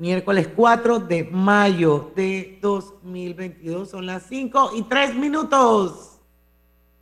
miércoles 0.00 0.48
4 0.56 0.98
de 1.00 1.24
mayo 1.24 2.10
de 2.16 2.58
2022. 2.62 3.90
Son 3.90 4.06
las 4.06 4.22
5 4.24 4.72
y 4.74 4.82
3 4.84 5.14
minutos. 5.14 6.18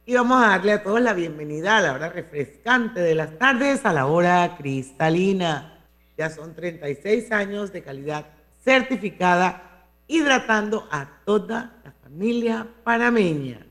Y 0.04 0.14
vamos 0.14 0.42
a 0.42 0.48
darle 0.48 0.72
a 0.72 0.82
todos 0.82 1.00
la 1.00 1.12
bienvenida 1.12 1.76
a 1.76 1.80
la 1.80 1.92
hora 1.92 2.08
refrescante 2.08 2.98
de 2.98 3.14
las 3.14 3.38
tardes, 3.38 3.86
a 3.86 3.92
la 3.92 4.06
hora 4.06 4.56
cristalina. 4.58 5.84
Ya 6.16 6.28
son 6.28 6.56
36 6.56 7.30
años 7.30 7.72
de 7.72 7.82
calidad 7.82 8.26
certificada, 8.64 9.86
hidratando 10.08 10.88
a 10.90 11.08
toda 11.24 11.80
la 11.84 11.92
familia 12.02 12.66
panameña. 12.82 13.64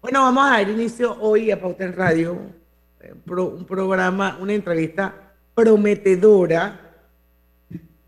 Bueno, 0.00 0.22
vamos 0.22 0.46
a 0.46 0.50
dar 0.50 0.68
inicio 0.68 1.16
hoy 1.20 1.50
a 1.50 1.60
Pauta 1.60 1.84
en 1.84 1.96
Radio, 1.96 2.38
un 3.26 3.64
programa, 3.64 4.38
una 4.40 4.52
entrevista 4.52 5.32
prometedora 5.56 6.89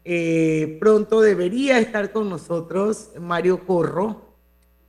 eh, 0.05 0.77
pronto 0.81 1.21
debería 1.21 1.79
estar 1.79 2.11
con 2.13 2.29
nosotros 2.29 3.11
Mario 3.21 3.65
Corro. 3.67 4.33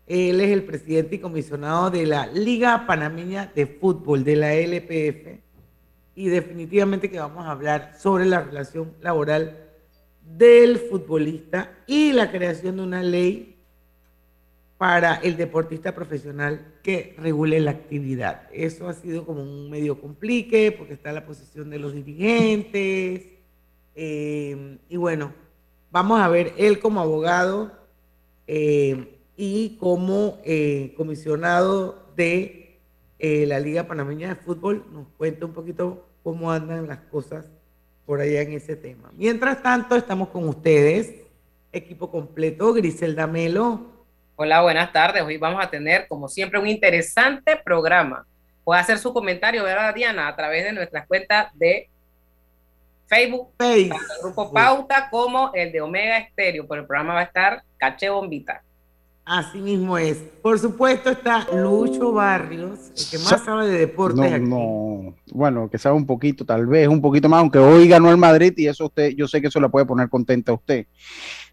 Él 0.08 0.42
es 0.42 0.52
el 0.52 0.64
presidente 0.64 1.16
y 1.16 1.20
comisionado 1.20 1.89
de 1.89 2.05
la 2.05 2.28
Liga 2.28 2.86
Panameña 2.88 3.52
de 3.55 3.67
Fútbol, 3.67 4.23
de 4.23 4.36
la 4.36 4.53
LPF. 4.53 5.39
Y 6.16 6.28
definitivamente 6.28 7.09
que 7.09 7.20
vamos 7.20 7.45
a 7.45 7.52
hablar 7.52 7.95
sobre 7.97 8.25
la 8.25 8.42
relación 8.42 8.94
laboral 9.02 9.59
del 10.22 10.78
futbolista 10.78 11.72
y 11.88 12.11
la 12.11 12.31
creación 12.31 12.77
de 12.77 12.83
una 12.83 13.02
ley 13.02 13.53
para 14.77 15.16
el 15.16 15.38
deportista 15.38 15.95
profesional 15.95 16.73
que 16.83 17.16
regule 17.17 17.59
la 17.59 17.72
actividad. 17.72 18.50
Eso 18.52 18.89
ha 18.89 18.94
sido 18.94 19.25
como 19.25 19.42
un 19.42 19.70
medio 19.70 20.02
complique 20.02 20.73
porque 20.73 20.94
está 20.94 21.14
la 21.14 21.25
posición 21.25 21.70
de 21.70 21.80
los 21.80 21.94
dirigentes, 21.94 23.33
eh, 23.95 24.77
y 24.89 24.97
bueno, 24.97 25.33
vamos 25.91 26.19
a 26.19 26.27
ver, 26.27 26.53
él 26.58 26.80
como 26.80 27.02
abogado 27.02 27.72
eh, 28.47 29.19
y 29.36 29.77
como 29.77 30.39
eh, 30.44 30.94
comisionado 30.97 32.11
de 32.16 32.59
la 33.19 33.58
Liga 33.58 33.88
Panameña 33.88 34.27
de 34.27 34.36
Fútbol, 34.36 34.86
nos 34.91 35.08
cuenta 35.17 35.45
un 35.45 35.53
poquito 35.53 36.05
cómo 36.23 36.52
andan 36.52 36.88
las 36.88 36.99
cosas 36.99 37.49
por 38.05 38.19
allá 38.19 38.41
en 38.41 38.52
ese 38.52 38.75
tema. 38.75 39.11
Mientras 39.16 39.64
tanto, 39.64 39.95
estamos 39.95 40.27
con 40.27 40.45
ustedes, 40.49 41.14
equipo 41.71 42.11
completo, 42.11 42.73
Griselda 42.73 43.25
Melo. 43.25 43.94
Hola, 44.36 44.61
buenas 44.61 44.91
tardes. 44.91 45.23
Hoy 45.23 45.38
vamos 45.38 45.64
a 45.64 45.69
tener, 45.69 46.05
como 46.09 46.27
siempre, 46.27 46.59
un 46.59 46.67
interesante 46.67 47.55
programa. 47.64 48.27
Puede 48.66 48.81
hacer 48.81 48.97
su 48.97 49.14
comentario, 49.14 49.64
¿verdad, 49.64 49.95
Diana? 49.95 50.27
A 50.27 50.36
través 50.36 50.66
de 50.66 50.73
nuestras 50.73 51.08
cuentas 51.08 51.47
de 51.53 51.89
Facebook, 53.07 53.49
el 53.59 53.91
grupo 54.21 54.51
Pauta, 54.51 55.09
como 55.09 55.51
el 55.53 55.71
de 55.71 55.81
Omega 55.81 56.17
Estéreo. 56.17 56.67
Por 56.67 56.79
el 56.79 56.85
programa 56.85 57.13
va 57.13 57.19
a 57.21 57.23
estar 57.23 57.63
Caché 57.77 58.09
Bombita. 58.09 58.63
Así 59.25 59.59
mismo 59.59 59.97
es. 59.97 60.17
Por 60.41 60.59
supuesto 60.59 61.09
está 61.09 61.47
Lucho 61.53 62.11
Barrios, 62.11 62.89
el 62.89 63.09
que 63.09 63.17
más 63.23 63.45
sabe 63.45 63.67
de 63.67 63.77
deportes 63.77 64.42
no, 64.42 64.47
No, 64.47 65.15
bueno, 65.31 65.69
que 65.69 65.77
sabe 65.77 65.95
un 65.95 66.05
poquito, 66.05 66.45
tal 66.45 66.65
vez 66.65 66.89
un 66.89 67.02
poquito 67.02 67.30
más, 67.30 67.39
aunque 67.39 67.58
hoy 67.58 67.87
ganó 67.87 68.11
el 68.11 68.17
Madrid 68.17 68.53
y 68.58 68.67
eso 68.67 68.87
usted, 68.87 69.13
yo 69.15 69.25
sé 69.27 69.39
que 69.39 69.47
eso 69.47 69.61
la 69.61 69.69
puede 69.69 69.86
poner 69.86 70.09
contenta 70.09 70.52
a 70.52 70.55
usted. 70.55 70.87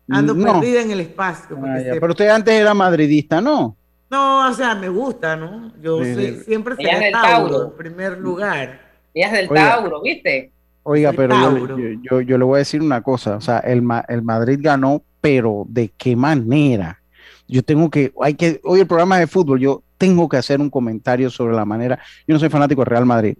Ando 0.08 0.34
perdida 0.36 0.82
en 0.82 0.90
el 0.90 1.00
espacio. 1.00 1.56
Ah, 1.62 1.78
pero 2.00 2.08
usted 2.08 2.28
antes 2.28 2.52
era 2.52 2.74
madridista, 2.74 3.40
¿no? 3.40 3.76
No, 4.10 4.50
o 4.50 4.52
sea, 4.52 4.74
me 4.74 4.88
gusta, 4.88 5.36
¿no? 5.36 5.72
Yo 5.80 6.02
siempre 6.44 6.74
seré 6.74 7.12
Tauro, 7.12 7.66
en 7.66 7.76
primer 7.76 8.18
lugar. 8.18 8.80
Ella 9.14 9.26
es 9.26 9.32
del 9.32 9.48
Tauro, 9.48 10.02
¿viste? 10.02 10.52
Oiga, 10.82 11.12
pero 11.12 11.66
yo, 12.02 12.20
yo, 12.20 12.38
le 12.38 12.44
voy 12.44 12.56
a 12.56 12.58
decir 12.58 12.80
una 12.80 13.02
cosa, 13.02 13.36
o 13.36 13.40
sea, 13.40 13.58
el, 13.58 13.86
el 14.08 14.22
Madrid 14.22 14.58
ganó, 14.60 15.02
pero 15.20 15.64
¿de 15.68 15.92
qué 15.96 16.16
manera? 16.16 17.00
Yo 17.46 17.62
tengo 17.62 17.90
que, 17.90 18.12
hay 18.22 18.34
que, 18.34 18.60
hoy 18.64 18.80
el 18.80 18.86
programa 18.86 19.18
de 19.18 19.26
fútbol, 19.26 19.60
yo 19.60 19.82
tengo 19.98 20.28
que 20.28 20.38
hacer 20.38 20.60
un 20.60 20.70
comentario 20.70 21.28
sobre 21.28 21.54
la 21.54 21.64
manera, 21.66 21.98
yo 22.26 22.32
no 22.34 22.38
soy 22.38 22.48
fanático 22.48 22.80
de 22.80 22.86
Real 22.86 23.04
Madrid, 23.04 23.36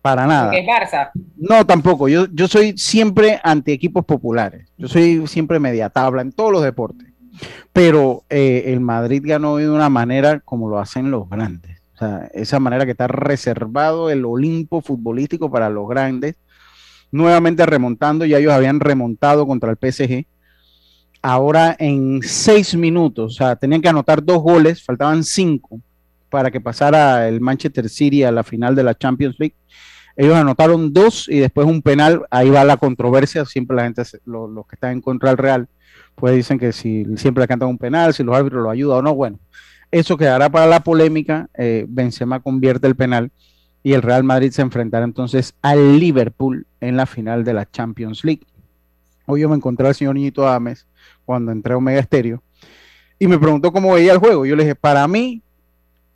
para 0.00 0.26
nada. 0.26 0.54
¿Es 0.54 0.66
Barça? 0.66 1.10
No, 1.36 1.66
tampoco, 1.66 2.08
yo, 2.08 2.26
yo 2.32 2.48
soy 2.48 2.78
siempre 2.78 3.40
anti 3.44 3.72
equipos 3.72 4.04
populares, 4.04 4.66
yo 4.78 4.88
soy 4.88 5.26
siempre 5.26 5.60
media 5.60 5.90
tabla 5.90 6.22
en 6.22 6.32
todos 6.32 6.50
los 6.50 6.62
deportes, 6.62 7.08
pero 7.74 8.24
eh, 8.30 8.64
el 8.68 8.80
Madrid 8.80 9.22
ganó 9.22 9.56
de 9.56 9.68
una 9.68 9.90
manera 9.90 10.40
como 10.40 10.70
lo 10.70 10.78
hacen 10.78 11.10
los 11.10 11.28
grandes. 11.28 11.82
O 11.94 11.98
sea, 11.98 12.28
esa 12.32 12.58
manera 12.58 12.84
que 12.84 12.90
está 12.90 13.06
reservado 13.06 14.10
el 14.10 14.24
Olimpo 14.24 14.80
futbolístico 14.80 15.50
para 15.50 15.70
los 15.70 15.88
grandes, 15.88 16.36
nuevamente 17.14 17.64
remontando, 17.64 18.24
ya 18.24 18.38
ellos 18.38 18.52
habían 18.52 18.80
remontado 18.80 19.46
contra 19.46 19.70
el 19.70 19.76
PSG. 19.76 20.26
Ahora 21.22 21.76
en 21.78 22.20
seis 22.22 22.74
minutos, 22.74 23.34
o 23.34 23.36
sea, 23.36 23.54
tenían 23.54 23.80
que 23.80 23.88
anotar 23.88 24.22
dos 24.22 24.42
goles, 24.42 24.82
faltaban 24.82 25.22
cinco 25.22 25.80
para 26.28 26.50
que 26.50 26.60
pasara 26.60 27.28
el 27.28 27.40
Manchester 27.40 27.88
City 27.88 28.24
a 28.24 28.32
la 28.32 28.42
final 28.42 28.74
de 28.74 28.82
la 28.82 28.96
Champions 28.96 29.36
League. 29.38 29.54
Ellos 30.16 30.34
anotaron 30.34 30.92
dos 30.92 31.28
y 31.28 31.38
después 31.38 31.68
un 31.68 31.82
penal, 31.82 32.24
ahí 32.30 32.50
va 32.50 32.64
la 32.64 32.78
controversia, 32.78 33.44
siempre 33.44 33.76
la 33.76 33.84
gente, 33.84 34.02
los, 34.24 34.66
que 34.66 34.74
están 34.74 34.92
en 34.92 35.00
contra 35.00 35.30
del 35.30 35.38
Real, 35.38 35.68
pues 36.16 36.34
dicen 36.34 36.58
que 36.58 36.72
si 36.72 37.06
siempre 37.16 37.42
le 37.42 37.48
cantan 37.48 37.68
un 37.68 37.78
penal, 37.78 38.12
si 38.12 38.24
los 38.24 38.34
árbitros 38.34 38.62
lo 38.62 38.70
ayudan 38.70 38.98
o 38.98 39.02
no, 39.02 39.14
bueno, 39.14 39.38
eso 39.92 40.16
quedará 40.16 40.50
para 40.50 40.66
la 40.66 40.80
polémica, 40.80 41.48
eh, 41.56 41.86
Benzema 41.88 42.40
convierte 42.40 42.88
el 42.88 42.96
penal 42.96 43.30
y 43.84 43.92
el 43.92 44.02
Real 44.02 44.24
Madrid 44.24 44.50
se 44.50 44.62
enfrentará 44.62 45.04
entonces 45.04 45.54
al 45.60 46.00
Liverpool 46.00 46.66
en 46.80 46.96
la 46.96 47.04
final 47.04 47.44
de 47.44 47.52
la 47.52 47.70
Champions 47.70 48.24
League. 48.24 48.40
Hoy 49.26 49.42
yo 49.42 49.48
me 49.50 49.56
encontré 49.56 49.86
al 49.86 49.94
señor 49.94 50.14
Niñito 50.14 50.48
Ames 50.48 50.86
cuando 51.26 51.52
entré 51.52 51.74
a 51.74 51.76
Omega 51.76 52.00
Estéreo 52.00 52.42
y 53.18 53.26
me 53.26 53.38
preguntó 53.38 53.70
cómo 53.72 53.92
veía 53.92 54.12
el 54.12 54.18
juego. 54.18 54.46
Yo 54.46 54.56
le 54.56 54.64
dije, 54.64 54.74
para 54.74 55.06
mí, 55.06 55.42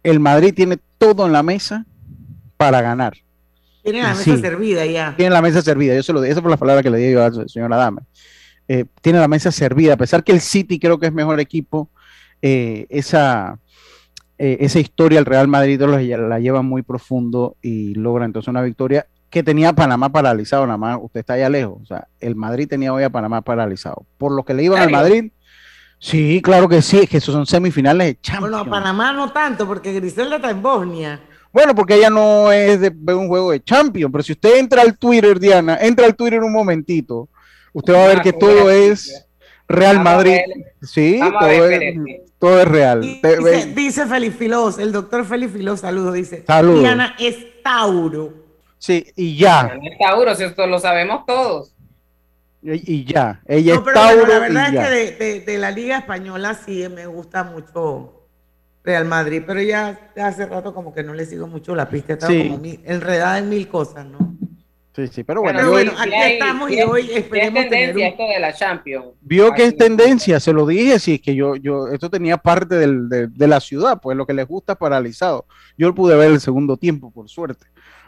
el 0.03 0.19
Madrid 0.19 0.55
tiene 0.55 0.79
todo 0.97 1.27
en 1.27 1.33
la 1.33 1.43
mesa 1.43 1.85
para 2.57 2.81
ganar. 2.81 3.19
Tiene 3.83 4.03
la 4.03 4.15
mesa 4.15 4.39
servida 4.39 4.87
ya. 4.87 5.15
Tiene 5.15 5.35
la 5.35 5.43
mesa 5.43 5.61
servida, 5.61 5.95
yo 5.95 6.03
se 6.03 6.13
lo 6.15 6.23
dije, 6.23 6.33
esa 6.33 6.41
fue 6.41 6.51
la 6.51 6.57
palabra 6.57 6.83
que 6.83 6.91
le 6.91 6.99
di 6.99 7.13
yo 7.13 7.23
al 7.23 7.49
señor 7.51 7.73
Adame. 7.73 8.01
Eh, 8.67 8.87
tiene 9.03 9.19
la 9.19 9.29
mesa 9.29 9.53
servida, 9.53 9.95
a 9.95 9.97
pesar 9.99 10.25
que 10.25 10.33
el 10.33 10.41
City 10.41 10.79
creo 10.79 10.99
que 10.99 11.07
es 11.07 11.13
mejor 11.13 11.39
equipo, 11.39 11.91
eh, 12.41 12.87
esa, 12.89 13.59
eh, 14.39 14.59
esa 14.61 14.79
historia 14.79 15.19
el 15.19 15.25
Real 15.25 15.49
Madrid 15.49 15.81
la, 15.81 16.39
lleva 16.39 16.63
muy 16.63 16.83
profundo 16.83 17.57
y 17.61 17.95
logra 17.95 18.25
entonces 18.25 18.49
una 18.49 18.63
victoria 18.63 19.07
que 19.31 19.43
tenía 19.43 19.73
Panamá 19.73 20.11
paralizado, 20.11 20.65
nada 20.65 20.79
más 20.79 20.99
usted 21.03 21.21
está 21.21 21.35
allá 21.35 21.49
lejos, 21.49 21.79
o 21.83 21.87
sea, 21.87 22.07
el 22.21 22.35
Madrid 22.35 22.69
tenía 22.69 22.93
hoy 22.95 23.03
a 23.03 23.11
Panamá 23.11 23.43
paralizado. 23.43 24.07
Por 24.17 24.33
lo 24.33 24.45
que 24.45 24.55
le 24.55 24.63
iban 24.63 24.81
al 24.81 24.91
Madrid, 24.91 25.33
sí, 25.99 26.41
claro 26.43 26.69
que 26.69 26.81
sí, 26.81 27.01
es 27.01 27.11
que 27.11 27.19
esos 27.19 27.35
son 27.35 27.45
semifinales 27.45 28.07
de 28.07 28.21
Champions. 28.21 28.53
Bueno, 28.53 28.59
a 28.59 28.65
Panamá 28.65 29.13
no 29.13 29.31
tanto, 29.33 29.67
porque 29.67 29.93
Griselda 29.93 30.37
está 30.37 30.51
en 30.51 30.63
Bosnia. 30.63 31.21
Bueno, 31.53 31.75
porque 31.75 31.97
ella 31.97 32.09
no 32.09 32.53
es 32.53 32.81
de, 32.81 33.15
un 33.15 33.29
juego 33.29 33.51
de 33.51 33.63
Champions, 33.63 34.13
pero 34.13 34.23
si 34.23 34.33
usted 34.33 34.59
entra 34.59 34.83
al 34.83 34.97
Twitter, 34.97 35.39
Diana, 35.39 35.79
entra 35.81 36.07
al 36.07 36.15
Twitter 36.15 36.41
un 36.41 36.53
momentito, 36.53 37.29
usted 37.73 37.95
va 37.95 38.05
a 38.05 38.09
ver 38.09 38.23
que 38.23 38.33
todo 38.33 38.71
es 38.71 39.28
Real 39.69 40.01
Madrid. 40.03 40.39
Sí, 40.83 41.21
todo 41.21 41.69
es, 41.69 41.95
todo 42.39 42.61
es 42.61 42.69
real. 42.69 43.01
Dice, 43.03 43.73
dice 43.75 44.07
Félix 44.07 44.37
Filós, 44.37 44.79
el 44.79 44.93
doctor 44.93 45.25
Félix 45.25 45.53
Filós, 45.53 45.81
saludo, 45.81 46.13
dice. 46.13 46.45
Saludos. 46.47 46.81
Diana 46.81 47.15
es 47.19 47.63
Tauro. 47.63 48.33
Sí, 48.79 49.07
y 49.15 49.37
ya. 49.37 49.65
Diana 49.65 49.89
es 49.91 49.99
Tauro, 49.99 50.35
si 50.35 50.45
esto 50.45 50.67
lo 50.67 50.79
sabemos 50.79 51.27
todos. 51.27 51.75
Y, 52.61 53.05
ya, 53.05 53.41
ella 53.47 53.75
es 53.75 53.85
Tauro. 53.85 54.27
la 54.27 54.39
verdad 54.41 54.93
es 54.95 55.13
que 55.13 55.41
de, 55.47 55.59
la 55.59 55.71
Liga 55.71 55.99
Española 55.99 56.55
sí 56.55 56.89
me 56.89 57.07
gusta 57.07 57.45
mucho 57.45 58.27
Real 58.83 59.05
Madrid, 59.05 59.43
pero 59.47 59.63
ya 59.63 60.11
hace 60.17 60.47
rato 60.47 60.75
como 60.75 60.93
que 60.93 61.05
no 61.05 61.15
le 61.15 61.25
sigo 61.25 61.47
mucho 61.47 61.75
la 61.77 61.89
pista, 61.89 62.15
está 62.15 62.27
como 62.27 62.61
enredada 62.85 63.39
en 63.39 63.49
mil 63.49 63.69
cosas, 63.69 64.07
¿no? 64.07 64.28
Sí, 64.99 65.07
sí, 65.07 65.23
pero 65.23 65.43
bueno, 65.43 65.61
aquí 65.97 66.13
estamos 66.13 66.73
y 66.73 66.83
hoy 66.83 67.09
esperemos 67.13 67.69
tendencia 67.69 68.09
esto 68.09 68.25
de 68.25 68.41
la 68.41 68.53
Champions. 68.53 69.07
Vio 69.21 69.53
que 69.53 69.67
es 69.67 69.77
tendencia, 69.77 70.41
se 70.41 70.53
lo 70.53 70.67
dije, 70.67 70.99
si 70.99 71.15
es 71.15 71.21
que 71.21 71.37
yo, 71.37 71.55
yo, 71.55 71.87
esto 71.87 72.11
tenía 72.11 72.37
parte 72.37 72.75
de, 72.75 73.47
la 73.47 73.61
ciudad, 73.61 74.01
pues 74.03 74.17
lo 74.17 74.27
que 74.27 74.35
les 74.35 74.49
gusta 74.49 74.75
paralizado. 74.75 75.47
Yo 75.77 75.95
pude 75.95 76.17
ver 76.17 76.33
el 76.33 76.41
segundo 76.41 76.77
tiempo, 76.77 77.13
por 77.13 77.29
suerte, 77.29 77.67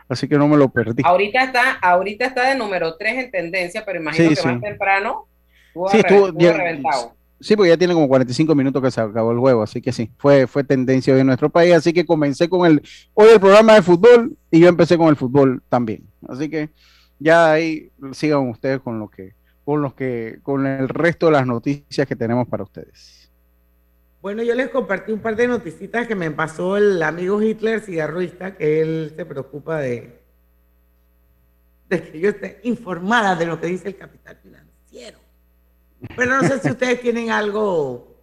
así 0.09 0.27
que 0.27 0.37
no 0.37 0.49
me 0.49 0.57
lo 0.57 0.69
perdí. 0.69 1.05
Ahorita 1.07 1.45
está, 1.45 1.75
ahorita 1.75 2.25
está 2.25 2.49
de 2.49 2.57
número 2.57 2.97
3 2.97 3.25
en 3.25 3.31
tendencia, 3.31 3.85
pero 3.85 4.01
imagino 4.01 4.31
que 4.31 4.43
más 4.43 4.61
temprano 4.61 5.29
sí, 5.93 5.99
estuvo, 5.99 6.33
reventado. 6.33 7.15
Sí, 7.39 7.55
porque 7.55 7.69
ya 7.69 7.77
tiene 7.77 7.95
como 7.95 8.09
45 8.09 8.53
minutos 8.57 8.83
que 8.83 8.91
se 8.91 9.01
acabó 9.01 9.31
el 9.31 9.39
juego, 9.39 9.63
así 9.63 9.81
que 9.81 9.93
sí, 9.93 10.11
fue, 10.19 10.49
fue 10.49 10.65
tendencia 10.65 11.15
hoy 11.15 11.21
en 11.21 11.29
nuestro 11.29 11.51
país, 11.51 11.73
así 11.73 11.93
que 11.93 12.05
comencé 12.05 12.49
con 12.49 12.67
el, 12.67 12.83
hoy 13.15 13.29
el 13.33 13.39
programa 13.39 13.75
de 13.75 13.83
fútbol 13.83 14.37
y 14.51 14.59
yo 14.59 14.69
empecé 14.69 14.99
con 14.99 15.07
el 15.07 15.15
fútbol 15.15 15.63
también. 15.69 16.10
Así 16.29 16.49
que 16.49 16.71
ya 17.19 17.53
ahí 17.53 17.91
sigan 18.13 18.49
ustedes 18.49 18.81
con 18.81 18.99
lo 18.99 19.09
que, 19.09 19.35
con 19.65 19.83
los 19.83 19.95
que, 19.95 20.41
con 20.43 20.67
el 20.67 20.89
resto 20.89 21.27
de 21.27 21.33
las 21.33 21.47
noticias 21.47 22.07
que 22.07 22.17
tenemos 22.17 22.49
para 22.49 22.65
ustedes. 22.65 23.31
Bueno, 24.23 24.43
yo 24.43 24.55
les 24.55 24.69
compartí 24.69 25.13
un 25.13 25.21
par 25.21 25.37
de 25.37 25.49
noticitas 25.49 26.07
que 26.07 26.15
me 26.15 26.31
pasó 26.31 26.77
el 26.77 27.03
amigo 27.03 27.41
Hitler 27.41 27.81
cigarruista, 27.81 28.55
que 28.55 28.83
él 28.83 29.13
se 29.17 29.25
preocupa 29.25 29.79
de, 29.79 30.21
de 31.89 32.03
que 32.03 32.21
yo 32.21 32.31
esté 32.31 32.61
informada 32.65 33.35
de 33.35 33.47
lo 33.47 33.59
que 33.59 33.69
dice 33.69 33.89
el 33.89 33.97
capital 33.97 34.37
financiero. 34.37 35.19
Pero 36.17 36.37
no 36.37 36.47
sé 36.47 36.59
si 36.59 36.71
ustedes 36.71 37.01
tienen 37.01 37.31
algo, 37.31 38.17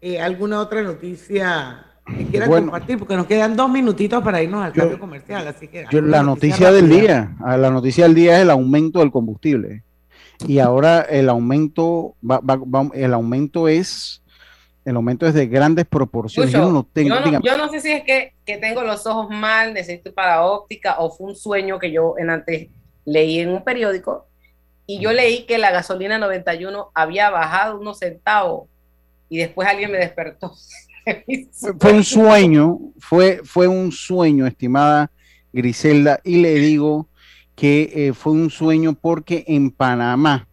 eh, 0.00 0.20
alguna 0.20 0.60
otra 0.60 0.82
noticia 0.82 1.89
que 2.06 2.26
quieran 2.26 2.50
compartir, 2.50 2.98
porque 2.98 3.16
nos 3.16 3.26
quedan 3.26 3.56
dos 3.56 3.70
minutitos 3.70 4.22
para 4.22 4.42
irnos 4.42 4.64
al 4.64 4.72
cambio 4.72 4.98
comercial. 4.98 5.46
Así 5.46 5.68
que 5.68 5.86
la 5.90 6.22
noticia, 6.22 6.72
del 6.72 6.88
día, 6.88 7.36
ah, 7.40 7.56
la 7.56 7.70
noticia 7.70 8.04
del 8.04 8.14
día 8.14 8.36
es 8.36 8.42
el 8.42 8.50
aumento 8.50 9.00
del 9.00 9.10
combustible. 9.10 9.84
Y 10.46 10.58
ahora 10.58 11.02
el 11.02 11.28
aumento, 11.28 12.14
el 12.94 13.12
aumento 13.12 13.68
es, 13.68 14.22
el 14.84 14.96
aumento 14.96 15.26
es 15.26 15.34
de 15.34 15.46
grandes 15.46 15.86
proporciones. 15.86 16.52
yo, 16.52 16.70
no 16.70 16.86
yo, 16.94 17.56
no, 17.58 17.68
sé 17.68 17.80
si 17.80 17.92
es 17.92 18.02
que, 18.04 18.32
que, 18.46 18.56
tengo 18.56 18.82
los 18.82 19.06
ojos 19.06 19.28
mal, 19.30 19.74
necesito 19.74 20.14
para 20.14 20.44
óptica 20.44 20.96
o 20.98 21.10
fue 21.10 21.28
un 21.28 21.36
sueño 21.36 21.78
que 21.78 21.92
yo 21.92 22.14
en 22.16 22.30
antes 22.30 22.68
leí 23.04 23.40
en 23.40 23.50
un 23.50 23.62
periódico 23.64 24.26
y 24.86 24.98
yo 24.98 25.12
leí 25.12 25.44
que 25.44 25.58
la 25.58 25.70
gasolina 25.70 26.18
91 26.18 26.90
había 26.94 27.30
bajado 27.30 27.78
unos 27.78 27.98
centavos 27.98 28.68
y 29.28 29.38
después 29.38 29.68
alguien 29.68 29.92
me 29.92 29.98
despertó. 29.98 30.52
Fue 31.78 31.92
un 31.92 32.04
sueño, 32.04 32.78
fue, 32.98 33.40
fue 33.44 33.68
un 33.68 33.92
sueño, 33.92 34.46
estimada 34.46 35.10
Griselda, 35.52 36.20
y 36.24 36.36
le 36.36 36.54
digo 36.54 37.08
que 37.54 37.90
eh, 37.94 38.12
fue 38.12 38.32
un 38.32 38.50
sueño 38.50 38.94
porque 38.94 39.44
en 39.46 39.70
Panamá 39.70 40.48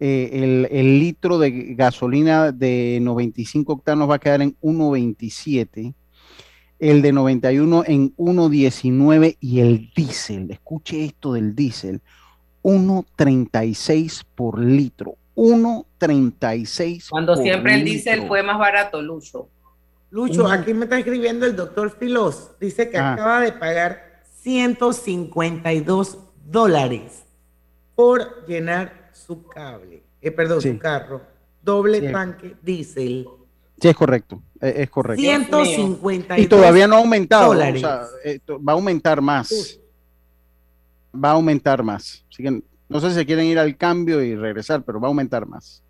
eh, 0.00 0.30
el, 0.32 0.68
el, 0.70 0.98
litro 1.00 1.38
de 1.38 1.74
gasolina 1.74 2.52
de 2.52 2.98
95 3.02 3.72
octanos 3.72 4.08
va 4.08 4.16
a 4.16 4.18
quedar 4.20 4.42
en 4.42 4.56
1.27, 4.60 5.94
el 6.78 7.02
de 7.02 7.12
91 7.12 7.84
en 7.86 8.14
1.19 8.16 9.36
y 9.40 9.60
el 9.60 9.90
diésel, 9.96 10.50
escuche 10.52 11.04
esto 11.04 11.32
del 11.32 11.56
diésel, 11.56 12.00
1.36 12.62 14.24
por 14.34 14.60
litro. 14.60 15.16
1.36. 15.38 17.10
Cuando 17.10 17.36
siempre 17.36 17.74
el 17.74 17.84
diésel 17.84 18.26
fue 18.26 18.42
más 18.42 18.58
barato, 18.58 19.00
Lucho. 19.00 19.48
Lucho, 20.10 20.46
aquí 20.48 20.72
me 20.74 20.84
está 20.84 20.98
escribiendo 20.98 21.46
el 21.46 21.54
doctor 21.54 21.90
Filos. 21.90 22.52
Dice 22.60 22.88
que 22.88 22.96
ah. 22.98 23.12
acaba 23.12 23.40
de 23.40 23.52
pagar 23.52 24.22
152 24.40 26.18
dólares 26.46 27.24
por 27.94 28.46
llenar 28.46 29.10
su 29.12 29.46
cable. 29.46 30.02
Eh, 30.20 30.30
perdón, 30.30 30.62
su 30.62 30.78
carro. 30.78 31.22
Doble 31.62 32.10
tanque 32.10 32.56
diésel. 32.62 33.28
Sí, 33.80 33.88
es 33.88 33.96
correcto. 33.96 34.42
Es, 34.60 34.90
correcto. 34.90 35.20
152 35.20 36.38
Y 36.38 36.48
todavía 36.48 36.88
no 36.88 36.96
ha 36.96 36.98
aumentado. 36.98 37.48
Dólares. 37.48 37.84
Eh, 38.24 38.40
va 38.48 38.72
a 38.72 38.74
aumentar 38.74 39.20
más 39.20 39.78
va 41.12 41.30
a 41.30 41.32
aumentar 41.32 41.82
más. 41.82 42.24
Así 42.30 42.42
que 42.42 42.62
no 42.88 43.00
sé 43.00 43.10
si 43.12 43.26
quieren 43.26 43.46
ir 43.46 43.58
al 43.58 43.76
cambio 43.76 44.22
y 44.22 44.34
regresar, 44.34 44.82
pero 44.82 45.00
va 45.00 45.08
a 45.08 45.10
aumentar 45.10 45.46
más. 45.46 45.82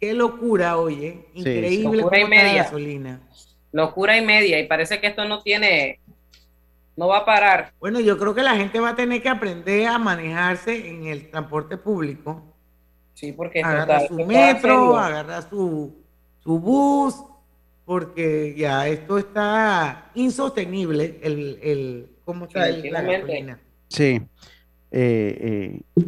Qué 0.00 0.14
locura, 0.14 0.78
oye. 0.78 1.26
Increíble 1.34 2.02
Locura 2.02 2.28
media. 2.28 2.62
gasolina. 2.62 3.20
Locura 3.72 4.16
y 4.16 4.24
media. 4.24 4.58
Y 4.60 4.66
parece 4.66 5.00
que 5.00 5.08
esto 5.08 5.24
no 5.26 5.42
tiene, 5.42 6.00
no 6.96 7.08
va 7.08 7.18
a 7.18 7.24
parar. 7.24 7.72
Bueno, 7.80 8.00
yo 8.00 8.18
creo 8.18 8.34
que 8.34 8.42
la 8.42 8.56
gente 8.56 8.80
va 8.80 8.90
a 8.90 8.96
tener 8.96 9.22
que 9.22 9.28
aprender 9.28 9.86
a 9.86 9.98
manejarse 9.98 10.88
en 10.88 11.06
el 11.06 11.30
transporte 11.30 11.76
público. 11.76 12.42
Sí, 13.14 13.32
porque 13.32 13.62
agarra 13.62 14.06
su 14.06 14.14
metro, 14.24 14.96
agarra 14.96 15.42
su, 15.42 15.92
su 16.38 16.60
bus, 16.60 17.16
porque 17.84 18.54
ya 18.56 18.86
esto 18.86 19.18
está 19.18 20.10
insostenible, 20.14 21.18
el, 21.22 21.58
el 21.62 22.10
cómo 22.24 22.44
está 22.44 22.68
el, 22.68 22.92
la 22.92 23.02
gasolina. 23.02 23.58
Sí. 23.88 24.20
Eh, 24.90 25.80
eh. 25.96 26.02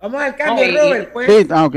Vamos 0.00 0.22
al 0.22 0.36
cambio, 0.36 0.64
Robert, 0.66 1.12
pues. 1.12 1.30
Sí, 1.30 1.48
ah, 1.50 1.64
ok. 1.64 1.76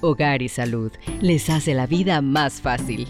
Hogar 0.00 0.42
y 0.42 0.48
Salud 0.48 0.92
les 1.20 1.50
hace 1.50 1.74
la 1.74 1.86
vida 1.86 2.20
más 2.20 2.60
fácil. 2.60 3.08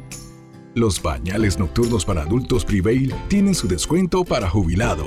Los 0.75 1.01
pañales 1.01 1.59
nocturnos 1.59 2.05
para 2.05 2.23
adultos 2.23 2.65
Prevail 2.65 3.13
tienen 3.29 3.55
su 3.55 3.67
descuento 3.67 4.25
para 4.25 4.49
jubilado. 4.49 5.07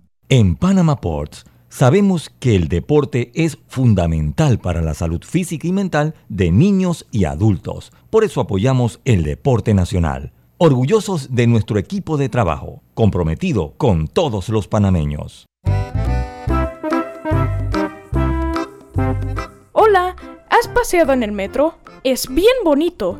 En 0.33 0.55
Panama 0.55 1.01
Ports 1.01 1.43
sabemos 1.67 2.29
que 2.39 2.55
el 2.55 2.69
deporte 2.69 3.33
es 3.35 3.57
fundamental 3.67 4.59
para 4.59 4.81
la 4.81 4.93
salud 4.93 5.21
física 5.25 5.67
y 5.67 5.73
mental 5.73 6.15
de 6.29 6.51
niños 6.51 7.05
y 7.11 7.25
adultos. 7.25 7.91
Por 8.09 8.23
eso 8.23 8.39
apoyamos 8.39 9.01
el 9.03 9.23
deporte 9.23 9.73
nacional. 9.73 10.31
Orgullosos 10.57 11.35
de 11.35 11.47
nuestro 11.47 11.79
equipo 11.79 12.15
de 12.15 12.29
trabajo, 12.29 12.81
comprometido 12.93 13.73
con 13.75 14.07
todos 14.07 14.47
los 14.47 14.69
panameños. 14.69 15.47
Hola, 19.73 20.15
¿has 20.49 20.69
paseado 20.73 21.11
en 21.11 21.23
el 21.23 21.33
metro? 21.33 21.75
Es 22.05 22.33
bien 22.33 22.55
bonito 22.63 23.19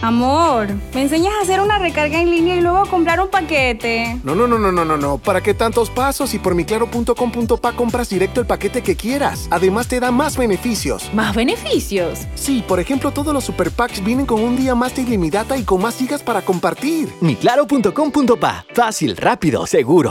Amor, 0.00 0.68
¿me 0.94 1.02
enseñas 1.02 1.32
a 1.38 1.42
hacer 1.42 1.60
una 1.60 1.78
recarga 1.78 2.20
en 2.20 2.30
línea 2.30 2.56
y 2.56 2.60
luego 2.60 2.78
a 2.78 2.86
comprar 2.86 3.20
un 3.20 3.28
paquete? 3.28 4.20
No, 4.22 4.34
no, 4.34 4.46
no, 4.46 4.58
no, 4.58 4.70
no, 4.70 4.84
no, 4.84 4.96
no. 4.96 5.18
¿Para 5.18 5.40
qué 5.40 5.54
tantos 5.54 5.90
pasos? 5.90 6.34
Y 6.34 6.38
por 6.38 6.54
miclaro.com.pa 6.54 7.72
compras 7.72 8.08
directo 8.08 8.40
el 8.40 8.46
paquete 8.46 8.82
que 8.82 8.94
quieras. 8.94 9.48
Además 9.50 9.88
te 9.88 9.98
da 9.98 10.10
más 10.10 10.36
beneficios. 10.36 11.12
¿Más 11.12 11.34
beneficios? 11.34 12.26
Sí, 12.34 12.64
por 12.66 12.78
ejemplo, 12.78 13.10
todos 13.10 13.34
los 13.34 13.44
super 13.44 13.70
packs 13.70 14.04
vienen 14.04 14.26
con 14.26 14.42
un 14.42 14.56
día 14.56 14.74
más 14.74 14.94
de 14.94 15.02
ilimitada 15.02 15.56
y 15.56 15.64
con 15.64 15.82
más 15.82 15.96
gigas 15.96 16.22
para 16.22 16.42
compartir. 16.42 17.08
Miclaro.com.pa. 17.20 18.66
Fácil, 18.74 19.16
rápido, 19.16 19.66
seguro. 19.66 20.10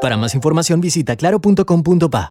Para 0.00 0.16
más 0.16 0.34
información 0.34 0.80
visita 0.80 1.16
claro.com.pa. 1.16 2.30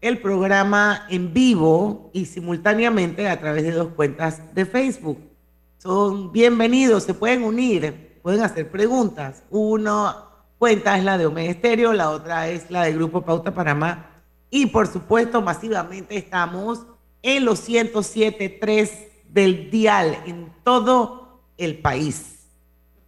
el 0.00 0.20
programa 0.20 1.06
en 1.08 1.32
vivo 1.32 2.10
y 2.12 2.26
simultáneamente 2.26 3.28
a 3.28 3.40
través 3.40 3.64
de 3.64 3.72
dos 3.72 3.88
cuentas 3.88 4.54
de 4.54 4.66
Facebook. 4.66 5.18
Son 5.78 6.32
bienvenidos, 6.32 7.04
se 7.04 7.14
pueden 7.14 7.42
unir, 7.42 8.18
pueden 8.22 8.42
hacer 8.42 8.70
preguntas. 8.70 9.42
Una 9.50 10.16
cuenta 10.58 10.98
es 10.98 11.04
la 11.04 11.18
de 11.18 11.26
Omega 11.26 11.50
Estéreo, 11.50 11.92
la 11.92 12.10
otra 12.10 12.48
es 12.48 12.70
la 12.70 12.84
del 12.84 12.96
Grupo 12.96 13.22
Pauta 13.22 13.54
Panamá. 13.54 14.22
Y 14.50 14.66
por 14.66 14.86
supuesto, 14.86 15.40
masivamente 15.42 16.16
estamos 16.16 16.86
en 17.22 17.44
los 17.44 17.68
107.3 17.68 18.90
del 19.28 19.70
dial 19.70 20.18
en 20.26 20.52
todo 20.62 21.42
el 21.56 21.78
país. 21.78 22.36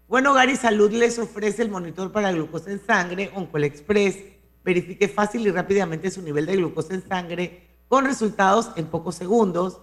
Bueno, 0.08 0.32
Gary 0.32 0.56
Salud 0.56 0.90
les 0.90 1.18
ofrece 1.18 1.62
el 1.62 1.70
monitor 1.70 2.12
para 2.12 2.32
glucosa 2.32 2.70
en 2.70 2.84
sangre, 2.84 3.30
Oncol 3.34 3.64
Express. 3.64 4.16
Verifique 4.64 5.08
fácil 5.08 5.46
y 5.46 5.50
rápidamente 5.50 6.10
su 6.10 6.22
nivel 6.22 6.46
de 6.46 6.56
glucosa 6.56 6.94
en 6.94 7.06
sangre 7.06 7.68
con 7.88 8.04
resultados 8.04 8.70
en 8.76 8.86
pocos 8.86 9.14
segundos, 9.14 9.80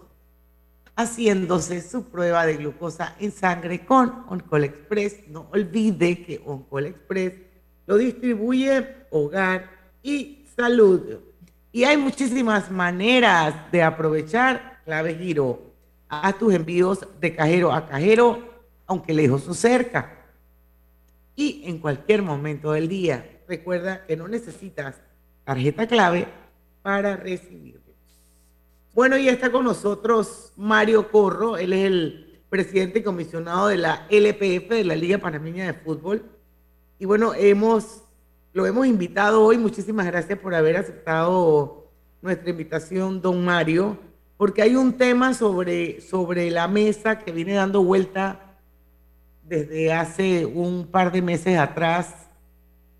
haciéndose 0.95 1.81
su 1.81 2.03
prueba 2.03 2.45
de 2.45 2.57
glucosa 2.57 3.15
en 3.19 3.31
sangre 3.31 3.85
con 3.85 4.25
Oncol 4.29 4.65
Express. 4.65 5.27
No 5.27 5.47
olvide 5.51 6.23
que 6.23 6.41
Oncol 6.45 6.85
Express 6.85 7.33
lo 7.87 7.97
distribuye 7.97 9.07
Hogar 9.09 9.69
y 10.03 10.45
Salud. 10.55 11.19
Y 11.71 11.83
hay 11.83 11.97
muchísimas 11.97 12.71
maneras 12.71 13.53
de 13.71 13.83
aprovechar 13.83 14.79
clave 14.85 15.15
giro. 15.15 15.73
Haz 16.07 16.37
tus 16.37 16.53
envíos 16.53 17.05
de 17.19 17.35
cajero 17.35 17.73
a 17.73 17.85
cajero, 17.85 18.39
aunque 18.85 19.13
lejos 19.13 19.47
o 19.47 19.53
cerca. 19.53 20.25
Y 21.35 21.63
en 21.65 21.79
cualquier 21.79 22.21
momento 22.21 22.71
del 22.71 22.87
día. 22.87 23.34
Recuerda 23.47 24.05
que 24.05 24.17
no 24.17 24.27
necesitas 24.27 25.01
tarjeta 25.43 25.87
clave 25.87 26.27
para 26.81 27.15
recibirlos. 27.15 27.83
Bueno, 28.93 29.17
y 29.17 29.27
está 29.27 29.51
con 29.51 29.65
nosotros 29.65 30.53
Mario 30.55 31.11
Corro. 31.11 31.57
Él 31.57 31.73
es 31.73 31.85
el 31.85 32.41
presidente 32.49 33.03
comisionado 33.03 33.67
de 33.67 33.77
la 33.77 34.07
LPF, 34.09 34.69
de 34.69 34.83
la 34.83 34.95
Liga 34.95 35.17
Panameña 35.17 35.65
de 35.65 35.73
Fútbol. 35.73 36.23
Y 36.97 37.05
bueno, 37.05 37.33
hemos, 37.33 38.03
lo 38.53 38.65
hemos 38.65 38.87
invitado 38.87 39.43
hoy. 39.43 39.57
Muchísimas 39.57 40.05
gracias 40.05 40.39
por 40.39 40.55
haber 40.55 40.77
aceptado 40.77 41.91
nuestra 42.21 42.49
invitación, 42.49 43.21
don 43.21 43.43
Mario, 43.43 43.97
porque 44.37 44.61
hay 44.61 44.75
un 44.75 44.93
tema 44.93 45.33
sobre, 45.33 46.01
sobre 46.01 46.49
la 46.49 46.67
mesa 46.67 47.19
que 47.19 47.31
viene 47.31 47.53
dando 47.53 47.83
vuelta 47.83 48.57
desde 49.43 49.93
hace 49.93 50.45
un 50.45 50.87
par 50.87 51.11
de 51.11 51.21
meses 51.21 51.57
atrás 51.57 52.24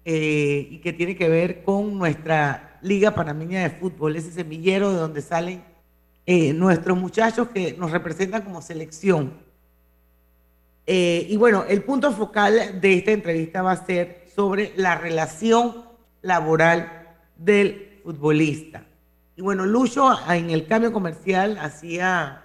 eh, 0.08 0.68
y 0.70 0.78
que 0.78 0.94
tiene 0.94 1.16
que 1.16 1.28
ver 1.28 1.64
con 1.64 1.98
nuestra 1.98 2.78
Liga 2.84 3.16
Panameña 3.16 3.64
de 3.64 3.72
Fútbol, 3.72 4.16
ese 4.16 4.32
semillero 4.32 4.92
de 4.92 5.00
donde 5.00 5.24
salen 5.24 5.64
eh, 6.28 6.54
nuestros 6.54 6.96
muchachos 6.96 7.50
que 7.50 7.74
nos 7.74 7.90
representan 7.90 8.44
como 8.44 8.62
selección. 8.62 9.34
Eh, 10.86 11.26
y 11.28 11.38
bueno, 11.38 11.66
el 11.68 11.82
punto 11.82 12.12
focal 12.12 12.80
de 12.80 12.94
esta 12.94 13.12
entrevista 13.14 13.64
va 13.64 13.72
a 13.72 13.86
ser 13.86 14.28
sobre 14.36 14.74
la 14.76 14.96
relación 14.96 15.86
laboral 16.22 17.16
del 17.36 18.00
futbolista. 18.04 18.86
Y 19.36 19.42
bueno, 19.42 19.66
Lucho 19.66 20.12
en 20.30 20.52
el 20.52 20.68
cambio 20.68 20.94
comercial 20.94 21.58
hacía 21.58 22.44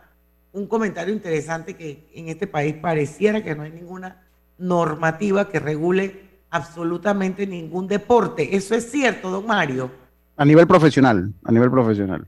un 0.52 0.66
comentario 0.66 1.12
interesante 1.12 1.76
que 1.76 2.08
en 2.14 2.28
este 2.28 2.46
país 2.46 2.74
pareciera 2.74 3.44
que 3.44 3.54
no 3.54 3.64
hay 3.64 3.70
ninguna 3.70 4.26
normativa 4.56 5.50
que 5.50 5.60
regule 5.60 6.29
absolutamente 6.50 7.46
ningún 7.46 7.86
deporte. 7.86 8.54
¿Eso 8.54 8.74
es 8.74 8.90
cierto, 8.90 9.30
don 9.30 9.46
Mario? 9.46 9.90
A 10.36 10.44
nivel 10.44 10.66
profesional, 10.66 11.32
a 11.44 11.52
nivel 11.52 11.70
profesional. 11.70 12.26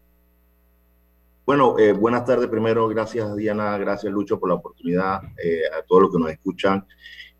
Bueno, 1.44 1.76
eh, 1.78 1.92
buenas 1.92 2.24
tardes 2.24 2.48
primero. 2.48 2.88
Gracias 2.88 3.34
Diana, 3.36 3.76
gracias 3.76 4.12
Lucho 4.12 4.38
por 4.38 4.48
la 4.48 4.54
oportunidad, 4.54 5.22
eh, 5.42 5.62
a 5.76 5.82
todos 5.82 6.02
los 6.02 6.12
que 6.12 6.18
nos 6.18 6.30
escuchan. 6.30 6.86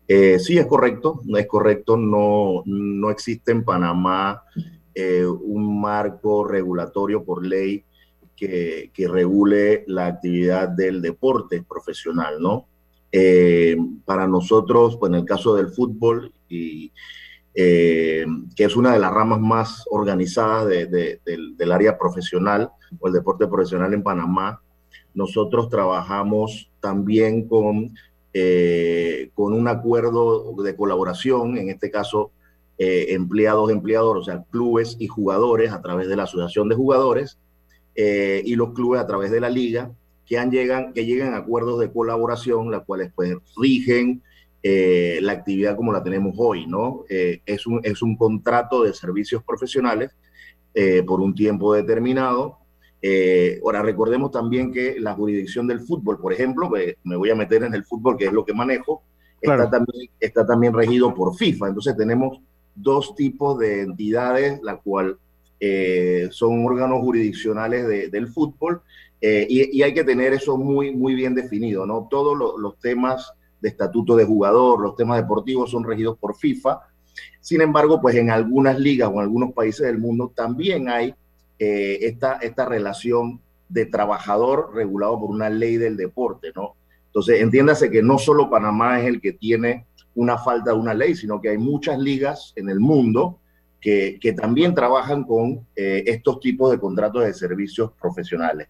Eh, 0.05 0.37
sí, 0.39 0.57
es 0.57 0.65
correcto, 0.65 1.21
no 1.23 1.37
es 1.37 1.47
correcto, 1.47 1.95
no, 1.95 2.63
no 2.65 3.09
existe 3.09 3.53
en 3.53 3.63
Panamá 3.63 4.43
un 4.95 5.81
marco 5.81 6.43
regulatorio 6.43 7.23
por 7.23 7.43
ley 7.43 7.83
que, 8.35 8.91
que, 8.93 9.07
regule 9.07 9.83
la 9.87 10.05
actividad 10.05 10.69
del 10.69 11.01
deporte 11.01 11.63
profesional, 11.63 12.39
¿no? 12.39 12.67
Para 14.05 14.27
nosotros, 14.27 14.97
pues 14.97 15.11
en 15.11 15.15
el 15.15 15.25
caso 15.25 15.55
del 15.55 15.69
fútbol, 15.69 16.33
y, 16.49 16.91
que 17.53 18.25
es 18.57 18.75
una 18.75 18.93
de 18.93 18.99
las 18.99 19.13
ramas 19.13 19.39
más 19.39 19.85
organizadas 19.91 20.67
de, 20.67 20.87
de, 20.87 21.19
del, 21.23 21.55
del 21.55 21.71
área 21.71 21.97
profesional, 21.97 22.71
o 22.99 23.07
el 23.07 23.13
deporte 23.13 23.47
profesional 23.47 23.93
en 23.93 24.03
Panamá, 24.03 24.61
nosotros 25.13 25.69
trabajamos 25.69 26.71
también 26.79 27.47
con, 27.47 27.93
eh, 28.33 29.29
con 29.33 29.53
un 29.53 29.67
acuerdo 29.67 30.55
de 30.63 30.75
colaboración, 30.75 31.57
en 31.57 31.69
este 31.69 31.91
caso 31.91 32.31
eh, 32.77 33.07
empleados, 33.09 33.69
empleadores, 33.69 34.21
o 34.21 34.25
sea, 34.25 34.43
clubes 34.49 34.95
y 34.99 35.07
jugadores 35.07 35.71
a 35.71 35.81
través 35.81 36.07
de 36.07 36.15
la 36.15 36.23
Asociación 36.23 36.69
de 36.69 36.75
Jugadores 36.75 37.37
eh, 37.95 38.41
y 38.43 38.55
los 38.55 38.73
clubes 38.73 38.99
a 39.01 39.07
través 39.07 39.29
de 39.31 39.39
la 39.39 39.49
liga, 39.49 39.91
que, 40.33 40.39
han 40.39 40.51
llegan, 40.51 40.93
que 40.93 41.05
llegan 41.05 41.33
a 41.33 41.37
acuerdos 41.37 41.79
de 41.79 41.91
colaboración, 41.91 42.71
las 42.71 42.83
cuales 42.83 43.11
pues 43.15 43.35
rigen 43.57 44.21
la 44.63 45.33
actividad 45.33 45.75
como 45.75 45.91
la 45.91 46.03
tenemos 46.03 46.35
hoy, 46.37 46.65
¿no? 46.65 47.03
es, 47.09 47.67
un, 47.67 47.81
es 47.83 48.01
un 48.01 48.15
contrato 48.15 48.83
de 48.83 48.93
servicios 48.93 49.43
profesionales 49.43 50.11
por 51.05 51.19
un 51.19 51.35
tiempo 51.35 51.73
determinado 51.73 52.63
eh, 53.05 53.59
ahora, 53.61 53.81
recordemos 53.81 54.31
también 54.31 54.71
que 54.71 54.97
la 54.97 55.13
jurisdicción 55.13 55.67
del 55.67 55.81
fútbol, 55.81 56.17
por 56.19 56.31
ejemplo, 56.31 56.71
me 57.03 57.17
voy 57.17 57.29
a 57.29 57.35
meter 57.35 57.63
en 57.63 57.73
el 57.73 57.83
fútbol, 57.83 58.15
que 58.15 58.27
es 58.27 58.31
lo 58.31 58.45
que 58.45 58.53
manejo, 58.53 59.03
está, 59.41 59.69
también, 59.69 60.09
está 60.21 60.45
también 60.45 60.73
regido 60.73 61.13
por 61.13 61.35
FIFA. 61.35 61.67
Entonces 61.67 61.97
tenemos 61.97 62.39
dos 62.73 63.13
tipos 63.15 63.59
de 63.59 63.81
entidades, 63.81 64.61
la 64.63 64.77
cual 64.77 65.17
eh, 65.59 66.29
son 66.31 66.65
órganos 66.65 67.01
jurisdiccionales 67.01 68.09
del 68.09 68.27
fútbol, 68.29 68.81
eh, 69.25 69.47
y, 69.49 69.81
hay 69.81 69.93
que 69.93 70.03
tener 70.03 70.33
eso 70.33 70.57
muy, 70.57 70.93
muy 70.93 71.15
bien 71.15 71.33
definido, 71.33 71.85
¿no? 71.85 72.09
Todos 72.11 72.37
los 72.59 72.77
temas 72.79 73.31
de 73.61 73.69
estatuto 73.69 74.17
de 74.17 74.25
jugador, 74.25 74.81
los 74.81 74.97
temas 74.97 75.15
deportivos 75.15 75.71
son 75.71 75.85
regidos 75.85 76.17
por 76.17 76.35
FIFA. 76.35 76.81
Sin 77.39 77.61
embargo, 77.61 78.01
pues 78.01 78.17
en 78.17 78.29
algunas 78.29 78.77
ligas 78.77 79.07
o 79.07 79.13
en 79.13 79.19
algunos 79.19 79.53
países 79.53 79.87
del 79.87 79.97
mundo 79.97 80.33
también 80.35 80.89
hay 80.89 81.15
eh, 81.57 81.99
esta, 82.01 82.33
esta 82.33 82.65
relación 82.65 83.39
de 83.69 83.85
trabajador 83.85 84.71
regulado 84.75 85.17
por 85.21 85.29
una 85.29 85.49
ley 85.49 85.77
del 85.77 85.95
deporte, 85.95 86.49
¿no? 86.53 86.75
Entonces, 87.05 87.39
entiéndase 87.39 87.89
que 87.89 88.03
no 88.03 88.17
solo 88.17 88.49
Panamá 88.49 88.99
es 88.99 89.07
el 89.07 89.21
que 89.21 89.31
tiene 89.31 89.85
una 90.15 90.37
falta 90.37 90.71
de 90.71 90.77
una 90.77 90.93
ley, 90.93 91.15
sino 91.15 91.39
que 91.39 91.47
hay 91.47 91.57
muchas 91.57 91.97
ligas 91.97 92.51
en 92.57 92.67
el 92.67 92.81
mundo 92.81 93.39
que, 93.79 94.17
que 94.19 94.33
también 94.33 94.75
trabajan 94.75 95.23
con 95.23 95.65
eh, 95.77 96.03
estos 96.07 96.41
tipos 96.41 96.71
de 96.71 96.79
contratos 96.79 97.23
de 97.23 97.33
servicios 97.33 97.93
profesionales. 97.93 98.67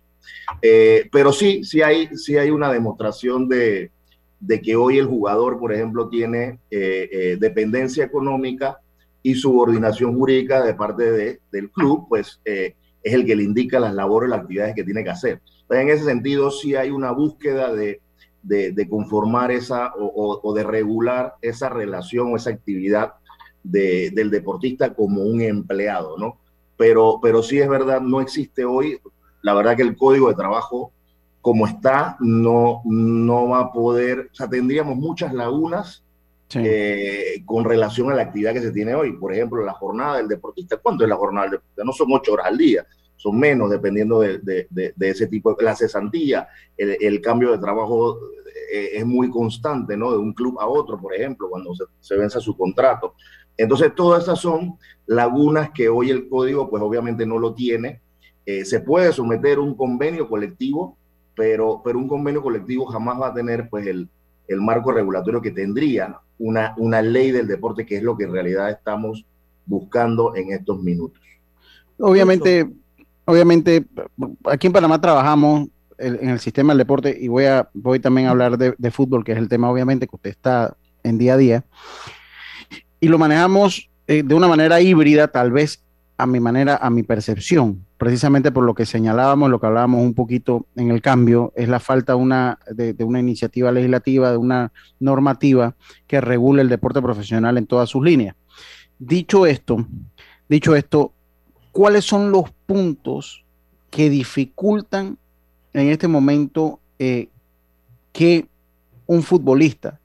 Eh, 0.62 1.10
pero 1.12 1.32
sí, 1.32 1.64
sí 1.64 1.82
hay, 1.82 2.16
sí 2.16 2.38
hay 2.38 2.52
una 2.52 2.72
demostración 2.72 3.48
de, 3.48 3.92
de 4.40 4.62
que 4.62 4.76
hoy 4.76 4.98
el 4.98 5.08
jugador, 5.08 5.60
por 5.60 5.74
ejemplo, 5.74 6.10
tiene 6.10 6.60
dependencia 6.70 8.04
económica 8.04 8.80
y 9.24 9.36
subordinación 9.36 10.16
jurídica 10.16 10.62
de 10.64 10.76
parte 10.76 11.10
de, 11.10 11.40
del 11.52 11.72
club, 11.72 12.06
pues 12.10 12.42
eh, 12.44 12.76
es 13.02 13.14
el 13.14 13.26
que 13.26 13.38
le 13.38 13.44
indica 13.44 13.80
las 13.80 13.96
labores, 13.96 14.30
las 14.30 14.42
actividades 14.42 14.76
que 14.76 14.84
tiene 14.84 15.04
que 15.04 15.10
hacer. 15.10 15.42
en 15.70 15.90
ese 15.90 16.04
sentido, 16.04 16.52
sí 16.52 16.76
hay 16.76 16.92
una 16.92 17.12
búsqueda 17.12 17.74
de, 17.74 18.02
de, 18.44 18.90
conformar 18.90 19.52
esa 19.52 19.94
o, 19.98 20.54
de 20.54 20.64
regular 20.64 21.36
esa 21.42 21.70
relación 21.70 22.34
o 22.34 22.36
esa 22.36 22.50
actividad 22.50 23.14
del 23.64 24.30
deportista 24.30 24.94
como 24.94 25.24
un 25.24 25.42
empleado, 25.42 26.18
¿no? 26.18 26.38
Pero, 26.76 27.20
pero 27.22 27.42
sí 27.42 27.60
es 27.60 27.70
verdad, 27.70 28.02
no 28.02 28.20
existe 28.20 28.66
hoy, 28.66 29.00
la 29.44 29.54
verdad 29.54 29.76
que 29.76 29.84
el 29.84 29.96
código 29.96 30.30
de 30.30 30.36
trabajo 30.36 30.92
como 31.44 31.68
está 31.68 32.16
no, 32.22 32.82
no 32.86 33.50
va 33.50 33.60
a 33.60 33.72
poder, 33.74 34.30
o 34.32 34.36
sea, 34.36 34.50
tendríamos 34.50 34.96
muchas 34.96 35.34
lagunas 35.34 36.04
eh, 36.56 37.44
con 37.46 37.66
relación 37.66 38.10
a 38.10 38.16
la 38.16 38.22
actividad 38.22 38.54
que 38.54 38.62
se 38.62 38.72
tiene 38.72 38.96
hoy. 38.96 39.12
Por 39.18 39.34
ejemplo, 39.34 39.64
la 39.64 39.74
jornada 39.74 40.18
del 40.18 40.30
deportista. 40.30 40.78
¿Cuánto 40.78 41.04
es 41.04 41.10
la 41.10 41.18
jornada 41.18 41.48
del 41.48 41.52
deportista? 41.52 41.84
No 41.84 41.92
son 41.92 42.08
ocho 42.14 42.32
horas 42.34 42.48
al 42.48 42.58
día, 42.58 42.86
son 43.18 43.38
menos 43.38 43.70
dependiendo 43.70 44.22
de, 44.22 44.40
de, 44.40 44.68
de, 44.70 45.10
ese 45.10 45.28
tipo 45.28 45.54
de... 45.54 45.66
La 45.66 45.76
cesantía, 45.76 46.48
el, 46.78 46.96
el 47.02 47.20
cambio 47.20 47.52
de 47.52 47.58
trabajo 47.58 48.18
eh, 48.72 48.92
es 48.94 49.06
muy 49.06 49.30
constante, 49.30 49.98
¿no? 49.98 50.12
De 50.12 50.18
un 50.20 50.32
club 50.32 50.58
a 50.62 50.66
otro, 50.66 50.98
por 50.98 51.14
ejemplo, 51.14 51.50
cuando 51.50 51.76
se, 51.76 51.84
se 52.00 52.16
vence 52.16 52.40
su 52.40 52.56
contrato. 52.56 53.16
Entonces, 53.58 53.94
todas 53.94 54.24
esas 54.24 54.40
son 54.40 54.78
lagunas 55.08 55.72
que 55.72 55.90
hoy 55.90 56.10
el 56.10 56.30
código, 56.30 56.70
pues 56.70 56.82
obviamente 56.82 57.26
no 57.26 57.38
lo 57.38 57.54
tiene. 57.54 58.02
Eh, 58.46 58.66
se 58.66 58.80
puede 58.80 59.12
someter 59.14 59.60
un 59.60 59.76
convenio 59.76 60.28
colectivo, 60.28 60.98
pero, 61.36 61.82
pero 61.84 61.98
un 61.98 62.08
convenio 62.08 62.42
colectivo 62.42 62.86
jamás 62.86 63.20
va 63.20 63.28
a 63.28 63.34
tener, 63.34 63.70
pues, 63.70 63.88
el, 63.88 64.10
el 64.48 64.62
marco 64.62 64.92
regulatorio 64.92 65.42
que 65.42 65.52
tendría 65.52 66.18
una, 66.38 66.74
una 66.78 67.02
ley 67.02 67.32
del 67.32 67.48
deporte, 67.48 67.86
que 67.86 67.98
es 67.98 68.04
lo 68.04 68.18
que 68.18 68.26
en 68.26 68.34
realidad 68.34 68.70
estamos 68.70 69.26
buscando 69.66 70.36
en 70.36 70.52
estos 70.52 70.82
minutos. 70.82 71.22
Obviamente, 71.98 72.70
obviamente, 73.26 73.86
aquí 74.46 74.68
en 74.68 74.74
Panamá 74.74 75.00
trabajamos 75.00 75.70
en 75.98 76.30
el 76.30 76.40
sistema 76.40 76.74
del 76.74 76.80
deporte 76.80 77.16
y 77.20 77.28
voy 77.28 77.46
a 77.46 77.70
voy 77.74 78.00
también 78.00 78.28
a 78.28 78.32
hablar 78.32 78.58
de, 78.58 78.92
fútbol, 78.92 79.24
que 79.24 79.32
es 79.32 79.38
el 79.38 79.48
tema 79.48 79.70
obviamente 79.70 80.08
que 80.08 80.16
usted 80.16 80.32
está 80.32 80.76
en 81.04 81.18
día 81.18 81.36
a 81.36 81.38
día. 81.38 81.64
Y 83.00 83.08
lo 83.08 83.18
manejamos 83.18 83.90
eh, 84.08 84.24
de 84.24 84.36
una 84.36 84.48
manera 84.48 84.82
híbrida, 84.82 85.28
tal 85.28 85.52
vez 85.52 85.84
a 86.18 86.26
mi 86.26 86.40
manera, 86.40 86.78
a 86.78 86.90
mi 86.90 87.04
percepción, 87.04 87.86
precisamente 88.04 88.52
por 88.52 88.66
lo 88.66 88.74
que 88.74 88.86
señalábamos, 88.86 89.50
lo 89.50 89.62
que 89.62 89.68
hablábamos 89.68 90.02
un 90.02 90.14
poquito 90.14 90.66
en 90.76 90.92
el 90.92 91.02
cambio, 91.02 91.54
es 91.56 91.70
la 91.70 91.80
falta 91.80 92.18
una, 92.18 92.60
de, 92.70 93.02
una 93.06 93.22
iniciativa 93.22 93.72
legislativa, 93.72 94.30
de 94.30 94.36
una 94.36 94.74
normativa 95.00 95.74
que 96.06 96.20
regule 96.20 96.64
el 96.64 96.68
deporte 96.68 97.02
profesional 97.02 97.58
en 97.58 97.66
todas 97.66 97.90
sus 97.90 98.04
líneas. 98.04 98.36
Dicho 99.00 99.46
esto, 99.46 99.88
dicho 100.50 100.76
esto, 100.76 101.14
¿cuáles 101.72 102.04
son 102.04 102.30
los 102.30 102.52
puntos 102.66 103.46
que 103.90 104.10
dificultan 104.10 105.18
en 105.72 105.88
este 105.88 106.10
momento 106.10 106.82
eh, 107.00 107.30
que 108.12 108.50
un 109.06 109.24
futbolista 109.24 109.98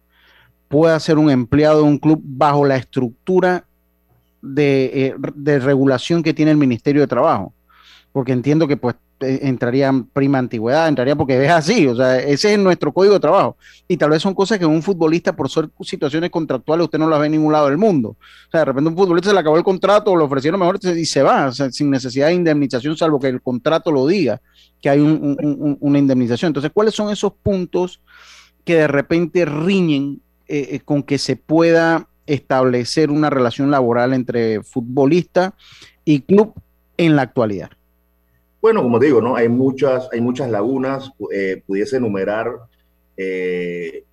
pueda 0.69 1.01
ser 1.01 1.19
un 1.19 1.31
empleado 1.31 1.79
de 1.79 1.89
un 1.89 1.99
club 1.99 2.21
bajo 2.23 2.65
la 2.65 2.77
estructura 2.77 3.65
eh, 4.57 5.17
de, 5.35 5.59
regulación 5.59 6.23
que 6.23 6.33
tiene 6.33 6.53
el 6.53 6.59
Ministerio 6.59 7.01
de 7.01 7.09
Trabajo, 7.09 7.53
porque 8.19 8.33
entiendo 8.33 8.67
que 8.67 8.77
pues 8.77 8.97
eh, 9.21 9.39
entraría 9.43 9.87
en 9.87 10.03
prima 10.03 10.39
antigüedad, 10.39 10.89
entraría 10.89 11.15
porque 11.15 11.45
es 11.45 11.53
así, 11.53 11.87
o 11.87 11.95
sea, 11.95 12.19
ese 12.19 12.53
es 12.53 12.59
nuestro 12.59 12.93
código 12.93 13.15
de 13.15 13.21
trabajo. 13.21 13.57
Y 13.87 13.97
tal 13.97 14.11
vez 14.11 14.21
son 14.21 14.35
cosas 14.35 14.59
que 14.59 14.67
un 14.67 14.83
futbolista, 14.83 15.37
por 15.37 15.49
ser 15.49 15.69
situaciones 15.83 16.29
contractuales, 16.29 16.87
usted 16.87 16.99
no 16.99 17.09
las 17.09 17.21
ve 17.21 17.27
en 17.27 17.33
ningún 17.33 17.53
lado 17.53 17.69
del 17.69 17.79
mundo. 17.79 18.09
O 18.09 18.51
sea, 18.51 18.59
de 18.59 18.65
repente 18.65 18.91
un 18.91 18.97
futbolista 18.97 19.31
se 19.31 19.35
le 19.35 19.39
acabó 19.39 19.57
el 19.57 19.63
contrato, 19.63 20.11
o 20.11 20.17
le 20.17 20.25
ofrecieron 20.25 20.59
mejor 20.59 20.81
y 20.83 21.05
se 21.05 21.23
va, 21.23 21.53
sin 21.53 21.91
necesidad 21.91 22.27
de 22.27 22.35
indemnización, 22.35 22.97
salvo 22.97 23.21
que 23.21 23.29
el 23.29 23.41
contrato 23.41 23.93
lo 23.93 24.05
diga, 24.05 24.41
que 24.83 24.91
hay 24.91 24.99
una 24.99 25.99
indemnización. 26.01 26.49
Entonces, 26.49 26.73
¿cuáles 26.75 26.93
son 26.93 27.13
esos 27.13 27.33
puntos 27.35 28.01
que 28.65 28.79
de 28.79 28.89
repente 28.89 29.45
riñen 29.45 30.21
eh, 30.49 30.81
con 30.85 31.05
que 31.05 31.19
se 31.19 31.37
pueda 31.37 32.09
establecer 32.27 33.13
una 33.13 33.31
relación 33.31 33.71
laboral 33.71 34.13
entre 34.13 34.65
futbolista 34.65 35.55
y 36.05 36.23
club 36.23 36.55
en 36.97 37.15
la 37.15 37.23
actualidad? 37.23 37.78
Bueno, 38.69 38.83
como 38.83 38.99
digo, 38.99 39.23
¿no? 39.23 39.35
Hay 39.35 39.49
muchas, 39.49 40.11
hay 40.13 40.21
muchas 40.21 40.51
lagunas, 40.51 41.11
eh, 41.33 41.63
pudiese 41.67 41.97
enumerar, 41.97 42.55
eh, 43.17 44.05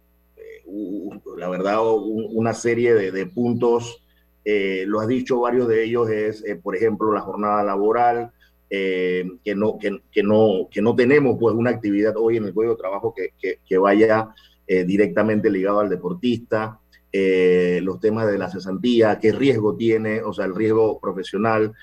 la 1.36 1.50
verdad, 1.50 1.80
una 1.84 2.54
serie 2.54 2.94
de, 2.94 3.26
puntos, 3.26 4.02
eh, 4.46 4.86
lo 4.88 5.02
has 5.02 5.10
dicho, 5.10 5.42
varios 5.42 5.68
de 5.68 5.84
ellos 5.84 6.10
es, 6.10 6.42
por 6.64 6.74
ejemplo, 6.74 7.12
la 7.12 7.20
jornada 7.20 7.66
laboral, 7.66 8.32
que, 8.70 9.54
no, 9.58 9.78
que, 9.78 10.24
no, 10.24 10.70
que 10.72 10.82
no 10.82 10.96
tenemos 10.96 11.36
pues 11.38 11.54
una 11.54 11.72
actividad 11.72 12.16
hoy 12.16 12.38
en 12.38 12.46
el 12.46 12.54
juego 12.54 12.76
de 12.76 12.82
trabajo 12.82 13.14
que, 13.14 13.60
que 13.60 13.78
vaya 13.78 14.30
directamente 14.66 15.50
ligado 15.50 15.82
al 15.82 15.90
deportista, 15.90 16.80
los 17.12 18.00
temas 18.00 18.32
de 18.32 18.38
la 18.38 18.50
cesantía, 18.50 19.20
qué 19.20 19.34
riesgo 19.34 19.76
tiene, 19.76 20.22
o 20.22 20.32
sea, 20.32 20.46
el 20.46 20.56
riesgo 20.56 20.98
profesional, 21.02 21.74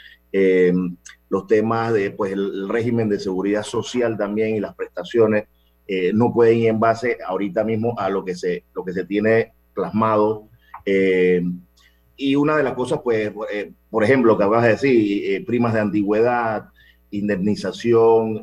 los 1.33 1.47
temas 1.47 1.95
de, 1.95 2.11
pues, 2.11 2.33
el 2.33 2.68
régimen 2.68 3.09
de 3.09 3.18
seguridad 3.18 3.62
social 3.62 4.18
también 4.18 4.55
y 4.55 4.61
las 4.61 4.75
prestaciones, 4.75 5.47
eh, 5.88 6.12
no 6.12 6.31
pueden 6.31 6.59
ir 6.59 6.68
en 6.68 6.79
base 6.79 7.16
ahorita 7.27 7.64
mismo 7.64 7.95
a 7.99 8.11
lo 8.11 8.23
que 8.23 8.35
se, 8.35 8.64
lo 8.75 8.85
que 8.85 8.92
se 8.92 9.07
tiene 9.07 9.55
plasmado. 9.73 10.49
y 10.85 12.35
una 12.37 12.55
de 12.59 12.62
las 12.62 12.75
cosas, 12.75 13.01
pues, 13.03 13.33
por 13.88 14.05
ejemplo, 14.05 14.37
que 14.37 14.45
acabas 14.45 14.64
de 14.64 14.68
decir, 14.68 15.47
primas 15.47 15.73
de 15.73 15.81
antigüedad, 15.81 16.68
indemnización 17.11 18.42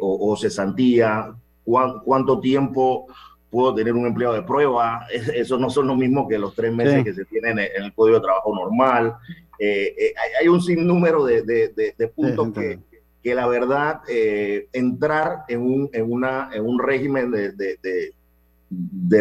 o, 0.00 0.32
o, 0.32 0.36
cesantía, 0.36 1.34
cuánto 1.64 2.40
tiempo 2.40 3.06
puedo 3.54 3.74
tener 3.74 3.94
un 3.94 4.04
empleado 4.04 4.34
de 4.34 4.42
prueba, 4.42 5.06
eso 5.34 5.56
no 5.56 5.70
son 5.70 5.86
lo 5.86 5.96
mismo 5.96 6.28
que 6.28 6.38
los 6.38 6.54
tres 6.54 6.74
meses 6.74 7.04
que 7.04 7.14
se 7.14 7.24
tienen 7.24 7.58
en 7.58 7.84
el 7.84 7.94
código 7.94 8.18
de 8.18 8.24
trabajo 8.24 8.54
normal. 8.54 9.14
Eh, 9.58 9.94
eh, 9.96 10.14
hay, 10.40 10.48
un 10.48 10.60
sinnúmero 10.60 11.24
de, 11.24 11.42
de, 11.42 12.08
puntos 12.08 12.52
que, 12.52 12.78
que, 13.22 13.34
la 13.34 13.46
verdad, 13.46 14.00
eh, 14.08 14.68
entrar 14.72 15.44
en 15.48 15.60
un, 15.60 15.90
en, 15.92 16.10
una, 16.10 16.50
en 16.52 16.64
un 16.66 16.78
régimen 16.78 17.30
de, 17.30 18.12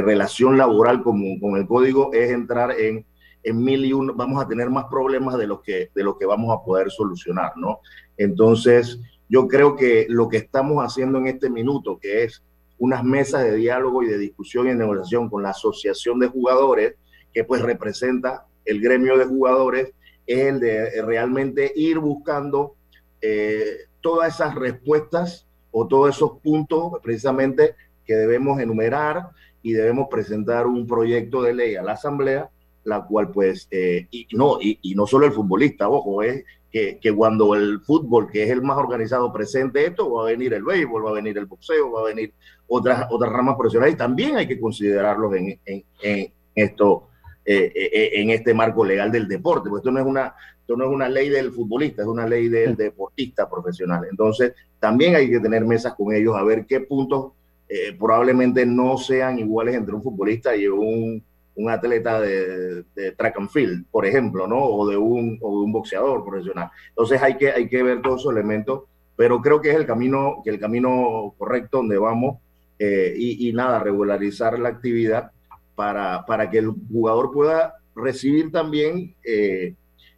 relación 0.01 0.57
laboral 0.57 1.03
con, 1.03 1.39
con 1.39 1.57
el 1.57 1.67
código 1.67 2.11
es 2.13 2.31
entrar 2.31 2.71
en, 2.79 3.05
en 3.43 3.63
mil 3.63 3.85
y 3.85 3.93
uno, 3.93 4.13
vamos 4.15 4.43
a 4.43 4.47
tener 4.47 4.69
más 4.69 4.85
problemas 4.85 5.37
de 5.37 5.47
los 5.47 5.61
que, 5.61 5.89
de 5.93 6.03
los 6.03 6.17
que 6.17 6.25
vamos 6.25 6.55
a 6.55 6.63
poder 6.63 6.89
solucionar, 6.89 7.53
¿no? 7.55 7.79
Entonces, 8.17 8.99
yo 9.29 9.47
creo 9.47 9.75
que 9.75 10.05
lo 10.09 10.29
que 10.29 10.37
estamos 10.37 10.83
haciendo 10.83 11.19
en 11.19 11.27
este 11.27 11.49
minuto, 11.49 11.99
que 11.99 12.23
es 12.23 12.43
unas 12.77 13.03
mesas 13.03 13.43
de 13.43 13.55
diálogo 13.55 14.03
y 14.03 14.07
de 14.07 14.17
discusión 14.17 14.65
y 14.65 14.69
de 14.69 14.75
negociación 14.75 15.29
con 15.29 15.43
la 15.43 15.51
asociación 15.51 16.19
de 16.19 16.27
jugadores, 16.27 16.95
que 17.33 17.43
pues 17.43 17.61
representa 17.61 18.45
el 18.65 18.81
gremio 18.81 19.17
de 19.17 19.25
jugadores, 19.25 19.93
el 20.27 20.59
de 20.59 21.01
realmente 21.01 21.71
ir 21.75 21.99
buscando 21.99 22.75
eh, 23.21 23.77
todas 24.01 24.35
esas 24.35 24.55
respuestas 24.55 25.47
o 25.71 25.87
todos 25.87 26.15
esos 26.15 26.39
puntos 26.39 26.93
precisamente 27.01 27.75
que 28.05 28.15
debemos 28.15 28.59
enumerar 28.59 29.29
y 29.61 29.73
debemos 29.73 30.07
presentar 30.09 30.67
un 30.67 30.85
proyecto 30.85 31.41
de 31.41 31.53
ley 31.53 31.75
a 31.75 31.83
la 31.83 31.93
Asamblea, 31.93 32.49
la 32.83 33.05
cual 33.05 33.31
pues, 33.31 33.67
eh, 33.71 34.07
y, 34.11 34.27
no, 34.33 34.57
y, 34.59 34.93
no 34.95 35.07
solo 35.07 35.25
el 35.25 35.31
futbolista, 35.31 35.87
ojo, 35.87 36.21
es 36.21 36.43
que, 36.69 36.99
que, 36.99 37.13
cuando 37.13 37.55
el 37.55 37.79
fútbol, 37.79 38.29
que 38.29 38.43
es 38.43 38.49
el 38.49 38.61
más 38.61 38.77
organizado, 38.77 39.31
presente 39.31 39.85
esto, 39.85 40.11
va 40.11 40.23
a 40.23 40.31
venir 40.31 40.53
el 40.53 40.63
béisbol, 40.63 41.05
va 41.05 41.11
a 41.11 41.13
venir 41.13 41.37
el 41.37 41.45
boxeo, 41.45 41.91
va 41.91 42.01
a 42.01 42.05
venir 42.05 42.33
otras, 42.67 43.07
otras 43.09 43.31
ramas 43.31 43.55
profesionales, 43.55 43.95
y 43.95 43.97
también 43.97 44.35
hay 44.35 44.47
que 44.47 44.59
considerarlos 44.59 45.33
en, 45.35 45.59
en, 45.65 45.83
en 46.01 46.33
esto, 46.55 47.07
eh, 47.45 47.71
eh, 47.75 48.11
en 48.13 48.29
este 48.29 48.53
marco 48.53 48.85
legal 48.85 49.11
del 49.11 49.27
deporte, 49.27 49.69
porque 49.69 49.81
esto 49.81 49.91
no 49.91 49.99
es 49.99 50.05
una, 50.05 50.33
esto 50.59 50.77
no 50.77 50.85
es 50.85 50.91
una 50.91 51.09
ley 51.09 51.29
del 51.29 51.51
futbolista, 51.51 52.01
es 52.01 52.07
una 52.07 52.25
ley 52.25 52.47
del 52.47 52.75
deportista 52.75 53.49
profesional. 53.49 54.05
Entonces, 54.09 54.53
también 54.79 55.15
hay 55.15 55.29
que 55.29 55.39
tener 55.39 55.65
mesas 55.65 55.93
con 55.93 56.13
ellos 56.13 56.35
a 56.35 56.43
ver 56.43 56.65
qué 56.65 56.79
puntos 56.79 57.33
eh, 57.67 57.95
probablemente 57.97 58.65
no 58.65 58.97
sean 58.97 59.39
iguales 59.39 59.75
entre 59.75 59.95
un 59.95 60.03
futbolista 60.03 60.55
y 60.55 60.67
un, 60.67 61.23
un 61.55 61.69
atleta 61.69 62.21
de, 62.21 62.83
de, 62.95 63.11
track 63.13 63.37
and 63.39 63.49
field, 63.49 63.85
por 63.89 64.05
ejemplo, 64.05 64.47
¿no? 64.47 64.63
O 64.63 64.87
de 64.87 64.95
un, 64.95 65.39
o 65.41 65.59
de 65.59 65.65
un 65.65 65.71
boxeador 65.71 66.23
profesional. 66.23 66.69
Entonces 66.89 67.21
hay 67.21 67.35
que, 67.35 67.51
hay 67.51 67.67
que 67.67 67.81
ver 67.81 68.01
todos 68.01 68.21
esos 68.21 68.31
elementos, 68.31 68.83
pero 69.15 69.41
creo 69.41 69.59
que 69.59 69.71
es 69.71 69.75
el 69.75 69.85
camino, 69.85 70.41
que 70.43 70.49
el 70.49 70.59
camino 70.59 71.33
correcto 71.37 71.77
donde 71.77 71.97
vamos 71.97 72.37
eh, 72.79 73.13
y, 73.17 73.49
y, 73.49 73.53
nada, 73.53 73.79
regularizar 73.79 74.59
la 74.59 74.69
actividad 74.69 75.31
para, 75.75 76.25
para 76.25 76.49
que 76.49 76.59
el 76.59 76.71
jugador 76.91 77.31
pueda 77.31 77.75
recibir 77.95 78.51
también 78.51 79.15
eh, 79.23 79.73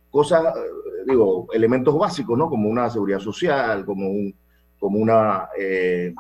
cosas, 0.10 0.54
digo, 1.06 1.48
elementos 1.54 1.98
básicos, 1.98 2.38
¿no? 2.38 2.50
Como 2.50 2.70
una 2.70 2.90
seguridad 2.90 3.20
social, 3.20 3.86
como, 3.86 4.10
un, 4.10 4.36
como 4.80 5.00
una... 5.00 5.50
Eh, 5.60 6.14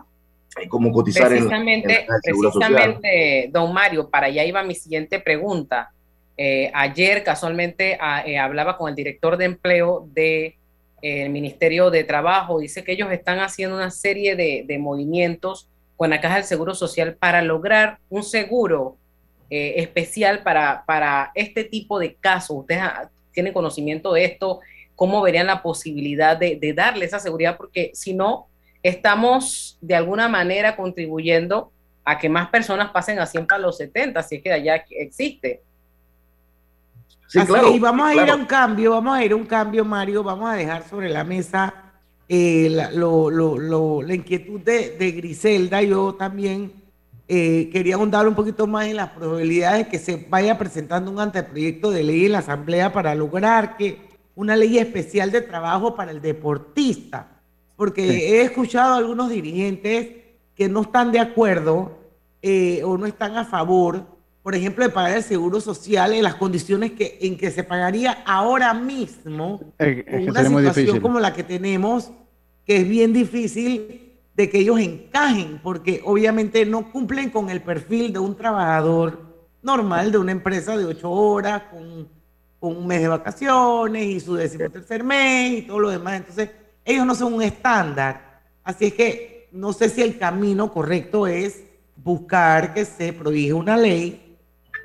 cómo 0.70 0.92
cotizar 0.92 1.28
precisamente, 1.28 2.06
en, 2.06 2.08
en 2.24 2.40
precisamente 2.40 3.50
don 3.52 3.74
Mario 3.74 4.10
para 4.10 4.28
allá 4.28 4.44
iba 4.46 4.64
mi 4.64 4.76
siguiente 4.76 5.20
pregunta. 5.20 5.92
Eh, 6.38 6.72
ayer 6.74 7.24
casualmente 7.24 7.98
a, 8.00 8.26
eh, 8.26 8.38
hablaba 8.38 8.78
con 8.78 8.90
el 8.90 8.96
director 8.96 9.38
de 9.38 9.46
empleo 9.46 10.08
del 10.14 10.56
de, 11.02 11.30
Ministerio 11.30 11.90
de 11.92 12.04
Trabajo. 12.04 12.60
Dice 12.60 12.84
que 12.84 12.94
ellos 12.94 13.12
están 13.12 13.40
haciendo 13.40 13.76
una 13.76 13.92
serie 13.92 14.36
de, 14.36 14.64
de, 14.68 14.78
movimientos 14.78 15.70
con 15.96 16.10
la 16.10 16.20
Caja 16.20 16.36
del 16.36 16.44
Seguro 16.44 16.76
Social 16.76 17.16
para 17.16 17.42
lograr 17.42 18.00
un 18.10 18.24
seguro 18.24 18.98
eh, 19.50 19.76
especial 19.78 20.44
para, 20.44 20.84
para 20.86 21.32
este 21.36 21.64
tipo 21.64 22.00
de 22.00 22.16
casos 22.16 22.58
ustedes 22.58 22.82
tienen 23.32 23.54
conocimiento 23.54 24.14
de 24.14 24.26
esto 24.26 24.60
cómo 24.96 25.22
verían 25.22 25.48
la 25.48 25.62
posibilidad 25.62 26.38
de, 26.38 26.56
de 26.56 26.74
darle 26.74 27.06
esa 27.06 27.20
seguridad 27.20 27.58
porque 27.58 27.92
si 27.94 28.14
no 28.14 28.48
estamos 28.82 29.78
de 29.82 29.96
alguna 29.96 30.30
manera 30.30 30.76
contribuyendo 30.76 31.72
a 32.06 32.20
que 32.20 32.30
más 32.30 32.50
personas 32.50 32.92
pasen 32.92 33.20
a 33.20 33.26
100 33.26 33.48
para 33.48 33.62
los 33.62 33.78
70, 33.78 34.20
así 34.20 34.40
que 34.40 34.54
allá 34.54 34.86
existe. 34.92 35.64
Sí, 37.28 37.40
así 37.40 37.48
claro, 37.48 37.74
y 37.74 37.80
vamos 37.80 38.08
a 38.08 38.14
claro. 38.14 38.28
ir 38.28 38.32
a 38.32 38.36
un 38.36 38.46
cambio, 38.46 38.92
vamos 38.92 39.18
a 39.18 39.26
ir 39.26 39.32
a 39.32 39.36
un 39.36 39.46
cambio, 39.46 39.84
Mario, 39.84 40.24
vamos 40.24 40.52
a 40.52 40.54
dejar 40.54 40.88
sobre 40.88 41.10
la 41.10 41.24
mesa 41.24 41.74
eh, 42.30 42.70
la, 42.70 42.92
lo, 42.92 43.32
lo, 43.32 43.58
lo, 43.58 44.02
la, 44.04 44.14
inquietud 44.14 44.62
de, 44.62 44.92
de, 44.92 45.12
Griselda. 45.12 45.82
Yo 45.82 46.14
también 46.14 46.72
eh, 47.28 47.70
quería 47.72 47.96
ahondar 47.96 48.28
un 48.28 48.36
poquito 48.36 48.68
más 48.68 48.88
en 48.88 48.98
las 48.98 49.10
probabilidades 49.10 49.86
de 49.86 49.92
que 49.92 50.00
se 50.00 50.26
vaya 50.30 50.58
presentando 50.58 51.12
un 51.12 51.20
anteproyecto 51.20 51.92
de 51.92 52.04
ley 52.04 52.26
en 52.26 52.34
la 52.34 52.40
Asamblea 52.40 52.94
para 52.94 53.16
lograr 53.16 53.78
que 53.78 54.00
una 54.36 54.56
ley 54.56 54.78
especial 54.78 55.32
de 55.32 55.42
trabajo 55.42 55.96
para 55.96 56.12
el 56.12 56.22
deportista 56.22 57.36
porque 57.76 58.10
sí. 58.10 58.22
he 58.24 58.42
escuchado 58.42 58.94
a 58.94 58.98
algunos 58.98 59.30
dirigentes 59.30 60.08
que 60.56 60.70
no 60.70 60.82
están 60.82 61.12
de 61.12 61.20
acuerdo 61.20 62.00
eh, 62.42 62.82
o 62.84 62.98
no 62.98 63.06
están 63.06 63.36
a 63.38 63.46
favor, 63.46 64.06
por 64.42 64.56
ejemplo, 64.56 64.86
de 64.86 64.92
pagar 64.92 65.18
el 65.18 65.24
seguro 65.24 65.60
social 65.60 66.14
en 66.14 66.24
las 66.24 66.36
condiciones 66.36 66.92
que, 66.92 67.18
en 67.22 67.38
que 67.38 67.52
se 67.52 67.64
pagaría 67.64 68.24
ahora 68.26 68.74
mismo, 68.74 69.74
es, 69.78 70.06
con 70.06 70.30
una 70.30 70.44
situación 70.44 71.02
como 71.02 71.20
la 71.20 71.34
que 71.34 71.44
tenemos, 71.44 72.12
que 72.66 72.78
es 72.78 72.88
bien 72.88 73.12
difícil 73.12 74.05
de 74.36 74.50
que 74.50 74.60
ellos 74.60 74.80
encajen, 74.80 75.60
porque 75.64 76.02
obviamente 76.04 76.66
no 76.66 76.92
cumplen 76.92 77.30
con 77.30 77.50
el 77.50 77.62
perfil 77.62 78.12
de 78.12 78.20
un 78.20 78.36
trabajador 78.36 79.20
normal 79.62 80.12
de 80.12 80.18
una 80.18 80.32
empresa 80.32 80.78
de 80.78 80.86
ocho 80.86 81.10
horas, 81.10 81.64
con, 81.72 82.08
con 82.60 82.78
un 82.78 82.86
mes 82.86 83.02
de 83.02 83.08
vacaciones 83.08 84.06
y 84.06 84.20
su 84.20 84.36
decimotercer 84.36 85.04
mes 85.04 85.60
y 85.60 85.62
todo 85.64 85.80
lo 85.80 85.90
demás. 85.90 86.18
Entonces, 86.18 86.52
ellos 86.84 87.06
no 87.06 87.16
son 87.16 87.34
un 87.34 87.42
estándar. 87.42 88.42
Así 88.64 88.86
es 88.86 88.94
que 88.94 89.48
no 89.52 89.72
sé 89.74 89.90
si 89.90 90.02
el 90.02 90.18
camino 90.18 90.72
correcto 90.72 91.28
es 91.28 91.64
buscar 91.96 92.74
que 92.74 92.84
se 92.86 93.14
prohíba 93.14 93.58
una 93.58 93.78
ley 93.78 94.38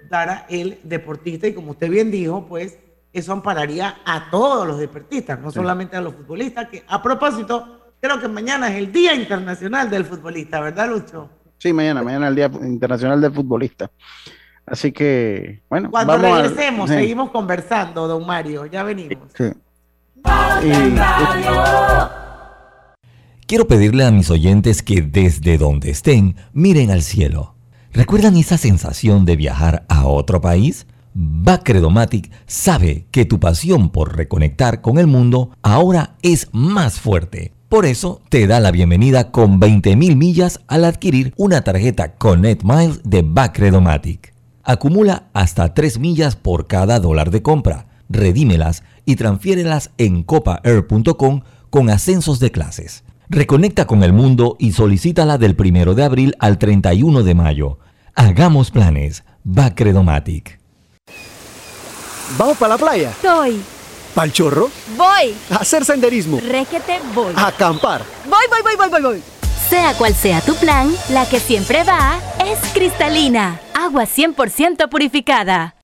para 0.08 0.46
el 0.48 0.78
deportista 0.84 1.46
y 1.46 1.54
como 1.54 1.72
usted 1.72 1.90
bien 1.90 2.10
dijo, 2.10 2.46
pues 2.46 2.78
eso 3.12 3.32
ampararía 3.32 3.98
a 4.04 4.30
todos 4.30 4.66
los 4.66 4.78
deportistas, 4.78 5.38
no 5.40 5.50
sí. 5.50 5.56
solamente 5.56 5.96
a 5.96 6.00
los 6.00 6.14
futbolistas, 6.14 6.68
que 6.68 6.84
a 6.86 7.02
propósito, 7.02 7.79
creo 8.00 8.20
que 8.20 8.28
mañana 8.28 8.68
es 8.70 8.76
el 8.76 8.92
Día 8.92 9.14
Internacional 9.14 9.90
del 9.90 10.04
Futbolista, 10.04 10.60
¿verdad, 10.60 10.88
Lucho? 10.88 11.30
Sí, 11.58 11.72
mañana, 11.72 12.02
mañana 12.02 12.26
es 12.26 12.30
el 12.30 12.36
Día 12.36 12.50
Internacional 12.66 13.20
del 13.20 13.32
Futbolista. 13.32 13.90
Así 14.66 14.92
que, 14.92 15.62
bueno. 15.68 15.90
Cuando 15.90 16.16
regresemos, 16.16 16.90
a... 16.90 16.94
seguimos 16.94 17.30
conversando, 17.30 18.06
don 18.06 18.26
Mario, 18.26 18.66
ya 18.66 18.82
venimos. 18.82 19.32
Sí. 19.36 19.52
Quiero 23.46 23.66
pedirle 23.66 24.04
a 24.04 24.10
mis 24.10 24.30
oyentes 24.30 24.82
que 24.82 25.02
desde 25.02 25.58
donde 25.58 25.90
estén 25.90 26.36
miren 26.52 26.90
al 26.90 27.02
cielo. 27.02 27.56
¿Recuerdan 27.92 28.36
esa 28.36 28.56
sensación 28.56 29.24
de 29.24 29.34
viajar 29.34 29.84
a 29.88 30.06
otro 30.06 30.40
país? 30.40 30.86
Bacredomatic 31.14 32.30
sabe 32.46 33.06
que 33.10 33.24
tu 33.24 33.40
pasión 33.40 33.90
por 33.90 34.16
reconectar 34.16 34.80
con 34.80 34.98
el 34.98 35.08
mundo 35.08 35.50
ahora 35.62 36.16
es 36.22 36.48
más 36.52 37.00
fuerte. 37.00 37.52
Por 37.70 37.86
eso 37.86 38.20
te 38.30 38.48
da 38.48 38.58
la 38.58 38.72
bienvenida 38.72 39.30
con 39.30 39.60
20.000 39.60 40.16
millas 40.16 40.58
al 40.66 40.84
adquirir 40.84 41.32
una 41.36 41.62
tarjeta 41.62 42.16
Connect 42.16 42.64
Miles 42.64 43.00
de 43.04 43.22
Bacredomatic. 43.22 44.34
Acumula 44.64 45.28
hasta 45.34 45.72
3 45.72 46.00
millas 46.00 46.34
por 46.34 46.66
cada 46.66 46.98
dólar 46.98 47.30
de 47.30 47.42
compra 47.42 47.86
redímelas 48.08 48.82
y 49.04 49.14
transfiérelas 49.14 49.92
en 49.98 50.24
copaair.com 50.24 51.42
con 51.70 51.90
ascensos 51.90 52.40
de 52.40 52.50
clases. 52.50 53.04
Reconecta 53.28 53.86
con 53.86 54.02
el 54.02 54.12
mundo 54.12 54.56
y 54.58 54.72
solicítala 54.72 55.38
del 55.38 55.56
1 55.56 55.94
de 55.94 56.02
abril 56.02 56.34
al 56.40 56.58
31 56.58 57.22
de 57.22 57.34
mayo. 57.36 57.78
Hagamos 58.16 58.72
planes. 58.72 59.22
Va 59.46 59.76
Credomatic. 59.76 60.58
¿Vamos 62.36 62.58
para 62.58 62.74
la 62.74 62.78
playa? 62.78 63.12
Soy. 63.22 63.62
¿Pal 64.14 64.32
chorro? 64.32 64.70
Voy. 64.96 65.34
A 65.50 65.56
hacer 65.56 65.84
senderismo. 65.84 66.40
Réquete, 66.40 67.00
voy. 67.14 67.32
A 67.36 67.48
acampar. 67.48 68.02
Voy, 68.24 68.44
voy, 68.50 68.62
voy, 68.62 68.76
voy, 68.76 68.88
voy, 68.88 69.02
voy. 69.02 69.22
Sea 69.68 69.94
cual 69.94 70.14
sea 70.14 70.40
tu 70.40 70.54
plan, 70.56 70.92
la 71.10 71.28
que 71.28 71.38
siempre 71.38 71.84
va 71.84 72.18
es 72.44 72.58
cristalina. 72.72 73.60
Agua 73.74 74.04
100% 74.04 74.88
purificada. 74.88 75.74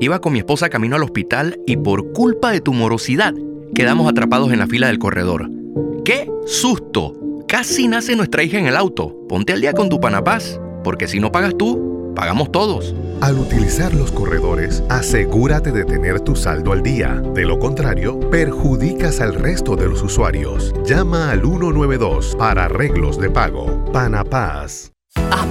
Iba 0.00 0.22
con 0.22 0.32
mi 0.32 0.38
esposa 0.38 0.70
camino 0.70 0.96
al 0.96 1.02
hospital 1.02 1.60
y 1.66 1.76
por 1.76 2.12
culpa 2.12 2.50
de 2.50 2.62
tu 2.62 2.72
morosidad 2.72 3.34
quedamos 3.74 4.10
atrapados 4.10 4.50
en 4.50 4.58
la 4.58 4.66
fila 4.66 4.86
del 4.86 4.98
corredor. 4.98 5.50
¡Qué 6.06 6.26
susto! 6.46 7.14
Casi 7.46 7.86
nace 7.86 8.16
nuestra 8.16 8.42
hija 8.42 8.58
en 8.58 8.66
el 8.66 8.76
auto. 8.76 9.14
Ponte 9.28 9.52
al 9.52 9.60
día 9.60 9.74
con 9.74 9.90
tu 9.90 10.00
Panapaz, 10.00 10.58
porque 10.82 11.06
si 11.06 11.20
no 11.20 11.30
pagas 11.30 11.54
tú, 11.58 12.12
pagamos 12.16 12.50
todos. 12.50 12.94
Al 13.20 13.38
utilizar 13.38 13.92
los 13.92 14.10
corredores, 14.10 14.82
asegúrate 14.88 15.70
de 15.70 15.84
tener 15.84 16.20
tu 16.20 16.34
saldo 16.34 16.72
al 16.72 16.82
día. 16.82 17.22
De 17.34 17.44
lo 17.44 17.58
contrario, 17.58 18.18
perjudicas 18.30 19.20
al 19.20 19.34
resto 19.34 19.76
de 19.76 19.88
los 19.88 20.00
usuarios. 20.02 20.72
Llama 20.86 21.30
al 21.30 21.42
192 21.42 22.36
para 22.38 22.64
arreglos 22.64 23.18
de 23.18 23.30
pago. 23.30 23.84
Panapaz. 23.92 24.89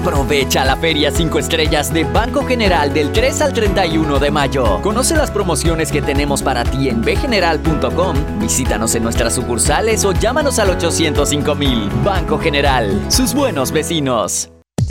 Aprovecha 0.10 0.66
la 0.66 0.76
Feria 0.78 1.12
5 1.12 1.40
Estrellas 1.40 1.94
de 1.94 2.04
Banco 2.04 2.46
General 2.46 2.94
del 2.94 3.12
3 3.12 3.42
al 3.42 3.54
31 3.54 4.20
de 4.20 4.32
mayo. 4.32 4.82
Conoce 4.82 5.16
las 5.16 5.30
promociones 5.32 5.92
que 5.92 6.02
tenemos 6.02 6.42
para 6.42 6.64
ti 6.64 6.90
en 6.90 7.02
bgeneral.com, 7.02 8.40
visítanos 8.40 8.96
en 8.96 9.04
nuestras 9.04 9.36
sucursales 9.36 10.06
o 10.06 10.14
llámanos 10.14 10.60
al 10.60 10.70
805 10.72 11.56
mil. 11.56 11.90
Banco 12.04 12.40
General, 12.40 13.06
sus 13.10 13.34
buenos 13.34 13.72
vecinos. 13.72 14.50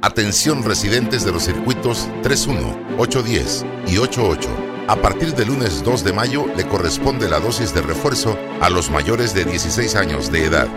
Atención 0.00 0.62
residentes 0.62 1.24
de 1.24 1.32
los 1.32 1.42
circuitos 1.42 2.08
31, 2.22 2.96
810 2.98 3.66
y 3.88 3.98
88. 3.98 4.48
A 4.86 4.94
partir 4.94 5.34
del 5.34 5.48
lunes 5.48 5.82
2 5.82 6.04
de 6.04 6.12
mayo 6.12 6.46
le 6.56 6.68
corresponde 6.68 7.28
la 7.28 7.40
dosis 7.40 7.74
de 7.74 7.82
refuerzo 7.82 8.38
a 8.60 8.70
los 8.70 8.90
mayores 8.90 9.34
de 9.34 9.44
16 9.44 9.96
años 9.96 10.30
de 10.30 10.44
edad. 10.44 10.68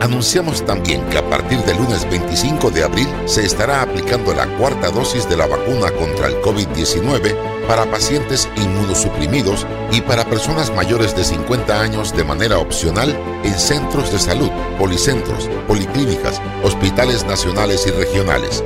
Anunciamos 0.00 0.64
también 0.64 1.04
que 1.10 1.18
a 1.18 1.28
partir 1.28 1.58
del 1.64 1.76
lunes 1.76 2.08
25 2.10 2.70
de 2.70 2.84
abril 2.84 3.06
se 3.26 3.44
estará 3.44 3.82
aplicando 3.82 4.32
la 4.32 4.46
cuarta 4.56 4.90
dosis 4.90 5.28
de 5.28 5.36
la 5.36 5.46
vacuna 5.46 5.90
contra 5.92 6.28
el 6.28 6.40
COVID-19 6.40 7.36
para 7.68 7.84
pacientes 7.90 8.48
inmunosuprimidos 8.56 9.66
y 9.92 10.00
para 10.00 10.24
personas 10.24 10.74
mayores 10.74 11.14
de 11.14 11.24
50 11.24 11.80
años 11.80 12.16
de 12.16 12.24
manera 12.24 12.58
opcional 12.58 13.14
en 13.44 13.54
centros 13.54 14.10
de 14.10 14.18
salud, 14.18 14.50
policentros, 14.78 15.50
policlínicas, 15.68 16.40
hospitales 16.64 17.26
nacionales 17.26 17.86
y 17.86 17.90
regionales. 17.90 18.64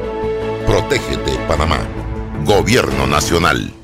Protégete, 0.68 1.33
Panamá. 1.49 1.81
Gobierno 2.44 3.09
Nacional. 3.09 3.84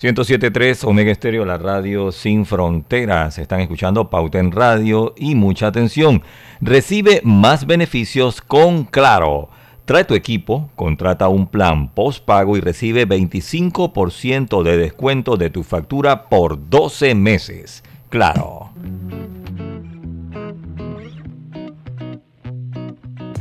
107.3 0.00 0.82
Omega 0.84 1.12
Estéreo, 1.12 1.44
la 1.44 1.58
radio 1.58 2.10
sin 2.10 2.46
fronteras. 2.46 3.36
Están 3.36 3.60
escuchando 3.60 4.08
Pauta 4.08 4.38
en 4.38 4.50
Radio 4.50 5.12
y 5.14 5.34
mucha 5.34 5.66
atención. 5.66 6.22
Recibe 6.62 7.20
más 7.22 7.66
beneficios 7.66 8.40
con 8.40 8.84
Claro. 8.84 9.50
Trae 9.84 10.04
tu 10.04 10.14
equipo, 10.14 10.70
contrata 10.74 11.28
un 11.28 11.46
plan 11.46 11.90
postpago 11.90 12.56
y 12.56 12.60
recibe 12.60 13.06
25% 13.06 14.62
de 14.62 14.78
descuento 14.78 15.36
de 15.36 15.50
tu 15.50 15.64
factura 15.64 16.30
por 16.30 16.70
12 16.70 17.14
meses. 17.14 17.84
Claro. 18.08 18.70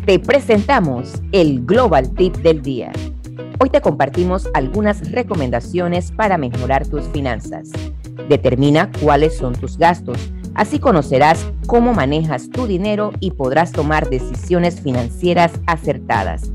Te 0.05 0.19
presentamos 0.19 1.21
el 1.31 1.65
Global 1.65 2.13
Tip 2.15 2.35
del 2.35 2.61
Día. 2.61 2.91
Hoy 3.59 3.69
te 3.69 3.81
compartimos 3.81 4.47
algunas 4.53 5.11
recomendaciones 5.11 6.11
para 6.11 6.37
mejorar 6.37 6.87
tus 6.87 7.05
finanzas. 7.07 7.69
Determina 8.27 8.91
cuáles 9.01 9.37
son 9.37 9.53
tus 9.53 9.77
gastos. 9.77 10.31
Así 10.55 10.79
conocerás 10.79 11.45
cómo 11.67 11.93
manejas 11.93 12.49
tu 12.49 12.67
dinero 12.67 13.11
y 13.19 13.31
podrás 13.31 13.71
tomar 13.71 14.09
decisiones 14.09 14.81
financieras 14.81 15.53
acertadas. 15.67 16.51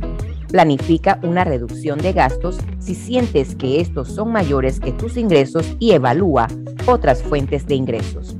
Planifica 0.48 1.18
una 1.22 1.44
reducción 1.44 1.98
de 1.98 2.12
gastos 2.12 2.58
si 2.78 2.94
sientes 2.94 3.54
que 3.54 3.80
estos 3.80 4.08
son 4.08 4.30
mayores 4.30 4.78
que 4.78 4.92
tus 4.92 5.16
ingresos 5.16 5.76
y 5.78 5.92
evalúa 5.92 6.48
otras 6.86 7.22
fuentes 7.22 7.66
de 7.66 7.74
ingresos. 7.74 8.36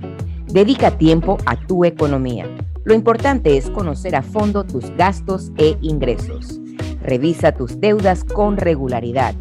Dedica 0.47 0.93
tiempo 0.93 1.39
a 1.47 1.57
tu 1.57 1.85
economía. 1.85 2.47
Lo 2.85 2.95
importante 2.95 3.57
es 3.57 3.71
conocer 3.71 4.15
a 4.15 4.23
fondo 4.23 4.65
tus 4.65 4.91
gastos 4.97 5.51
e 5.57 5.77
ingresos. 5.81 6.61
Revisa 7.05 7.53
tus 7.53 7.81
deudas 7.81 8.25
con 8.25 8.57
regularidad. 8.57 9.35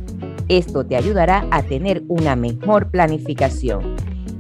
Esto 0.50 0.86
te 0.86 0.98
ayudará 0.98 1.48
a 1.50 1.64
tener 1.64 2.04
una 2.10 2.36
mejor 2.36 2.92
planificación. 2.92 3.96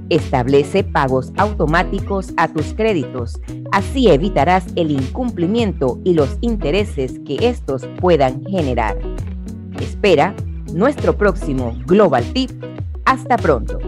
Establece 0.09 0.83
pagos 0.83 1.31
automáticos 1.37 2.33
a 2.35 2.49
tus 2.49 2.73
créditos. 2.73 3.39
Así 3.71 4.09
evitarás 4.09 4.65
el 4.75 4.91
incumplimiento 4.91 5.99
y 6.03 6.13
los 6.13 6.37
intereses 6.41 7.19
que 7.25 7.47
estos 7.47 7.87
puedan 7.99 8.43
generar. 8.45 8.97
Espera 9.79 10.35
nuestro 10.73 11.17
próximo 11.17 11.75
Global 11.85 12.25
Tip. 12.33 12.51
Hasta 13.05 13.37
pronto. 13.37 13.79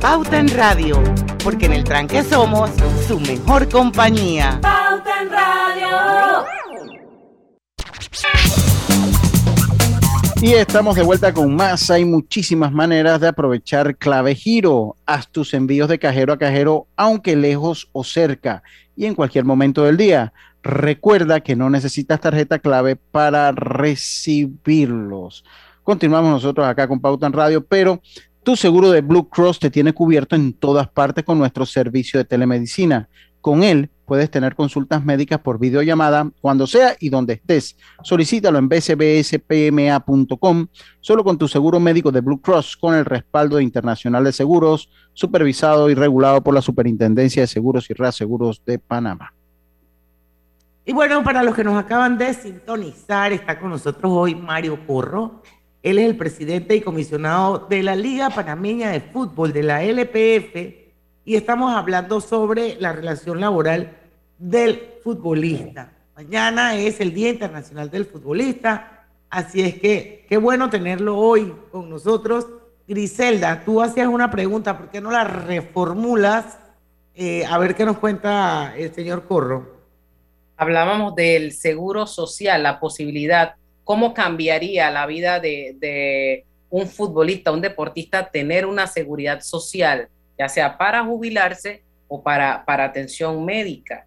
Pauta 0.00 0.38
en 0.38 0.48
Radio, 0.48 1.02
porque 1.42 1.66
en 1.66 1.72
el 1.72 1.84
tranque 1.84 2.22
somos 2.22 2.70
su 3.06 3.18
mejor 3.18 3.68
compañía. 3.68 4.60
Pauta 4.62 5.22
en 5.22 5.30
Radio. 5.30 5.67
Y 10.40 10.54
estamos 10.54 10.94
de 10.94 11.02
vuelta 11.02 11.34
con 11.34 11.56
más. 11.56 11.90
Hay 11.90 12.04
muchísimas 12.04 12.72
maneras 12.72 13.20
de 13.20 13.26
aprovechar 13.26 13.96
Clave 13.96 14.36
Giro. 14.36 14.94
Haz 15.04 15.28
tus 15.28 15.52
envíos 15.52 15.88
de 15.88 15.98
cajero 15.98 16.32
a 16.32 16.38
cajero, 16.38 16.86
aunque 16.96 17.34
lejos 17.34 17.88
o 17.90 18.04
cerca, 18.04 18.62
y 18.94 19.06
en 19.06 19.16
cualquier 19.16 19.44
momento 19.44 19.82
del 19.82 19.96
día. 19.96 20.32
Recuerda 20.62 21.40
que 21.40 21.56
no 21.56 21.68
necesitas 21.70 22.20
tarjeta 22.20 22.60
clave 22.60 22.94
para 22.94 23.50
recibirlos. 23.50 25.44
Continuamos 25.82 26.30
nosotros 26.30 26.66
acá 26.68 26.86
con 26.86 27.00
Pauta 27.00 27.28
Radio, 27.30 27.64
pero 27.66 28.00
tu 28.44 28.54
seguro 28.54 28.90
de 28.90 29.00
Blue 29.00 29.28
Cross 29.28 29.58
te 29.58 29.70
tiene 29.70 29.92
cubierto 29.92 30.36
en 30.36 30.52
todas 30.52 30.88
partes 30.88 31.24
con 31.24 31.38
nuestro 31.38 31.66
servicio 31.66 32.18
de 32.18 32.24
telemedicina. 32.24 33.08
Con 33.40 33.64
él 33.64 33.90
puedes 34.08 34.30
tener 34.30 34.56
consultas 34.56 35.04
médicas 35.04 35.38
por 35.38 35.58
videollamada 35.60 36.30
cuando 36.40 36.66
sea 36.66 36.96
y 36.98 37.10
donde 37.10 37.34
estés. 37.34 37.76
Solicítalo 38.02 38.58
en 38.58 38.68
bcbspma.com 38.68 40.66
solo 41.00 41.22
con 41.22 41.36
tu 41.36 41.46
seguro 41.46 41.78
médico 41.78 42.10
de 42.10 42.22
Blue 42.22 42.40
Cross 42.40 42.76
con 42.76 42.94
el 42.94 43.04
respaldo 43.04 43.60
internacional 43.60 44.24
de 44.24 44.32
seguros, 44.32 44.88
supervisado 45.12 45.90
y 45.90 45.94
regulado 45.94 46.42
por 46.42 46.54
la 46.54 46.62
Superintendencia 46.62 47.42
de 47.42 47.46
Seguros 47.46 47.90
y 47.90 47.94
Reaseguros 47.94 48.62
de 48.64 48.78
Panamá. 48.78 49.34
Y 50.86 50.94
bueno, 50.94 51.22
para 51.22 51.42
los 51.42 51.54
que 51.54 51.62
nos 51.62 51.76
acaban 51.76 52.16
de 52.16 52.32
sintonizar, 52.32 53.30
está 53.32 53.60
con 53.60 53.68
nosotros 53.68 54.10
hoy 54.10 54.34
Mario 54.34 54.86
Porro. 54.86 55.42
Él 55.82 55.98
es 55.98 56.06
el 56.06 56.16
presidente 56.16 56.74
y 56.74 56.80
comisionado 56.80 57.66
de 57.68 57.82
la 57.82 57.94
Liga 57.94 58.30
Panameña 58.30 58.88
de 58.88 59.02
Fútbol, 59.02 59.52
de 59.52 59.62
la 59.62 59.84
LPF, 59.84 60.77
y 61.28 61.36
estamos 61.36 61.74
hablando 61.74 62.22
sobre 62.22 62.76
la 62.80 62.94
relación 62.94 63.38
laboral 63.38 63.98
del 64.38 64.94
futbolista. 65.04 65.92
Mañana 66.16 66.74
es 66.74 67.02
el 67.02 67.12
Día 67.12 67.28
Internacional 67.28 67.90
del 67.90 68.06
Futbolista, 68.06 69.04
así 69.28 69.60
es 69.60 69.78
que 69.78 70.24
qué 70.26 70.38
bueno 70.38 70.70
tenerlo 70.70 71.18
hoy 71.18 71.54
con 71.70 71.90
nosotros. 71.90 72.46
Griselda, 72.86 73.62
tú 73.62 73.82
hacías 73.82 74.08
una 74.08 74.30
pregunta, 74.30 74.78
¿por 74.78 74.88
qué 74.88 75.02
no 75.02 75.10
la 75.10 75.24
reformulas? 75.24 76.56
Eh, 77.14 77.44
a 77.44 77.58
ver 77.58 77.74
qué 77.74 77.84
nos 77.84 77.98
cuenta 77.98 78.74
el 78.74 78.94
señor 78.94 79.26
Corro. 79.26 79.82
Hablábamos 80.56 81.14
del 81.14 81.52
seguro 81.52 82.06
social, 82.06 82.62
la 82.62 82.80
posibilidad, 82.80 83.56
cómo 83.84 84.14
cambiaría 84.14 84.90
la 84.90 85.04
vida 85.04 85.40
de, 85.40 85.76
de 85.78 86.46
un 86.70 86.88
futbolista, 86.88 87.52
un 87.52 87.60
deportista, 87.60 88.30
tener 88.30 88.64
una 88.64 88.86
seguridad 88.86 89.42
social, 89.42 90.08
ya 90.38 90.48
sea 90.48 90.78
para 90.78 91.04
jubilarse 91.04 91.82
o 92.06 92.22
para, 92.22 92.64
para 92.64 92.84
atención 92.84 93.44
médica. 93.44 94.06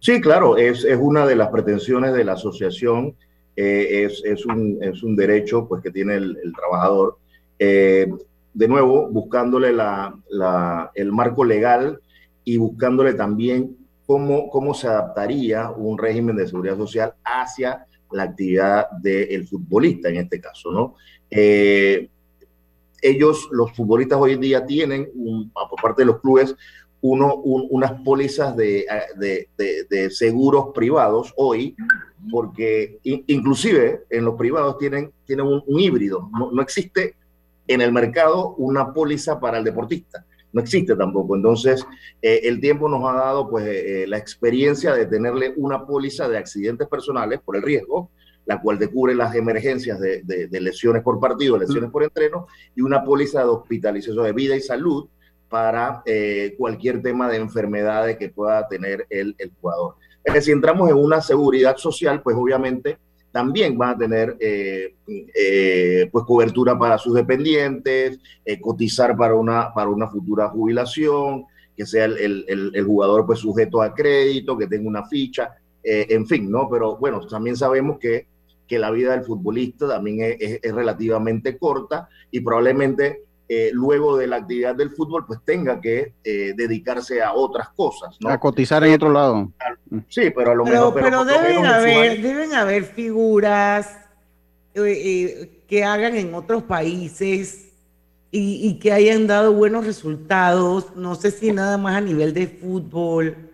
Sí, 0.00 0.20
claro, 0.20 0.56
es, 0.56 0.84
es 0.84 0.98
una 0.98 1.26
de 1.26 1.36
las 1.36 1.48
pretensiones 1.48 2.14
de 2.14 2.24
la 2.24 2.32
asociación, 2.32 3.14
eh, 3.54 4.04
es, 4.04 4.22
es, 4.24 4.46
un, 4.46 4.78
es, 4.80 5.02
un, 5.02 5.14
derecho 5.14 5.68
pues, 5.68 5.82
que 5.82 5.90
tiene 5.90 6.14
el, 6.14 6.38
el 6.42 6.52
trabajador. 6.54 7.18
Eh, 7.58 8.10
de 8.54 8.68
nuevo, 8.68 9.08
buscándole 9.08 9.72
la, 9.72 10.16
la, 10.30 10.90
el 10.94 11.12
marco 11.12 11.44
legal 11.44 12.00
y 12.44 12.56
buscándole 12.56 13.14
también 13.14 13.76
cómo, 14.06 14.48
cómo 14.48 14.74
se 14.74 14.88
adaptaría 14.88 15.70
un 15.70 15.98
régimen 15.98 16.36
de 16.36 16.48
seguridad 16.48 16.76
social 16.76 17.14
hacia 17.22 17.86
la 18.10 18.24
actividad 18.24 18.90
del 19.02 19.46
futbolista 19.46 20.08
en 20.08 20.16
este 20.16 20.40
caso, 20.40 20.72
¿no? 20.72 20.96
Eh, 21.30 22.08
ellos, 23.02 23.48
los 23.50 23.72
futbolistas 23.72 24.18
hoy 24.18 24.32
en 24.32 24.40
día 24.40 24.66
tienen, 24.66 25.10
por 25.52 25.80
parte 25.80 26.02
de 26.02 26.06
los 26.06 26.20
clubes, 26.20 26.54
uno, 27.02 27.34
unas 27.36 27.92
pólizas 28.02 28.54
de, 28.56 28.86
de, 29.16 30.10
seguros 30.10 30.66
privados 30.74 31.32
hoy, 31.36 31.74
porque 32.30 32.98
inclusive 33.04 34.02
en 34.10 34.24
los 34.24 34.36
privados 34.36 34.76
tienen, 34.78 35.10
tienen 35.24 35.46
un, 35.46 35.80
híbrido, 35.80 36.28
no, 36.38 36.50
no, 36.52 36.62
existe 36.62 37.14
en 37.66 37.80
el 37.80 37.92
mercado 37.92 38.54
una 38.58 38.92
póliza 38.92 39.40
para 39.40 39.58
el 39.58 39.64
deportista, 39.64 40.26
no 40.52 40.60
existe 40.60 40.94
tampoco. 40.96 41.36
Entonces, 41.36 41.86
eh, 42.20 42.40
el 42.44 42.60
tiempo 42.60 42.88
nos 42.88 43.08
ha 43.08 43.14
dado 43.14 43.48
pues 43.48 43.64
eh, 43.66 44.04
la 44.06 44.18
experiencia 44.18 44.92
de 44.92 45.06
tenerle 45.06 45.54
una 45.56 45.86
póliza 45.86 46.28
de 46.28 46.36
accidentes 46.36 46.88
personales 46.88 47.40
por 47.40 47.56
el 47.56 47.62
riesgo, 47.62 48.10
la 48.46 48.60
cual 48.60 48.78
te 48.78 48.88
cubre 48.88 49.14
las 49.14 49.34
emergencias 49.34 50.00
de, 50.00 50.22
de, 50.24 50.60
lesiones 50.60 51.02
por 51.02 51.20
partido, 51.20 51.58
lesiones 51.58 51.90
por 51.90 52.02
entreno, 52.02 52.46
y 52.74 52.80
una 52.80 53.04
póliza 53.04 53.40
de 53.40 53.48
hospitalización 53.48 54.24
de 54.24 54.32
vida 54.32 54.56
y 54.56 54.60
salud 54.60 55.08
para 55.48 56.02
eh, 56.06 56.54
cualquier 56.56 57.02
tema 57.02 57.28
de 57.28 57.36
enfermedades 57.36 58.16
que 58.16 58.28
pueda 58.28 58.66
tener 58.68 59.06
el, 59.10 59.34
el 59.38 59.52
jugador. 59.60 59.96
si 60.40 60.52
entramos 60.52 60.88
en 60.90 60.96
una 60.96 61.20
seguridad 61.20 61.76
social, 61.76 62.22
pues 62.22 62.36
obviamente 62.36 62.98
también 63.32 63.78
van 63.78 63.90
a 63.90 63.98
tener 63.98 64.36
eh, 64.40 64.94
eh, 65.34 66.08
pues 66.10 66.24
cobertura 66.24 66.76
para 66.78 66.98
sus 66.98 67.14
dependientes, 67.14 68.18
cotizar 68.60 69.16
para 69.16 69.34
una, 69.34 69.72
para 69.72 69.90
una 69.90 70.08
futura 70.08 70.48
jubilación, 70.48 71.44
que 71.76 71.86
sea 71.86 72.04
el, 72.04 72.44
el, 72.48 72.72
el, 72.74 72.84
jugador 72.84 73.24
pues 73.24 73.38
sujeto 73.38 73.80
a 73.80 73.94
crédito, 73.94 74.58
que 74.58 74.66
tenga 74.66 74.88
una 74.88 75.06
ficha, 75.06 75.56
en 75.82 76.26
fin, 76.26 76.50
¿no? 76.50 76.68
Pero 76.70 76.96
bueno, 76.96 77.26
también 77.26 77.56
sabemos 77.56 77.98
que 77.98 78.26
que 78.70 78.78
la 78.78 78.92
vida 78.92 79.10
del 79.10 79.24
futbolista 79.24 79.88
también 79.88 80.36
es, 80.38 80.60
relativamente 80.72 81.58
corta 81.58 82.08
y 82.30 82.40
probablemente 82.40 83.24
eh, 83.48 83.70
luego 83.72 84.16
de 84.16 84.28
la 84.28 84.36
actividad 84.36 84.76
del 84.76 84.90
fútbol 84.90 85.26
pues 85.26 85.40
tenga 85.44 85.80
que 85.80 86.14
eh, 86.22 86.52
dedicarse 86.56 87.20
a 87.20 87.32
otras 87.32 87.70
cosas. 87.70 88.16
A 88.24 88.38
cotizar 88.38 88.84
en 88.84 88.94
otro 88.94 89.12
lado. 89.12 89.52
Sí, 90.08 90.30
pero 90.30 90.52
a 90.52 90.54
lo 90.54 90.64
mejor... 90.64 90.94
Pero, 90.94 91.24
deben, 91.24 91.66
haber, 91.66 92.22
deben 92.22 92.54
haber 92.54 92.84
figuras 92.84 93.98
eh, 94.74 95.64
que 95.66 95.82
hagan 95.82 96.14
en 96.14 96.32
otros 96.32 96.62
países 96.62 97.72
y, 98.30 98.68
y 98.68 98.78
que 98.78 98.92
hayan 98.92 99.26
dado 99.26 99.52
buenos 99.52 99.84
resultados, 99.84 100.94
no 100.94 101.16
sé 101.16 101.32
si 101.32 101.50
nada 101.50 101.76
más 101.76 101.96
a 101.96 102.00
nivel 102.00 102.32
de 102.32 102.46
fútbol 102.46 103.49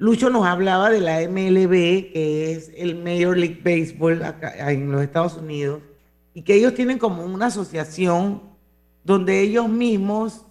Lucho 0.00 0.30
nos 0.30 0.46
hablaba 0.46 0.88
de 0.88 1.02
la 1.02 1.20
MLB, 1.28 2.10
que 2.10 2.52
es 2.52 2.72
el 2.74 2.96
Major 2.96 3.36
League 3.36 3.60
Baseball 3.62 4.22
acá 4.22 4.70
en 4.70 4.90
los 4.90 5.02
Estados 5.02 5.36
Unidos, 5.36 5.82
y 6.32 6.40
que 6.40 6.54
ellos 6.54 6.72
tienen 6.72 6.98
como 6.98 7.22
una 7.22 7.46
asociación 7.46 8.40
donde 9.04 9.42
ellos 9.42 9.68
mismos 9.68 10.46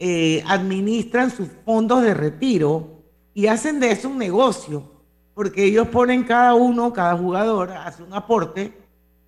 eh, 0.00 0.42
administran 0.48 1.30
sus 1.30 1.46
fondos 1.64 2.02
de 2.02 2.12
retiro 2.12 3.04
y 3.34 3.46
hacen 3.46 3.78
de 3.78 3.92
eso 3.92 4.08
un 4.08 4.18
negocio, 4.18 4.90
porque 5.32 5.62
ellos 5.62 5.86
ponen 5.86 6.24
cada 6.24 6.54
uno, 6.54 6.92
cada 6.92 7.16
jugador, 7.16 7.70
hace 7.70 8.02
un 8.02 8.12
aporte 8.12 8.72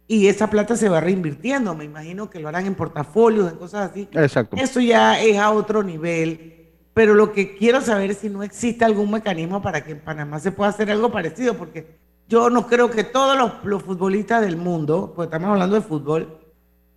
y 0.08 0.26
esa 0.26 0.50
plata 0.50 0.74
se 0.74 0.88
va 0.88 1.00
reinvirtiendo. 1.00 1.76
Me 1.76 1.84
imagino 1.84 2.28
que 2.28 2.40
lo 2.40 2.48
harán 2.48 2.66
en 2.66 2.74
portafolios, 2.74 3.52
en 3.52 3.56
cosas 3.56 3.92
así. 3.92 4.08
Exacto. 4.14 4.56
Eso 4.56 4.80
ya 4.80 5.22
es 5.22 5.38
a 5.38 5.52
otro 5.52 5.84
nivel 5.84 6.59
pero 6.94 7.14
lo 7.14 7.32
que 7.32 7.56
quiero 7.56 7.80
saber 7.80 8.10
es 8.10 8.18
si 8.18 8.28
no 8.28 8.42
existe 8.42 8.84
algún 8.84 9.10
mecanismo 9.10 9.62
para 9.62 9.82
que 9.82 9.92
en 9.92 10.00
Panamá 10.00 10.38
se 10.40 10.52
pueda 10.52 10.70
hacer 10.70 10.90
algo 10.90 11.10
parecido, 11.10 11.54
porque 11.54 11.98
yo 12.28 12.50
no 12.50 12.66
creo 12.66 12.90
que 12.90 13.04
todos 13.04 13.36
los, 13.64 13.82
futbolistas 13.82 14.40
del 14.40 14.56
mundo, 14.56 15.12
pues 15.14 15.26
estamos 15.26 15.50
hablando 15.50 15.76
de 15.76 15.82
fútbol, 15.82 16.38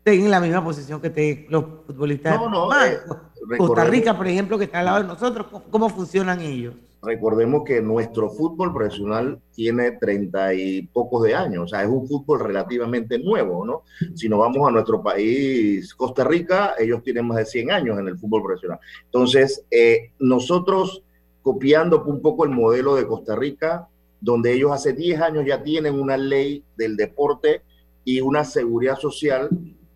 tengan 0.03 0.31
la 0.31 0.39
misma 0.39 0.63
posición 0.63 0.99
que 1.01 1.47
los 1.49 1.63
futbolistas 1.87 2.39
no, 2.39 2.69
de 2.69 2.93
eh, 2.93 3.57
Costa 3.57 3.83
Rica, 3.85 4.15
por 4.15 4.27
ejemplo, 4.27 4.57
que 4.57 4.65
está 4.65 4.79
al 4.79 4.85
lado 4.85 5.01
de 5.01 5.07
nosotros, 5.07 5.47
¿cómo 5.69 5.89
funcionan 5.89 6.41
ellos? 6.41 6.75
Recordemos 7.03 7.63
que 7.65 7.81
nuestro 7.81 8.29
fútbol 8.29 8.73
profesional 8.73 9.39
tiene 9.53 9.91
treinta 9.91 10.53
y 10.53 10.83
pocos 10.83 11.23
de 11.23 11.35
años, 11.35 11.65
o 11.65 11.67
sea, 11.67 11.83
es 11.83 11.89
un 11.89 12.07
fútbol 12.07 12.39
relativamente 12.39 13.19
nuevo, 13.19 13.65
¿no? 13.65 13.83
Si 14.15 14.29
nos 14.29 14.39
vamos 14.39 14.67
a 14.67 14.71
nuestro 14.71 15.03
país, 15.03 15.93
Costa 15.95 16.23
Rica, 16.23 16.75
ellos 16.79 17.03
tienen 17.03 17.27
más 17.27 17.37
de 17.37 17.45
100 17.45 17.71
años 17.71 17.99
en 17.99 18.07
el 18.07 18.17
fútbol 18.17 18.43
profesional. 18.43 18.79
Entonces, 19.05 19.65
eh, 19.69 20.11
nosotros, 20.19 21.03
copiando 21.41 22.03
un 22.05 22.21
poco 22.21 22.45
el 22.45 22.51
modelo 22.51 22.95
de 22.95 23.05
Costa 23.05 23.35
Rica, 23.35 23.87
donde 24.21 24.53
ellos 24.53 24.71
hace 24.71 24.93
10 24.93 25.19
años 25.19 25.45
ya 25.45 25.61
tienen 25.61 25.99
una 25.99 26.15
ley 26.15 26.63
del 26.77 26.95
deporte 26.95 27.61
y 28.05 28.21
una 28.21 28.45
seguridad 28.45 28.97
social 28.97 29.49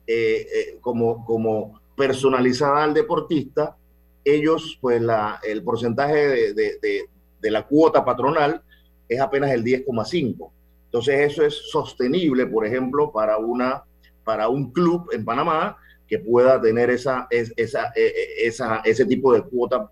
eh, 0.05 0.47
eh, 0.53 0.77
como, 0.81 1.25
como 1.25 1.79
personalizada 1.95 2.83
al 2.83 2.93
deportista, 2.93 3.77
ellos, 4.27 4.77
pues 4.81 5.01
la, 5.01 5.39
el 5.43 5.63
porcentaje 5.63 6.53
de, 6.53 7.09
la 7.41 7.65
cuota 7.65 8.03
patronal 8.03 8.61
es 9.07 9.19
apenas 9.21 9.51
el 9.51 9.63
10,5. 9.63 10.51
Entonces 10.85 11.31
eso 11.31 11.45
es 11.45 11.55
sostenible, 11.71 12.45
por 12.45 12.65
ejemplo, 12.65 13.11
para, 13.11 13.37
una, 13.37 13.83
para 14.23 14.49
un 14.49 14.71
club 14.71 15.09
en 15.13 15.23
Panamá 15.23 15.77
que 16.07 16.19
pueda 16.19 16.61
tener 16.61 16.89
esa, 16.89 17.27
esa, 17.29 17.91
e, 17.95 18.01
e, 18.01 18.47
esa 18.47 18.81
ese 18.85 19.05
tipo 19.05 19.33
de 19.33 19.41
cuota 19.43 19.89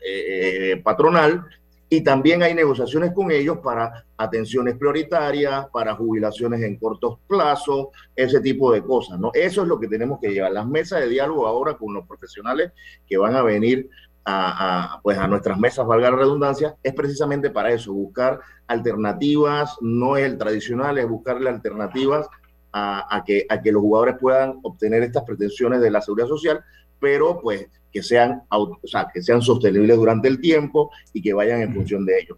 eh, 0.00 0.72
eh, 0.72 0.76
patronal 0.82 1.44
y 1.88 2.02
también 2.02 2.42
hay 2.42 2.52
negociaciones 2.54 3.12
con 3.12 3.30
ellos 3.30 3.58
para 3.58 4.04
atenciones 4.16 4.76
prioritarias, 4.76 5.68
para 5.72 5.94
jubilaciones 5.94 6.62
en 6.62 6.76
cortos 6.78 7.18
plazos, 7.28 7.88
ese 8.14 8.40
tipo 8.40 8.72
de 8.72 8.82
cosas, 8.82 9.20
¿no? 9.20 9.30
Eso 9.32 9.62
es 9.62 9.68
lo 9.68 9.78
que 9.78 9.86
tenemos 9.86 10.18
que 10.20 10.30
llevar. 10.30 10.52
Las 10.52 10.66
mesas 10.66 11.00
de 11.00 11.08
diálogo 11.08 11.46
ahora 11.46 11.74
con 11.74 11.94
los 11.94 12.06
profesionales 12.06 12.72
que 13.06 13.16
van 13.16 13.36
a 13.36 13.42
venir 13.42 13.88
a, 14.24 14.98
pues 15.04 15.16
a 15.16 15.28
nuestras 15.28 15.56
mesas, 15.58 15.86
valga 15.86 16.10
la 16.10 16.16
redundancia, 16.16 16.76
es 16.82 16.92
precisamente 16.94 17.50
para 17.50 17.70
eso, 17.70 17.92
buscar 17.92 18.40
alternativas, 18.66 19.76
no 19.80 20.16
es 20.16 20.26
el 20.26 20.36
tradicional, 20.36 20.98
es 20.98 21.08
buscarle 21.08 21.48
alternativas 21.48 22.26
a, 22.72 23.22
que, 23.24 23.46
a 23.48 23.62
que 23.62 23.72
los 23.72 23.80
jugadores 23.80 24.16
puedan 24.20 24.58
obtener 24.62 25.02
estas 25.02 25.22
pretensiones 25.22 25.80
de 25.80 25.90
la 25.90 26.02
seguridad 26.02 26.28
social, 26.28 26.64
pero 27.00 27.40
pues 27.40 27.68
que 27.96 28.02
sean, 28.02 28.42
o 28.50 28.78
sea, 28.84 29.08
que 29.12 29.22
sean 29.22 29.40
sostenibles 29.40 29.96
durante 29.96 30.28
el 30.28 30.38
tiempo 30.38 30.90
y 31.14 31.22
que 31.22 31.32
vayan 31.32 31.62
en 31.62 31.74
función 31.74 32.04
de 32.04 32.18
ello. 32.18 32.36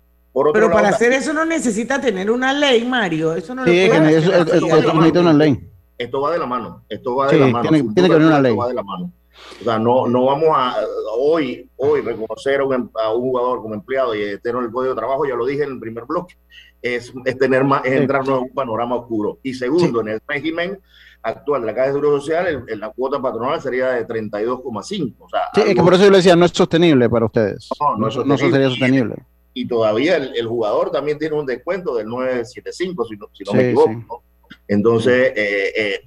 Pero 0.53 0.71
para 0.71 0.91
hacer 0.91 1.13
eso 1.13 1.33
no 1.33 1.45
necesita 1.45 2.01
tener 2.01 2.31
una 2.31 2.53
ley, 2.53 2.85
Mario. 2.85 3.35
Eso 3.35 3.57
no 3.57 3.65
sí, 3.65 3.89
lo 3.89 3.93
puede 3.93 4.19
eso, 4.19 4.45
necesita 4.45 5.21
una 5.21 5.33
ley. 5.33 5.59
Esto 5.97 6.21
va 6.21 6.33
de 6.33 6.39
la 6.39 6.47
mano. 6.47 6.85
Esto 6.89 7.17
va 7.17 7.27
de 7.27 7.41
la 7.41 7.49
mano. 7.49 7.69
Tiene, 7.69 7.93
tiene 7.93 8.09
que 8.09 8.15
haber 8.15 8.27
una 8.29 8.41
ley. 8.41 8.55
Va 8.55 8.69
de 8.69 8.75
la 8.75 8.85
mano. 8.85 9.13
O 9.61 9.65
sea, 9.65 9.81
no, 9.81 10.07
no 10.07 10.27
vamos 10.27 10.49
a 10.53 10.77
hoy, 11.19 11.69
hoy 11.77 12.03
reconocer 12.03 12.61
a 12.61 12.65
un, 12.65 12.75
em, 12.75 12.89
a 12.95 13.13
un 13.13 13.21
jugador 13.23 13.63
como 13.63 13.75
empleado 13.75 14.15
y 14.15 14.39
tener 14.39 14.63
el 14.63 14.71
código 14.71 14.95
de 14.95 14.99
trabajo, 14.99 15.27
ya 15.27 15.35
lo 15.35 15.45
dije 15.45 15.65
en 15.65 15.73
el 15.73 15.81
primer 15.81 16.05
bloque, 16.05 16.37
es, 16.83 17.13
es 17.25 17.39
tener 17.39 17.65
más, 17.65 17.85
es 17.85 17.95
entrarnos 17.95 18.39
en 18.39 18.45
un 18.45 18.55
panorama 18.55 18.95
oscuro. 18.95 19.39
Y 19.43 19.55
segundo, 19.55 20.03
en 20.03 20.09
el 20.09 20.21
régimen 20.29 20.79
actual 21.23 21.63
de 21.63 21.67
la 21.67 21.75
Caja 21.75 21.89
de 21.89 21.93
Seguro 21.95 22.21
Social, 22.21 22.65
en 22.69 22.81
la 22.81 22.91
cuota 22.91 23.21
patronal 23.21 23.61
sería 23.61 23.91
de 23.91 24.07
32,5. 24.07 25.15
O 25.19 25.29
sea, 25.29 25.41
sí, 25.55 25.63
es 25.67 25.75
que 25.75 25.83
por 25.83 25.95
eso 25.95 26.05
yo 26.05 26.11
le 26.11 26.19
decía, 26.19 26.37
no 26.37 26.45
es 26.45 26.53
sostenible 26.53 27.09
para 27.09 27.27
ustedes. 27.27 27.69
No, 27.81 27.97
no, 27.97 28.09
no, 28.09 28.25
no 28.25 28.39
sería 28.39 28.69
sostenible. 28.69 29.17
Y, 29.55 29.67
todavía 29.67 30.17
el, 30.17 30.47
jugador 30.47 30.91
también 30.91 31.19
tiene 31.19 31.35
un 31.35 31.45
descuento 31.45 31.97
del 31.97 32.07
975, 32.07 33.05
si 33.07 33.17
no, 33.17 33.29
si 33.33 33.45
no 33.45 33.53
me 33.55 33.65
equivoco. 33.71 34.23
Entonces, 34.69 35.33
eh, 35.35 35.73
eh, 35.77 36.01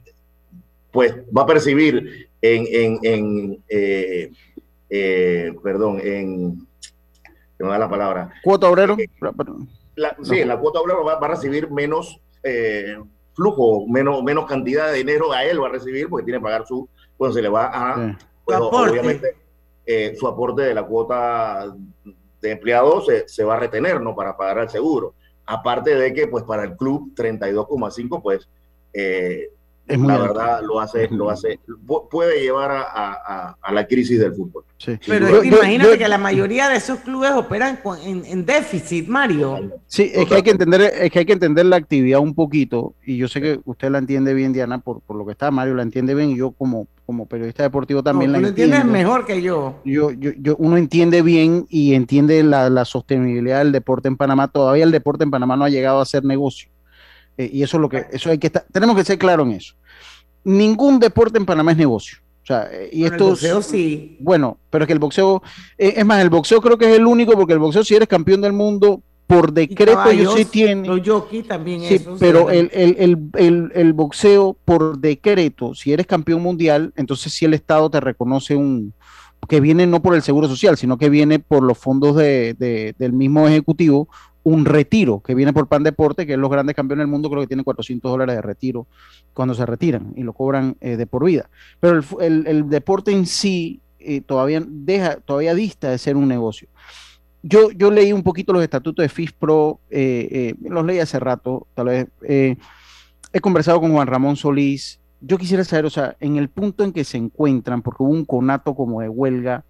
pues 0.91 1.15
va 1.35 1.41
a 1.41 1.45
percibir 1.45 2.29
en, 2.41 2.65
en, 2.71 2.99
en 3.03 3.63
eh, 4.89 5.53
perdón, 5.61 5.99
en, 6.01 6.65
que 7.57 7.63
me 7.63 7.69
da 7.69 7.79
la 7.79 7.89
palabra. 7.89 8.33
Cuota 8.41 8.69
obrero. 8.69 8.95
sí, 8.95 10.39
en 10.39 10.47
la 10.47 10.57
cuota 10.57 10.79
obrero 10.79 11.03
va, 11.03 11.19
va 11.19 11.27
a 11.27 11.31
recibir 11.31 11.69
menos 11.69 12.21
flujo, 13.41 13.87
menos, 13.87 14.23
menos 14.23 14.45
cantidad 14.45 14.91
de 14.91 14.97
dinero 14.99 15.31
a 15.31 15.43
él 15.43 15.61
va 15.61 15.67
a 15.67 15.71
recibir 15.71 16.07
porque 16.07 16.25
tiene 16.25 16.39
que 16.39 16.43
pagar 16.43 16.65
su, 16.67 16.87
cuando 17.17 17.33
se 17.33 17.41
le 17.41 17.49
va 17.49 17.71
a, 17.73 18.17
pues, 18.45 18.57
obviamente, 18.59 19.35
eh, 19.85 20.15
su 20.19 20.27
aporte 20.27 20.61
de 20.61 20.75
la 20.75 20.83
cuota 20.83 21.75
de 22.39 22.51
empleados 22.51 23.07
se, 23.07 23.27
se, 23.27 23.43
va 23.43 23.55
a 23.55 23.59
retener, 23.59 23.99
¿no? 23.99 24.15
Para 24.15 24.37
pagar 24.37 24.59
el 24.59 24.69
seguro. 24.69 25.15
Aparte 25.45 25.95
de 25.95 26.13
que, 26.13 26.27
pues, 26.27 26.43
para 26.43 26.63
el 26.63 26.75
club 26.75 27.13
32,5, 27.15 28.21
pues, 28.21 28.47
eh, 28.93 29.49
la 29.87 30.17
verdad 30.17 30.61
lo 30.63 30.79
hace, 30.79 31.07
lo 31.09 31.29
hace, 31.29 31.59
puede 32.09 32.41
llevar 32.41 32.71
a, 32.71 33.55
la 33.71 33.87
crisis 33.87 34.19
del 34.19 34.33
fútbol. 34.33 34.63
Pero 35.05 35.43
imagínate 35.43 35.97
que 35.97 36.07
la 36.07 36.17
mayoría 36.17 36.69
de 36.69 36.77
esos 36.77 36.99
clubes 36.99 37.31
operan 37.31 37.79
en, 38.03 38.45
déficit, 38.45 39.07
Mario. 39.07 39.71
Sí, 39.87 40.11
es 40.13 40.27
que 40.27 40.35
hay 40.35 40.43
que 40.43 40.51
entender, 40.51 40.81
es 40.81 41.11
que 41.11 41.19
hay 41.19 41.25
que 41.25 41.33
entender 41.33 41.65
la 41.65 41.75
actividad 41.75 42.19
un 42.19 42.33
poquito, 42.33 42.93
y 43.05 43.17
yo 43.17 43.27
sé 43.27 43.41
que 43.41 43.59
usted 43.65 43.89
la 43.89 43.97
entiende 43.97 44.33
bien, 44.33 44.53
Diana, 44.53 44.79
por, 44.79 45.01
por 45.01 45.15
lo 45.15 45.25
que 45.25 45.33
está, 45.33 45.51
Mario 45.51 45.75
la 45.75 45.83
entiende 45.83 46.15
bien, 46.15 46.31
y 46.31 46.37
yo 46.37 46.51
como, 46.51 46.87
como 47.05 47.25
periodista 47.25 47.63
deportivo 47.63 48.01
también 48.01 48.31
la 48.31 48.37
tú 48.37 48.43
lo 48.43 48.47
entiendes 48.49 48.85
mejor 48.85 49.25
que 49.25 49.41
yo. 49.41 49.75
Yo, 49.83 50.11
yo, 50.11 50.31
yo. 50.39 50.55
Uno 50.57 50.77
entiende 50.77 51.21
bien 51.21 51.65
y 51.69 51.93
entiende 51.93 52.41
la, 52.43 52.69
la, 52.69 52.85
sostenibilidad 52.85 53.59
del 53.59 53.71
deporte 53.71 54.07
en 54.07 54.17
Panamá. 54.17 54.47
Todavía 54.47 54.83
el 54.83 54.91
deporte 54.91 55.23
en 55.23 55.31
Panamá 55.31 55.57
no 55.57 55.65
ha 55.65 55.69
llegado 55.69 55.99
a 55.99 56.05
ser 56.05 56.23
negocio. 56.23 56.70
Eh, 57.41 57.49
y 57.51 57.63
eso 57.63 57.77
es 57.77 57.81
lo 57.81 57.89
que, 57.89 58.05
eso 58.11 58.29
hay 58.29 58.37
que 58.37 58.47
estar, 58.47 58.65
tenemos 58.71 58.95
que 58.95 59.03
ser 59.03 59.17
claros 59.17 59.47
en 59.47 59.53
eso. 59.53 59.73
Ningún 60.43 60.99
deporte 60.99 61.37
en 61.37 61.45
Panamá 61.45 61.71
es 61.71 61.77
negocio. 61.77 62.17
O 62.43 62.45
sea, 62.45 62.67
eh, 62.71 62.89
y 62.91 63.03
esto. 63.03 63.25
El 63.25 63.29
boxeo 63.31 63.61
sí. 63.61 64.17
Bueno, 64.19 64.57
pero 64.69 64.83
es 64.83 64.87
que 64.87 64.93
el 64.93 64.99
boxeo, 64.99 65.41
eh, 65.77 65.93
es 65.97 66.05
más, 66.05 66.21
el 66.21 66.29
boxeo 66.29 66.61
creo 66.61 66.77
que 66.77 66.85
es 66.85 66.97
el 66.97 67.05
único, 67.05 67.33
porque 67.33 67.53
el 67.53 67.59
boxeo, 67.59 67.83
si 67.83 67.95
eres 67.95 68.07
campeón 68.07 68.41
del 68.41 68.53
mundo, 68.53 69.01
por 69.25 69.53
decreto 69.53 70.09
ellos 70.09 70.35
sí 70.35 70.45
tienen. 70.45 70.85
Los 70.85 71.07
jockey 71.07 71.43
también 71.43 71.81
sí, 71.81 72.05
pero 72.19 72.49
el, 72.49 72.69
el, 72.73 73.17
el, 73.37 73.71
el, 73.73 73.93
boxeo 73.93 74.57
por 74.65 74.99
decreto, 74.99 75.73
si 75.73 75.93
eres 75.93 76.05
campeón 76.05 76.41
mundial, 76.41 76.93
entonces 76.95 77.31
sí 77.33 77.45
el 77.45 77.53
Estado 77.53 77.89
te 77.89 77.99
reconoce 77.99 78.55
un 78.55 78.93
que 79.47 79.59
viene 79.59 79.87
no 79.87 80.01
por 80.01 80.13
el 80.15 80.21
seguro 80.21 80.47
social, 80.47 80.77
sino 80.77 80.97
que 80.97 81.09
viene 81.09 81.39
por 81.39 81.63
los 81.63 81.77
fondos 81.77 82.15
de, 82.15 82.53
de, 82.53 82.93
del 82.99 83.13
mismo 83.13 83.47
ejecutivo, 83.47 84.07
un 84.43 84.65
retiro 84.65 85.21
que 85.21 85.35
viene 85.35 85.53
por 85.53 85.67
Pan 85.67 85.83
Deporte, 85.83 86.25
que 86.25 86.33
es 86.33 86.39
los 86.39 86.49
grandes 86.49 86.75
campeones 86.75 87.03
del 87.03 87.11
mundo, 87.11 87.29
creo 87.29 87.41
que 87.41 87.47
tienen 87.47 87.63
400 87.63 88.11
dólares 88.11 88.35
de 88.35 88.41
retiro 88.41 88.87
cuando 89.33 89.53
se 89.53 89.65
retiran 89.65 90.13
y 90.15 90.23
lo 90.23 90.33
cobran 90.33 90.77
eh, 90.81 90.97
de 90.97 91.05
por 91.05 91.25
vida. 91.25 91.49
Pero 91.79 92.01
el, 92.19 92.69
deporte 92.69 93.11
en 93.11 93.25
sí 93.25 93.81
eh, 93.99 94.21
todavía 94.21 94.63
deja, 94.65 95.17
todavía 95.17 95.53
dista 95.53 95.89
de 95.89 95.97
ser 95.97 96.15
un 96.17 96.27
negocio 96.27 96.67
yo, 97.43 97.71
yo 97.71 97.89
leí 97.89 98.13
un 98.13 98.21
poquito 98.21 98.53
los 98.53 98.61
estatutos 98.61 99.01
de 99.01 99.09
FISPRO, 99.09 99.79
eh, 99.89 100.53
los 100.61 100.85
leí 100.85 100.99
hace 100.99 101.19
rato, 101.19 101.65
tal 101.73 101.87
vez. 101.87 102.07
He 103.33 103.39
conversado 103.39 103.79
con 103.79 103.93
Juan 103.93 104.07
Ramón 104.07 104.35
Solís. 104.35 104.99
Yo 105.21 105.37
quisiera 105.37 105.63
saber, 105.63 105.85
o 105.85 105.89
sea, 105.89 106.15
en 106.19 106.37
el 106.37 106.49
punto 106.49 106.83
en 106.83 106.91
que 106.91 107.03
se 107.03 107.17
encuentran, 107.17 107.81
porque 107.81 108.03
hubo 108.03 108.11
un 108.11 108.25
conato 108.25 108.75
como 108.75 109.01
de 109.01 109.09
huelga, 109.09 109.63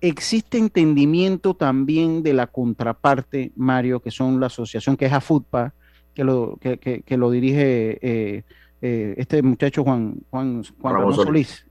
¿existe 0.00 0.58
entendimiento 0.58 1.54
también 1.54 2.22
de 2.22 2.32
la 2.32 2.46
contraparte, 2.46 3.52
Mario, 3.56 4.00
que 4.00 4.10
son 4.10 4.40
la 4.40 4.46
asociación 4.46 4.96
que 4.96 5.06
es 5.06 5.12
AFUTPA, 5.12 5.74
que 6.14 6.24
lo, 6.24 6.56
que, 6.60 6.78
que, 6.78 7.16
lo 7.16 7.30
dirige 7.30 8.44
este 8.80 9.42
muchacho 9.42 9.84
Juan, 9.84 10.20
Juan, 10.30 10.62
Juan 10.80 10.94
Ramón 10.94 11.14
Solís? 11.14 11.66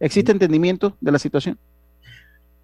¿Existe 0.00 0.32
entendimiento 0.32 0.96
de 1.00 1.12
la 1.12 1.18
situación? 1.18 1.58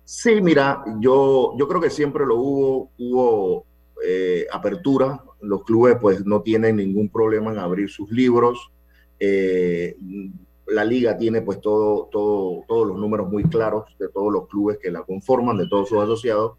Sí, 0.04 0.40
mira, 0.42 0.84
yo, 1.00 1.54
yo 1.56 1.68
creo 1.68 1.80
que 1.80 1.90
siempre 1.90 2.26
lo 2.26 2.36
hubo, 2.36 2.90
hubo 2.98 3.66
eh, 4.04 4.46
apertura. 4.52 5.22
Los 5.40 5.64
clubes 5.64 5.96
pues 6.00 6.24
no 6.26 6.42
tienen 6.42 6.76
ningún 6.76 7.08
problema 7.08 7.52
en 7.52 7.58
abrir 7.58 7.88
sus 7.88 8.10
libros. 8.10 8.70
Eh, 9.18 9.96
la 10.72 10.84
liga 10.84 11.16
tiene 11.16 11.42
pues 11.42 11.60
todo, 11.60 12.08
todo, 12.10 12.64
todos 12.66 12.86
los 12.88 12.98
números 12.98 13.30
muy 13.30 13.44
claros 13.44 13.84
de 13.98 14.08
todos 14.08 14.32
los 14.32 14.48
clubes 14.48 14.78
que 14.80 14.90
la 14.90 15.02
conforman, 15.02 15.58
de 15.58 15.68
todos 15.68 15.88
sus 15.88 16.02
asociados. 16.02 16.58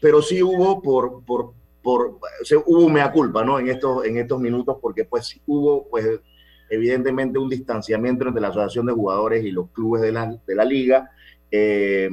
Pero 0.00 0.22
sí 0.22 0.42
hubo 0.42 0.82
por, 0.82 1.24
por, 1.24 1.52
por 1.82 2.18
hubo 2.66 2.88
mea 2.88 3.10
culpa, 3.12 3.44
¿no? 3.44 3.58
En 3.58 3.68
estos, 3.68 4.04
en 4.04 4.18
estos 4.18 4.40
minutos, 4.40 4.78
porque 4.80 5.04
pues 5.04 5.40
hubo 5.46 5.88
pues 5.88 6.20
evidentemente 6.68 7.38
un 7.38 7.48
distanciamiento 7.48 8.26
entre 8.26 8.40
la 8.42 8.48
asociación 8.48 8.86
de 8.86 8.92
jugadores 8.92 9.44
y 9.44 9.50
los 9.50 9.70
clubes 9.70 10.02
de 10.02 10.12
la, 10.12 10.38
de 10.46 10.54
la 10.54 10.64
liga. 10.64 11.10
Eh, 11.50 12.10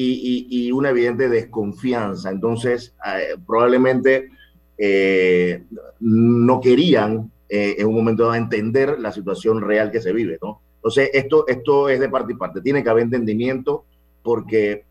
y, 0.00 0.70
una 0.72 0.90
evidente 0.90 1.28
desconfianza. 1.28 2.30
Entonces, 2.30 2.94
eh, 3.04 3.36
probablemente 3.46 4.30
eh, 4.76 5.64
no 6.00 6.60
querían 6.60 7.32
eh, 7.48 7.76
en 7.78 7.86
un 7.88 7.94
momento 7.94 8.24
dado 8.24 8.34
entender 8.36 9.00
la 9.00 9.10
situación 9.10 9.60
real 9.60 9.90
que 9.90 10.00
se 10.00 10.12
vive, 10.12 10.38
¿no? 10.40 10.60
Entonces, 10.78 11.10
esto, 11.12 11.46
esto 11.46 11.88
es 11.88 12.00
de 12.00 12.08
parte 12.08 12.32
y 12.32 12.36
parte. 12.36 12.60
Tiene 12.60 12.82
que 12.82 12.90
haber 12.90 13.04
entendimiento 13.04 13.84
porque 14.22 14.84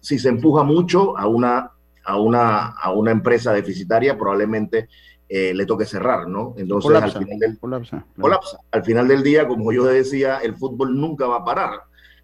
si 0.00 0.18
se 0.18 0.28
empuja 0.28 0.62
mucho 0.62 1.16
a 1.16 1.26
una, 1.26 1.72
a 2.04 2.18
una, 2.18 2.68
a 2.68 2.92
una 2.92 3.10
empresa 3.10 3.52
deficitaria, 3.52 4.18
probablemente 4.18 4.88
le 5.28 5.66
toque 5.66 5.84
cerrar, 5.84 6.28
¿no? 6.28 6.54
Entonces, 6.56 6.90
al, 6.90 7.12
final 7.12 7.38
del, 7.38 7.58
colapsa, 7.58 8.04
al 8.72 8.84
final 8.84 9.08
del 9.08 9.22
día, 9.22 9.46
como 9.46 9.72
yo 9.72 9.84
decía, 9.84 10.38
el 10.38 10.56
fútbol 10.56 10.98
nunca 10.98 11.26
va 11.26 11.36
a 11.36 11.44
parar 11.44 11.70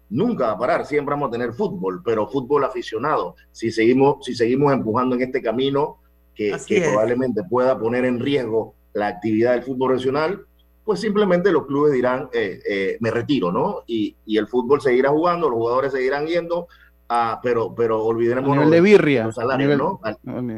nunca 0.09 0.47
va 0.47 0.51
a 0.53 0.57
parar, 0.57 0.85
siempre 0.85 1.13
vamos 1.13 1.29
a 1.29 1.31
tener 1.31 1.53
fútbol, 1.53 2.01
pero 2.03 2.27
fútbol 2.27 2.63
aficionado. 2.63 3.35
Si 3.51 3.71
seguimos, 3.71 4.25
si 4.25 4.35
seguimos 4.35 4.73
empujando 4.73 5.15
en 5.15 5.21
este 5.23 5.41
camino 5.41 5.97
que, 6.35 6.55
probablemente 6.67 7.43
pueda 7.43 7.77
poner 7.77 8.05
en 8.05 8.19
riesgo 8.19 8.75
la 8.93 9.07
actividad 9.07 9.53
del 9.53 9.63
fútbol 9.63 9.91
regional, 9.91 10.45
pues 10.87 11.01
simplemente 11.01 11.51
los 11.51 11.67
clubes 11.67 11.91
dirán, 11.91 12.29
eh, 12.31 12.61
eh, 12.65 12.97
me 13.01 13.11
retiro, 13.11 13.51
¿no? 13.51 13.83
Y, 13.85 14.15
el 14.25 14.47
fútbol 14.47 14.79
seguirá 14.79 15.09
jugando, 15.09 15.49
los 15.49 15.59
jugadores 15.59 15.91
seguirán 15.91 16.27
yendo, 16.27 16.67
ah, 17.09 17.41
pero, 17.43 17.75
pero 17.75 18.05
olvidemos... 18.05 18.49
nivel 18.49 18.69
de 18.69 18.79
birria. 18.79 19.25
Los 19.25 19.35
salarios, 19.35 19.77
¿no? 19.77 19.99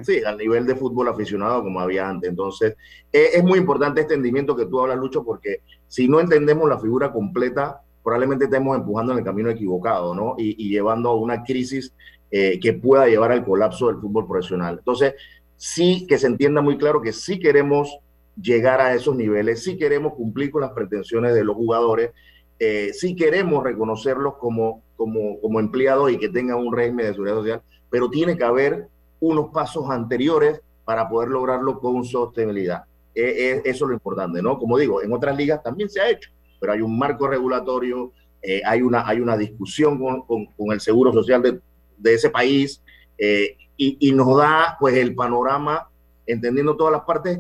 sí, 0.04 0.24
al 0.24 0.38
nivel 0.38 0.68
de 0.68 0.76
fútbol 0.76 1.08
aficionado 1.08 1.64
como 1.64 1.80
había 1.80 2.08
antes. 2.08 2.30
Entonces, 2.30 2.76
eh, 3.12 3.30
es 3.34 3.44
muy 3.44 3.58
importante 3.58 4.02
este 4.02 4.14
entendimiento 4.14 4.56
que 4.56 4.68
tú 4.68 4.80
hablas, 4.80 5.00
Lucho, 5.00 5.24
porque 5.24 5.64
si 5.88 6.08
no 6.08 6.20
entendemos 6.20 6.70
la 6.70 6.78
figura 6.78 7.12
completa 7.12 7.82
probablemente 8.04 8.46
estemos 8.46 8.78
empujando 8.78 9.14
en 9.14 9.20
el 9.20 9.26
camino 9.26 9.50
equivocado, 9.50 10.14
¿no? 10.14 10.36
Y, 10.38 10.70
llevando 10.70 11.10
a 11.10 11.16
una 11.16 11.44
crisis 11.44 11.92
eh, 12.30 12.60
que 12.60 12.74
pueda 12.74 13.08
llevar 13.08 13.32
al 13.32 13.44
colapso 13.44 13.88
del 13.88 13.98
fútbol 13.98 14.28
profesional. 14.28 14.76
Entonces, 14.78 15.16
sí 15.58 16.06
que 16.08 16.20
se 16.20 16.28
entienda 16.28 16.62
muy 16.62 16.78
claro 16.78 17.02
que 17.02 17.14
sí 17.14 17.40
queremos 17.40 18.00
llegar 18.36 18.82
a 18.82 18.94
esos 18.94 19.16
niveles, 19.16 19.64
sí 19.64 19.78
queremos 19.78 20.14
cumplir 20.14 20.52
con 20.52 20.62
las 20.62 20.72
pretensiones 20.72 21.34
de 21.34 21.44
los 21.44 21.56
jugadores, 21.56 22.12
eh, 22.60 22.92
sí 22.94 23.16
queremos 23.16 23.64
reconocerlos 23.64 24.36
como, 24.38 24.84
como, 24.96 25.40
como 25.40 25.60
empleados 25.60 26.12
y 26.12 26.18
que 26.18 26.30
tengan 26.30 26.58
un 26.58 26.74
régimen 26.74 27.06
de 27.06 27.14
seguridad 27.14 27.36
social, 27.36 27.62
pero 27.90 28.10
tiene 28.10 28.38
que 28.38 28.44
haber 28.44 28.88
unos 29.20 29.52
pasos 29.52 29.90
anteriores 29.90 30.62
para 30.86 31.08
poder 31.10 31.30
lograrlo 31.30 31.80
con 31.80 32.04
sostenibilidad. 32.04 32.84
Eh, 33.16 33.62
eso 33.66 33.86
es 33.86 33.90
lo 33.90 33.94
importante, 33.94 34.42
¿no? 34.42 34.58
Como 34.58 34.78
digo, 34.78 35.02
en 35.02 35.12
otras 35.12 35.36
ligas 35.36 35.62
también 35.64 35.90
se 35.90 36.00
ha 36.00 36.10
hecho 36.10 36.30
pero 36.60 36.74
hay 36.74 36.82
un 36.82 36.98
marco 36.98 37.28
regulatorio, 37.28 38.12
eh, 38.42 38.62
hay, 38.66 38.82
una, 38.82 39.08
hay 39.08 39.20
una 39.20 39.38
discusión 39.38 39.98
con, 39.98 40.46
con, 40.46 40.72
el 40.72 40.80
seguro 40.80 41.12
social 41.14 41.42
de, 41.42 41.60
de 41.98 42.14
ese 42.14 42.30
país 42.30 42.82
eh, 43.18 43.58
y, 43.76 43.98
y, 44.00 44.12
nos 44.12 44.38
da 44.38 44.78
pues 44.80 44.96
el 44.96 45.16
panorama, 45.16 45.90
entendiendo 46.26 46.76
todas 46.76 46.94
las 46.94 47.04
partes, 47.04 47.40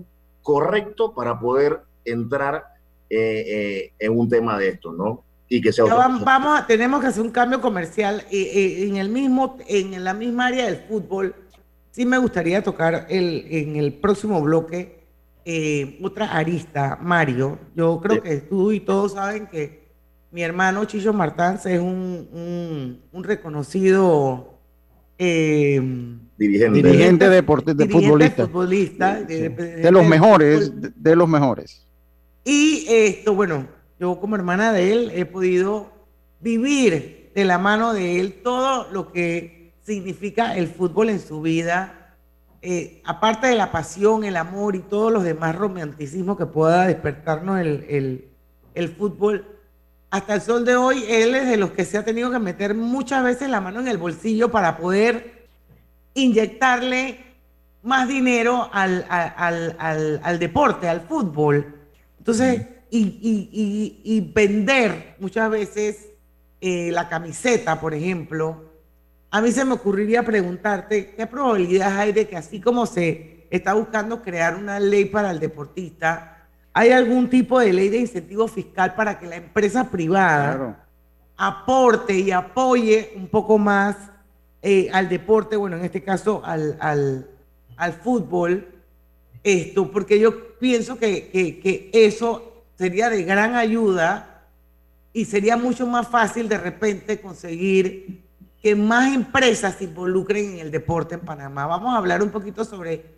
correcto 0.49 1.13
para 1.13 1.39
poder 1.39 1.81
entrar 2.03 2.65
eh, 3.09 3.91
en 3.99 4.17
un 4.17 4.27
tema 4.27 4.57
de 4.57 4.69
esto, 4.69 4.91
¿no? 4.91 5.23
Y 5.47 5.61
que 5.61 5.71
sea 5.71 5.85
vamos, 5.85 6.23
vamos, 6.23 6.65
tenemos 6.65 7.01
que 7.01 7.07
hacer 7.07 7.21
un 7.21 7.31
cambio 7.31 7.61
comercial 7.61 8.23
en 8.31 8.97
el 8.97 9.09
mismo, 9.09 9.57
en 9.67 10.03
la 10.03 10.13
misma 10.13 10.47
área 10.47 10.65
del 10.65 10.77
fútbol. 10.77 11.35
Sí 11.91 12.05
me 12.05 12.17
gustaría 12.17 12.63
tocar 12.63 13.05
el, 13.09 13.45
en 13.49 13.75
el 13.75 13.93
próximo 13.93 14.41
bloque 14.41 14.99
eh, 15.45 15.99
otra 16.03 16.27
arista, 16.37 16.97
Mario. 17.01 17.57
Yo 17.75 17.99
creo 18.01 18.21
que 18.21 18.37
tú 18.37 18.71
y 18.71 18.79
todos 18.81 19.13
saben 19.13 19.47
que 19.47 19.87
mi 20.31 20.43
hermano 20.43 20.85
Chicho 20.85 21.13
Martán 21.13 21.59
es 21.65 21.79
un, 21.79 22.99
un, 23.11 23.23
reconocido 23.23 24.59
eh, 25.17 25.81
dirigente. 26.39 26.81
dirigente, 26.81 27.29
de, 27.29 27.43
futbolista. 27.43 28.47
de, 29.21 29.89
los 29.91 30.07
mejores, 30.07 30.71
de, 30.95 31.15
los 31.15 31.29
mejores. 31.29 31.85
Y 32.43 32.85
esto, 32.89 33.35
bueno, 33.35 33.67
yo 33.99 34.19
como 34.19 34.35
hermana 34.35 34.73
de 34.73 34.91
él 34.91 35.11
he 35.13 35.25
podido 35.25 35.91
vivir 36.39 37.31
de 37.35 37.45
la 37.45 37.59
mano 37.59 37.93
de 37.93 38.19
él 38.19 38.39
todo 38.41 38.87
lo 38.91 39.11
que 39.11 39.73
significa 39.83 40.55
el 40.57 40.67
fútbol 40.67 41.09
en 41.09 41.19
su 41.19 41.41
vida 41.41 41.99
eh, 42.61 43.01
aparte 43.05 43.47
de 43.47 43.55
la 43.55 43.71
pasión, 43.71 44.25
el 44.25 44.35
amor 44.35 44.75
y 44.75 44.79
todos 44.79 45.13
los 45.13 45.23
demás 45.23 45.55
romanticismos 45.55 46.37
que 46.37 46.45
pueda 46.45 46.87
despertarnos 46.87 47.57
el, 47.59 48.95
fútbol, 48.97 49.45
hasta 50.09 50.35
el 50.35 50.41
sol 50.41 50.65
de 50.65 50.75
hoy, 50.75 51.05
él 51.07 51.35
es 51.35 51.47
de 51.47 51.55
los 51.55 51.71
que 51.71 51.85
se 51.85 51.97
ha 51.97 52.03
tenido 52.03 52.29
que 52.31 52.39
meter 52.39 52.75
muchas 52.75 53.23
veces 53.23 53.49
la 53.49 53.61
mano 53.61 53.79
en 53.79 53.87
el 53.87 53.97
bolsillo 53.97 54.51
para 54.51 54.77
poder 54.77 55.38
inyectarle 56.13 57.19
más 57.81 58.07
dinero 58.07 58.69
al, 58.71 60.39
deporte, 60.39 60.87
al 60.87 61.01
fútbol. 61.01 61.75
Entonces, 62.17 62.65
y, 62.91 64.31
vender 64.33 65.15
muchas 65.19 65.49
veces 65.49 66.09
eh, 66.61 66.91
la 66.91 67.07
camiseta, 67.07 67.79
por 67.79 67.93
ejemplo, 67.93 68.69
a 69.31 69.41
mí 69.41 69.51
se 69.51 69.63
me 69.63 69.73
ocurriría 69.73 70.23
preguntarte 70.23 71.13
qué 71.15 71.27
probabilidades 71.27 71.97
hay 71.97 72.11
de 72.11 72.27
que 72.27 72.35
así 72.35 72.59
como 72.59 72.85
se 72.85 73.47
está 73.49 73.73
buscando 73.73 74.21
crear 74.21 74.55
una 74.55 74.79
ley 74.79 75.05
para 75.05 75.31
el 75.31 75.39
deportista, 75.39 76.47
hay 76.73 76.91
algún 76.91 77.29
tipo 77.29 77.59
de 77.59 77.73
ley 77.73 77.89
de 77.89 77.97
incentivo 77.97 78.47
fiscal 78.47 78.95
para 78.95 79.19
que 79.19 79.27
la 79.27 79.35
empresa 79.37 79.89
privada 79.89 80.85
aporte 81.37 82.13
y 82.13 82.31
apoye 82.31 83.13
un 83.15 83.27
poco 83.27 83.57
más 83.57 83.95
eh, 84.61 84.89
al 84.91 85.09
deporte, 85.09 85.55
bueno, 85.55 85.77
en 85.77 85.85
este 85.85 86.03
caso 86.03 86.41
al, 86.43 86.77
al, 86.79 87.93
fútbol, 87.93 88.67
esto, 89.43 89.91
porque 89.91 90.19
yo 90.19 90.57
pienso 90.57 90.97
que, 90.97 91.29
que, 91.29 91.59
que 91.59 91.89
eso 91.93 92.63
sería 92.77 93.09
de 93.09 93.23
gran 93.23 93.55
ayuda 93.55 94.45
y 95.13 95.25
sería 95.25 95.57
mucho 95.57 95.87
más 95.87 96.07
fácil 96.07 96.49
de 96.49 96.57
repente 96.57 97.19
conseguir 97.19 98.23
que 98.61 98.75
más 98.75 99.13
empresas 99.13 99.75
se 99.75 99.85
involucren 99.85 100.53
en 100.53 100.59
el 100.59 100.71
deporte 100.71 101.15
en 101.15 101.21
Panamá. 101.21 101.65
Vamos 101.65 101.93
a 101.93 101.97
hablar 101.97 102.21
un 102.21 102.29
poquito 102.29 102.65
sobre... 102.65 103.17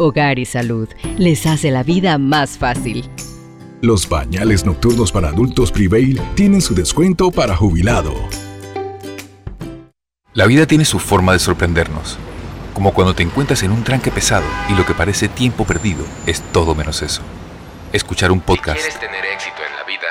Hogar 0.00 0.38
y 0.38 0.46
Salud 0.46 0.88
les 1.18 1.46
hace 1.46 1.70
la 1.70 1.82
vida 1.82 2.16
más 2.16 2.56
fácil. 2.56 3.04
Los 3.82 4.08
bañales 4.08 4.64
nocturnos 4.64 5.12
para 5.12 5.28
adultos 5.28 5.70
Prevail 5.70 6.18
tienen 6.34 6.62
su 6.62 6.74
descuento 6.74 7.30
para 7.30 7.54
jubilado. 7.54 8.14
La 10.32 10.46
vida 10.46 10.66
tiene 10.66 10.86
su 10.86 10.98
forma 10.98 11.34
de 11.34 11.38
sorprendernos, 11.38 12.16
como 12.72 12.94
cuando 12.94 13.14
te 13.14 13.22
encuentras 13.22 13.62
en 13.62 13.72
un 13.72 13.84
tranque 13.84 14.10
pesado 14.10 14.46
y 14.70 14.74
lo 14.74 14.86
que 14.86 14.94
parece 14.94 15.28
tiempo 15.28 15.64
perdido 15.64 16.04
es 16.26 16.40
todo 16.50 16.74
menos 16.74 17.02
eso. 17.02 17.20
Escuchar 17.92 18.32
un 18.32 18.40
podcast. 18.40 18.80
¿Quieres 18.80 19.00
tener 19.00 19.24
éxito 19.26 19.56
en 19.68 19.76
la 19.76 19.84
vida? 19.84 20.06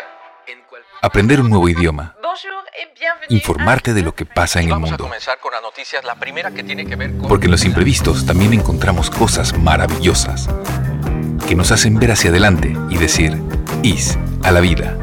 Aprender 1.01 1.41
un 1.41 1.49
nuevo 1.49 1.67
idioma. 1.67 2.18
Informarte 3.29 3.93
de 3.93 4.01
lo 4.01 4.15
que 4.15 4.25
pasa 4.25 4.59
en 4.59 4.69
el 4.69 4.79
mundo. 4.79 4.97
comenzar 4.97 5.39
con 5.39 5.51
las 5.51 5.61
noticias, 5.61 6.03
la 6.03 6.15
primera 6.15 6.51
que 6.51 6.63
tiene 6.63 6.87
que 6.87 6.95
ver 6.95 7.15
con... 7.15 7.27
Porque 7.27 7.45
en 7.45 7.51
los 7.51 7.63
imprevistos 7.63 8.25
también 8.25 8.53
encontramos 8.53 9.11
cosas 9.11 9.55
maravillosas 9.55 10.49
que 11.47 11.55
nos 11.55 11.71
hacen 11.71 11.99
ver 11.99 12.11
hacia 12.11 12.31
adelante 12.31 12.75
y 12.89 12.97
decir, 12.97 13.39
IS 13.83 14.17
a 14.43 14.51
la 14.51 14.61
vida. 14.61 14.97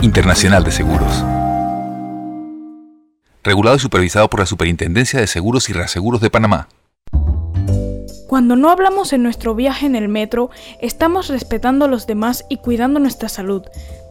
Internacional 0.00 0.62
de 0.62 0.70
Seguros. 0.70 1.24
Regulado 3.42 3.76
y 3.76 3.80
supervisado 3.80 4.30
por 4.30 4.40
la 4.40 4.46
Superintendencia 4.46 5.18
de 5.18 5.26
Seguros 5.26 5.68
y 5.68 5.72
Reaseguros 5.72 6.20
de 6.20 6.30
Panamá. 6.30 6.68
Cuando 8.28 8.54
no 8.56 8.70
hablamos 8.70 9.12
en 9.12 9.22
nuestro 9.22 9.54
viaje 9.54 9.86
en 9.86 9.96
el 9.96 10.08
metro, 10.08 10.50
estamos 10.80 11.28
respetando 11.28 11.84
a 11.84 11.88
los 11.88 12.06
demás 12.06 12.44
y 12.48 12.58
cuidando 12.58 13.00
nuestra 13.00 13.28
salud. 13.28 13.62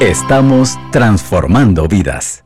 estamos 0.00 0.78
transformando 0.92 1.88
vidas. 1.88 2.45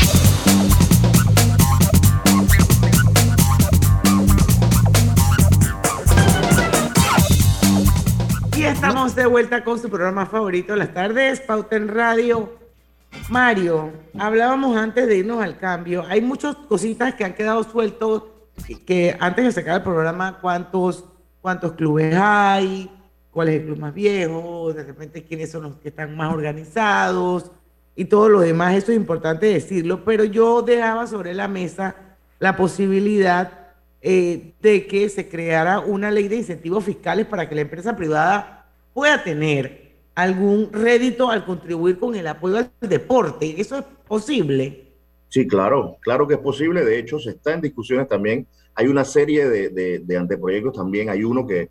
Y 8.61 8.65
estamos 8.65 9.15
de 9.15 9.25
vuelta 9.25 9.63
con 9.63 9.79
su 9.79 9.89
programa 9.89 10.27
favorito 10.27 10.73
de 10.73 10.77
las 10.77 10.93
tardes, 10.93 11.41
Pauta 11.41 11.75
en 11.77 11.87
Radio. 11.87 12.59
Mario, 13.27 13.91
hablábamos 14.19 14.77
antes 14.77 15.07
de 15.07 15.17
irnos 15.17 15.41
al 15.41 15.57
cambio. 15.57 16.05
Hay 16.07 16.21
muchas 16.21 16.55
cositas 16.55 17.15
que 17.15 17.23
han 17.25 17.33
quedado 17.33 17.63
sueltos 17.63 18.25
que 18.85 19.17
antes 19.19 19.45
de 19.45 19.51
sacar 19.51 19.77
el 19.77 19.81
programa, 19.81 20.37
cuántos, 20.39 21.05
cuántos 21.41 21.71
clubes 21.71 22.15
hay, 22.15 22.87
cuál 23.31 23.49
es 23.49 23.61
el 23.61 23.65
club 23.65 23.79
más 23.79 23.95
viejo, 23.95 24.71
de 24.73 24.83
repente 24.83 25.23
quiénes 25.23 25.49
son 25.49 25.63
los 25.63 25.77
que 25.77 25.89
están 25.89 26.15
más 26.15 26.31
organizados 26.31 27.51
y 27.95 28.05
todo 28.05 28.29
lo 28.29 28.41
demás. 28.41 28.75
Eso 28.75 28.91
es 28.91 28.97
importante 28.97 29.47
decirlo, 29.47 30.05
pero 30.05 30.23
yo 30.23 30.61
dejaba 30.61 31.07
sobre 31.07 31.33
la 31.33 31.47
mesa 31.47 31.95
la 32.37 32.55
posibilidad 32.55 33.60
eh, 34.03 34.53
de 34.59 34.87
que 34.87 35.09
se 35.09 35.29
creara 35.29 35.79
una 35.79 36.09
ley 36.09 36.27
de 36.27 36.37
incentivos 36.37 36.83
fiscales 36.83 37.27
para 37.27 37.47
que 37.47 37.53
la 37.53 37.61
empresa 37.61 37.95
privada 37.95 38.65
pueda 38.95 39.23
tener 39.23 39.91
algún 40.15 40.73
rédito 40.73 41.29
al 41.29 41.45
contribuir 41.45 41.99
con 41.99 42.15
el 42.15 42.25
apoyo 42.25 42.57
al 42.57 42.71
deporte. 42.81 43.61
¿Eso 43.61 43.77
es 43.77 43.85
posible? 44.07 44.87
Sí, 45.29 45.47
claro, 45.47 45.97
claro 46.01 46.27
que 46.27 46.33
es 46.33 46.39
posible. 46.39 46.83
De 46.83 46.97
hecho, 46.97 47.19
se 47.19 47.29
está 47.29 47.53
en 47.53 47.61
discusiones 47.61 48.07
también. 48.07 48.47
Hay 48.73 48.87
una 48.87 49.05
serie 49.05 49.47
de, 49.47 50.17
anteproyectos 50.17 50.73
también. 50.73 51.09
Hay 51.11 51.23
uno 51.23 51.45
que, 51.45 51.69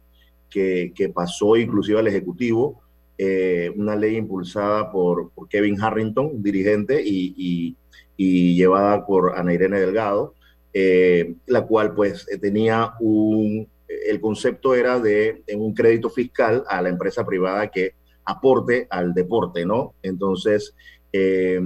que, 0.49 1.13
pasó 1.13 1.57
inclusive 1.57 1.99
al 1.99 2.07
Ejecutivo, 2.07 2.81
eh, 3.19 3.73
una 3.75 3.97
ley 3.97 4.15
impulsada 4.17 4.93
por, 4.93 5.33
Kevin 5.49 5.83
Harrington, 5.83 6.41
dirigente, 6.41 7.03
y, 7.05 7.77
y 8.17 8.55
llevada 8.55 9.05
por 9.05 9.37
Ana 9.37 9.53
Irene 9.53 9.81
Delgado 9.81 10.35
eh, 10.73 11.35
la 11.47 11.63
cual 11.63 11.95
pues 11.95 12.27
eh, 12.31 12.39
tenía 12.39 12.95
un, 13.01 13.69
el 13.89 14.21
concepto 14.21 14.75
era 14.75 14.99
de 15.01 15.43
un 15.55 15.75
crédito 15.75 16.11
fiscal 16.11 16.65
a 16.69 16.81
la 16.81 16.89
empresa 16.89 17.27
privada 17.27 17.69
que 17.71 17.95
aporte 18.25 18.87
al 18.91 19.13
deporte, 19.13 19.67
¿no? 19.67 19.95
Entonces, 20.03 20.75
eh, 21.13 21.61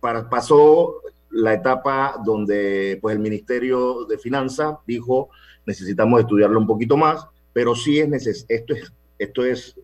para, 0.00 0.28
pasó 0.28 1.02
la 1.30 1.54
etapa 1.54 2.16
donde 2.24 2.98
pues 3.02 3.16
el 3.16 3.20
Ministerio 3.20 4.04
de 4.04 4.18
Finanzas 4.18 4.76
dijo 4.86 5.30
necesitamos 5.66 6.20
estudiarlo 6.20 6.60
un 6.60 6.66
poquito 6.66 6.96
más, 6.96 7.26
pero 7.52 7.74
sí 7.74 7.98
es 7.98 8.08
necesario, 8.08 8.46
esto 8.48 8.74
es, 8.74 8.92
esto 9.18 9.44
es, 9.44 9.76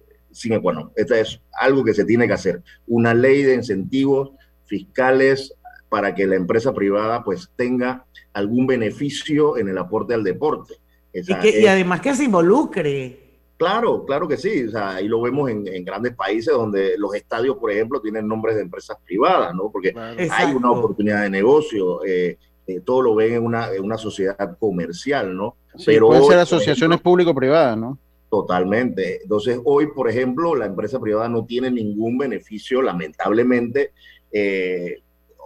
bueno, 0.62 0.92
esto 0.94 1.14
es 1.14 1.40
algo 1.58 1.84
que 1.84 1.94
se 1.94 2.04
tiene 2.04 2.26
que 2.26 2.34
hacer, 2.34 2.62
una 2.86 3.14
ley 3.14 3.42
de 3.42 3.54
incentivos 3.54 4.30
fiscales 4.66 5.54
para 5.90 6.14
que 6.14 6.26
la 6.26 6.36
empresa 6.36 6.72
privada 6.72 7.22
pues 7.22 7.50
tenga 7.56 8.06
algún 8.32 8.66
beneficio 8.66 9.58
en 9.58 9.68
el 9.68 9.76
aporte 9.76 10.14
al 10.14 10.24
deporte. 10.24 10.76
y, 11.12 11.66
además 11.66 12.00
que 12.00 12.14
se 12.14 12.24
involucre. 12.24 13.18
Claro, 13.58 14.06
claro 14.06 14.26
que 14.26 14.38
sí. 14.38 14.64
O 14.64 14.70
sea, 14.70 14.96
ahí 14.96 15.08
lo 15.08 15.20
vemos 15.20 15.50
en, 15.50 15.84
grandes 15.84 16.14
países 16.14 16.54
donde 16.54 16.96
los 16.96 17.14
estadios, 17.14 17.58
por 17.58 17.70
ejemplo, 17.70 18.00
tienen 18.00 18.26
nombres 18.26 18.56
de 18.56 18.62
empresas 18.62 18.96
privadas, 19.04 19.54
¿no? 19.54 19.70
Porque 19.70 19.92
hay 20.30 20.54
una 20.54 20.70
oportunidad 20.70 21.24
de 21.24 21.30
negocio. 21.30 22.02
Eh, 22.06 22.38
eh, 22.66 22.80
todo 22.84 23.02
lo 23.02 23.14
ven 23.16 23.34
en 23.34 23.44
una, 23.44 23.70
en 23.72 23.84
una 23.84 23.98
sociedad 23.98 24.56
comercial, 24.58 25.36
¿no? 25.36 25.56
Pero 25.84 26.06
pueden 26.06 26.24
ser 26.24 26.38
asociaciones 26.38 27.00
público-privadas, 27.00 27.76
¿no? 27.76 27.98
Totalmente. 28.30 29.22
Entonces, 29.22 29.60
hoy, 29.64 29.88
por 29.88 30.08
ejemplo, 30.08 30.54
la 30.54 30.66
empresa 30.66 31.00
privada 31.00 31.28
no 31.28 31.44
tiene 31.44 31.70
ningún 31.70 32.16
beneficio, 32.16 32.80
lamentablemente, 32.80 33.90
eh, 34.30 35.02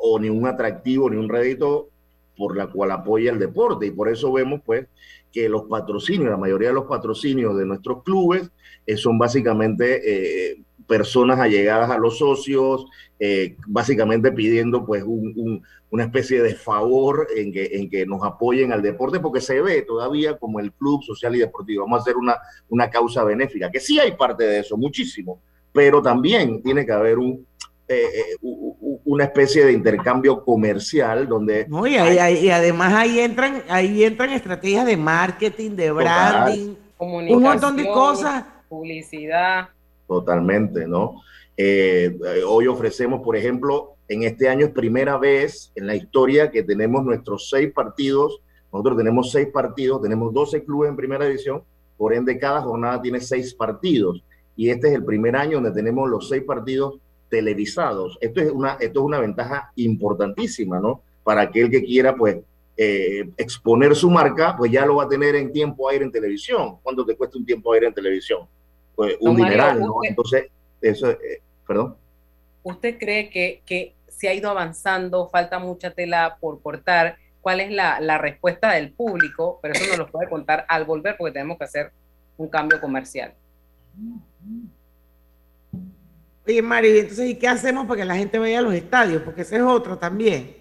o 0.07 0.19
ni 0.19 0.29
un 0.29 0.47
atractivo, 0.47 1.09
ni 1.09 1.17
un 1.17 1.31
rédito 1.31 1.89
por 2.37 2.57
la 2.57 2.67
cual 2.67 2.91
apoya 2.91 3.33
el 3.33 3.39
deporte. 3.39 3.87
Y 3.87 3.91
por 3.91 4.11
eso 4.11 4.31
vemos, 4.33 4.61
pues, 4.65 4.87
que 5.33 5.49
los 5.49 5.63
patrocinios, 5.63 6.31
la 6.31 6.37
mayoría 6.37 6.69
de 6.69 6.75
los 6.75 6.85
patrocinios 6.85 7.57
de 7.57 7.65
nuestros 7.65 8.03
clubes 8.03 8.51
eh, 8.87 8.99
son 8.99 9.19
básicamente 9.19 10.03
eh, 10.05 10.63
personas 10.87 11.41
allegadas 11.41 11.91
a 11.91 11.97
los 11.97 12.19
socios, 12.19 12.85
eh, 13.19 13.57
básicamente 13.67 14.31
pidiendo, 14.31 14.85
pues, 14.85 15.03
una 15.05 16.05
especie 16.05 16.43
de 16.43 16.55
favor 16.55 17.27
en 17.35 17.51
que, 17.51 17.71
en 17.73 17.89
que 17.89 18.05
nos 18.05 18.23
apoyen 18.25 18.73
al 18.73 18.83
deporte, 18.83 19.21
porque 19.21 19.41
se 19.41 19.63
ve 19.63 19.83
todavía 19.83 20.37
como 20.37 20.61
el 20.61 20.71
club 20.73 21.03
social 21.03 21.35
y 21.35 21.39
deportivo. 21.39 21.85
Vamos 21.85 22.01
a 22.01 22.03
hacer 22.03 22.17
una, 22.17 22.37
una 22.69 22.91
causa 22.91 23.25
benéfica, 23.25 23.71
que 23.71 23.81
sí 23.81 23.99
hay 23.99 24.13
parte 24.13 24.45
de 24.45 24.59
eso, 24.59 24.77
muchísimo, 24.77 25.41
pero 25.73 26.03
también 26.03 26.63
tiene 26.63 26.85
que 26.85 26.93
haber 26.93 27.19
un, 27.19 27.47
eh, 27.87 28.37
una 28.41 29.25
especie 29.25 29.65
de 29.65 29.73
intercambio 29.73 30.43
comercial 30.43 31.29
donde... 31.29 31.67
y, 31.87 31.97
además 32.51 32.95
ahí 32.95 33.21
entran, 33.21 33.63
ahí 33.69 34.05
entran 34.05 34.31
estrategias 34.31 34.87
de 34.87 34.97
marketing, 34.97 35.73
de 35.73 35.91
branding, 35.91 36.75
un 36.99 37.43
montón 37.43 37.77
de 37.77 37.85
cosas. 37.87 38.45
Publicidad. 38.69 39.69
Totalmente, 40.07 40.87
¿no? 40.87 41.21
Eh, 41.57 42.17
hoy 42.47 42.67
ofrecemos, 42.67 43.21
por 43.23 43.37
ejemplo, 43.37 43.95
en 44.09 44.23
este 44.23 44.49
año 44.49 44.67
es 44.67 44.73
primera 44.73 45.17
vez 45.17 45.73
en 45.75 45.87
la 45.87 45.95
historia 45.95 46.51
que 46.51 46.63
tenemos 46.63 47.05
nuestros 47.05 47.49
seis 47.49 47.73
partidos. 47.73 48.41
Nosotros 48.73 48.97
tenemos 48.99 49.31
seis 49.31 49.49
partidos, 49.53 50.03
tenemos 50.03 50.33
12 50.33 50.65
clubes 50.65 50.91
en 50.91 50.97
primera 50.97 51.25
división, 51.25 51.63
por 51.97 52.13
ende 52.13 52.39
cada 52.39 52.61
jornada 52.61 53.01
tiene 53.01 53.21
seis 53.21 53.55
partidos. 53.55 54.23
Y 54.57 54.71
este 54.71 54.89
es 54.89 54.95
el 54.95 55.05
primer 55.05 55.37
año 55.37 55.57
donde 55.61 55.73
tenemos 55.73 56.09
los 56.09 56.29
seis 56.29 56.43
partidos 56.43 56.99
televisados. 57.35 58.17
Esto 58.21 58.41
es 58.41 58.53
una, 58.53 58.75
esto 58.75 59.01
es 59.01 59.05
una 59.05 59.19
ventaja 59.19 59.73
importantísima, 59.75 60.79
¿no? 60.79 61.03
Para 61.25 61.41
aquel 61.43 61.69
que 61.69 61.83
quiera, 61.83 62.15
pues, 62.15 62.37
eh, 62.77 63.29
exponer 63.37 63.97
su 63.97 64.09
marca, 64.09 64.57
pues 64.57 64.71
ya 64.71 64.87
lo 64.87 64.97
va 64.97 65.05
a 65.05 65.09
tener 65.09 65.35
en 65.35 65.53
tiempo 65.53 65.89
aire 65.89 66.05
en 66.05 66.13
televisión. 66.13 66.79
¿Cuánto 66.81 67.05
te 67.05 67.17
cuesta 67.17 67.37
un 67.37 67.45
tiempo 67.45 67.73
aire 67.73 67.89
en 67.89 67.95
televisión? 67.95 68.47
Pues 68.95 69.17
un 69.19 69.35
dineral, 69.35 69.81
¿no? 69.81 69.97
Entonces, 70.05 70.47
eso, 70.81 71.11
eh, 71.11 71.43
perdón. 71.67 71.97
¿Usted 72.63 72.99
cree 72.99 73.29
que, 73.31 73.63
que 73.67 73.95
se 74.07 74.29
ha 74.29 74.35
ido 74.35 74.49
avanzando, 74.49 75.29
falta 75.29 75.59
mucha 75.59 75.91
tela 75.91 76.37
por 76.41 76.63
cortar? 76.63 77.17
¿Cuál 77.41 77.61
es 77.61 77.73
la, 77.73 77.99
la 77.99 78.17
respuesta 78.17 78.73
del 78.73 78.93
público? 78.93 79.59
Pero 79.61 79.75
eso 79.75 79.89
nos 79.89 79.99
lo 79.99 80.07
puede 80.07 80.29
contar 80.29 80.65
al 80.69 80.85
volver 80.85 81.17
porque 81.19 81.33
tenemos 81.33 81.59
que 81.59 81.65
hacer 81.65 81.91
un 82.37 82.49
cambio 82.49 82.81
comercial. 82.81 83.35
Oye, 86.47 86.61
Mari, 86.61 86.99
entonces, 86.99 87.31
¿y 87.31 87.35
qué 87.37 87.49
hacemos 87.49 87.87
para 87.87 88.01
que 88.01 88.05
la 88.05 88.17
gente 88.17 88.39
vaya 88.39 88.59
a 88.59 88.63
los 88.63 88.75
estadios? 88.75 89.23
Porque 89.23 89.43
ese 89.43 89.57
es 89.57 89.63
otro 89.63 89.97
también. 89.97 90.57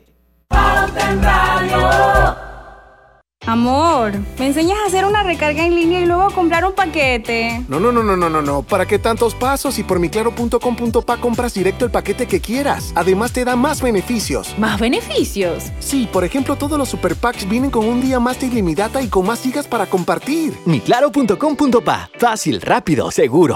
Amor, 3.45 4.13
¿me 4.39 4.47
enseñas 4.47 4.77
a 4.81 4.87
hacer 4.87 5.03
una 5.03 5.21
recarga 5.23 5.65
en 5.65 5.75
línea 5.75 5.99
y 5.99 6.05
luego 6.05 6.29
comprar 6.31 6.63
un 6.63 6.71
paquete? 6.71 7.65
No, 7.67 7.77
no, 7.77 7.91
no, 7.91 8.01
no, 8.01 8.15
no, 8.15 8.29
no, 8.29 8.41
no. 8.41 8.61
¿Para 8.63 8.85
qué 8.85 8.97
tantos 8.97 9.35
pasos? 9.35 9.77
Y 9.77 9.83
por 9.83 9.99
miclaro.com.pa 9.99 11.17
compras 11.17 11.53
directo 11.53 11.83
el 11.83 11.91
paquete 11.91 12.25
que 12.25 12.39
quieras. 12.39 12.93
Además 12.95 13.33
te 13.33 13.43
da 13.43 13.57
más 13.57 13.81
beneficios. 13.81 14.57
¿Más 14.57 14.79
beneficios? 14.79 15.65
Sí, 15.79 16.07
por 16.11 16.23
ejemplo, 16.23 16.55
todos 16.55 16.77
los 16.77 16.87
super 16.87 17.17
packs 17.17 17.47
vienen 17.49 17.69
con 17.69 17.85
un 17.85 17.99
día 17.99 18.21
más 18.21 18.39
de 18.39 18.47
ilimitada 18.47 19.01
y 19.01 19.09
con 19.09 19.25
más 19.25 19.41
gigas 19.41 19.67
para 19.67 19.87
compartir. 19.87 20.53
Miclaro.com.pa. 20.65 22.09
Fácil, 22.17 22.61
rápido, 22.61 23.11
seguro. 23.11 23.55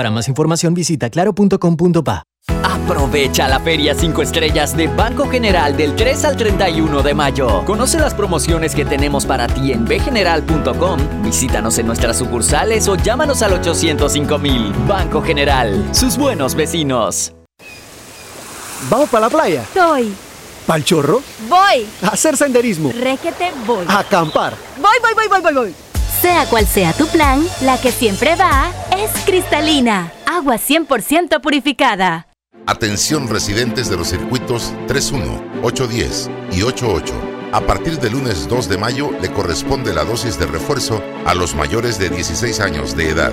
Para 0.00 0.10
más 0.10 0.28
información 0.28 0.72
visita 0.72 1.10
claro.com.pa. 1.10 2.22
Aprovecha 2.64 3.46
la 3.48 3.60
Feria 3.60 3.94
5 3.94 4.22
Estrellas 4.22 4.74
de 4.74 4.86
Banco 4.86 5.28
General 5.28 5.76
del 5.76 5.94
3 5.94 6.24
al 6.24 6.36
31 6.38 7.02
de 7.02 7.12
mayo. 7.12 7.62
Conoce 7.66 7.98
las 7.98 8.14
promociones 8.14 8.74
que 8.74 8.86
tenemos 8.86 9.26
para 9.26 9.46
ti 9.46 9.72
en 9.72 9.84
bgeneral.com, 9.84 11.22
visítanos 11.22 11.78
en 11.78 11.86
nuestras 11.86 12.16
sucursales 12.16 12.88
o 12.88 12.94
llámanos 12.94 13.42
al 13.42 13.52
805 13.52 14.38
mil. 14.38 14.72
Banco 14.88 15.20
General, 15.20 15.94
sus 15.94 16.16
buenos 16.16 16.54
vecinos. 16.54 17.34
¿Vamos 18.88 19.10
para 19.10 19.26
la 19.26 19.30
playa? 19.30 19.66
Soy. 19.74 20.14
¿Pal 20.66 20.82
chorro? 20.82 21.22
Voy. 21.46 21.86
A 22.00 22.14
hacer 22.14 22.38
senderismo. 22.38 22.90
Réquete, 22.98 23.52
voy. 23.66 23.84
A 23.86 23.98
acampar. 23.98 24.54
Voy, 24.80 24.96
voy, 25.02 25.12
voy, 25.12 25.28
voy, 25.28 25.40
voy, 25.42 25.52
voy. 25.52 25.89
Sea 26.20 26.44
cual 26.50 26.66
sea 26.66 26.92
tu 26.92 27.06
plan, 27.06 27.42
la 27.62 27.80
que 27.80 27.90
siempre 27.90 28.36
va 28.36 28.70
es 28.94 29.10
cristalina, 29.24 30.12
agua 30.26 30.56
100% 30.56 31.40
purificada. 31.40 32.26
Atención 32.66 33.26
residentes 33.26 33.88
de 33.88 33.96
los 33.96 34.08
circuitos 34.08 34.74
31, 34.86 35.42
810 35.62 36.30
y 36.52 36.62
88. 36.62 37.14
A 37.52 37.62
partir 37.62 37.98
del 37.98 38.12
lunes 38.12 38.48
2 38.48 38.68
de 38.68 38.76
mayo 38.76 39.10
le 39.22 39.32
corresponde 39.32 39.94
la 39.94 40.04
dosis 40.04 40.38
de 40.38 40.44
refuerzo 40.44 41.02
a 41.24 41.34
los 41.34 41.54
mayores 41.54 41.98
de 41.98 42.10
16 42.10 42.60
años 42.60 42.94
de 42.94 43.08
edad. 43.08 43.32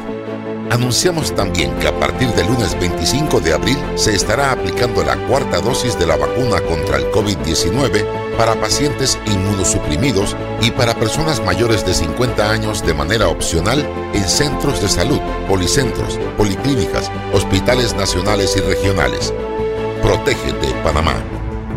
Anunciamos 0.69 1.33
también 1.33 1.73
que 1.79 1.87
a 1.87 1.97
partir 1.97 2.27
del 2.29 2.47
lunes 2.47 2.77
25 2.77 3.39
de 3.39 3.53
abril 3.53 3.77
se 3.95 4.13
estará 4.13 4.51
aplicando 4.51 5.01
la 5.01 5.15
cuarta 5.27 5.61
dosis 5.61 5.97
de 5.97 6.05
la 6.05 6.17
vacuna 6.17 6.59
contra 6.61 6.97
el 6.97 7.05
COVID-19 7.11 8.05
para 8.37 8.59
pacientes 8.59 9.17
inmunosuprimidos 9.27 10.35
y 10.61 10.71
para 10.71 10.93
personas 10.93 11.43
mayores 11.43 11.85
de 11.85 11.93
50 11.93 12.51
años 12.51 12.85
de 12.85 12.93
manera 12.93 13.29
opcional 13.29 13.87
en 14.13 14.23
centros 14.23 14.81
de 14.81 14.89
salud, 14.89 15.19
policentros, 15.47 16.19
policlínicas, 16.37 17.09
hospitales 17.33 17.95
nacionales 17.95 18.57
y 18.57 18.59
regionales. 18.59 19.33
Protégete, 20.01 20.67
Panamá. 20.83 21.15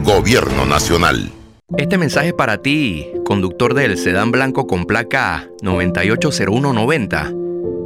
Gobierno 0.02 0.66
Nacional. 0.66 1.30
Este 1.76 1.96
mensaje 1.96 2.32
para 2.32 2.58
ti, 2.58 3.06
conductor 3.24 3.74
del 3.74 3.96
sedán 3.96 4.32
blanco 4.32 4.66
con 4.66 4.86
placa 4.86 5.48
980190 5.62 7.34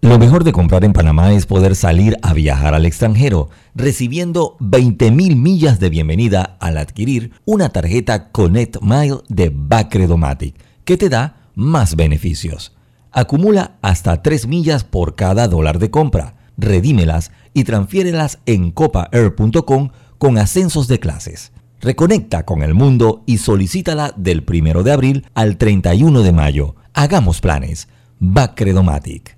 Lo 0.00 0.16
mejor 0.16 0.44
de 0.44 0.52
comprar 0.52 0.84
en 0.84 0.92
Panamá 0.92 1.32
es 1.32 1.44
poder 1.44 1.74
salir 1.74 2.16
a 2.22 2.32
viajar 2.32 2.72
al 2.72 2.86
extranjero, 2.86 3.50
recibiendo 3.74 4.56
20.000 4.60 5.34
millas 5.34 5.80
de 5.80 5.90
bienvenida 5.90 6.56
al 6.60 6.78
adquirir 6.78 7.32
una 7.44 7.70
tarjeta 7.70 8.30
Connect 8.30 8.80
Mile 8.80 9.18
de 9.28 9.50
Bacredomatic, 9.52 10.54
que 10.84 10.96
te 10.96 11.08
da 11.08 11.50
más 11.56 11.96
beneficios. 11.96 12.76
Acumula 13.10 13.76
hasta 13.82 14.22
3 14.22 14.46
millas 14.46 14.84
por 14.84 15.16
cada 15.16 15.48
dólar 15.48 15.80
de 15.80 15.90
compra, 15.90 16.36
redímelas 16.56 17.32
y 17.52 17.64
transfiérelas 17.64 18.38
en 18.46 18.70
copaair.com 18.70 19.90
con 20.18 20.38
ascensos 20.38 20.86
de 20.86 21.00
clases. 21.00 21.50
Reconecta 21.80 22.44
con 22.44 22.62
el 22.62 22.74
mundo 22.74 23.24
y 23.26 23.38
solicítala 23.38 24.12
del 24.16 24.44
1 24.48 24.84
de 24.84 24.92
abril 24.92 25.26
al 25.34 25.56
31 25.56 26.22
de 26.22 26.32
mayo. 26.32 26.76
Hagamos 26.94 27.40
planes. 27.40 27.88
Bacredomatic. 28.20 29.37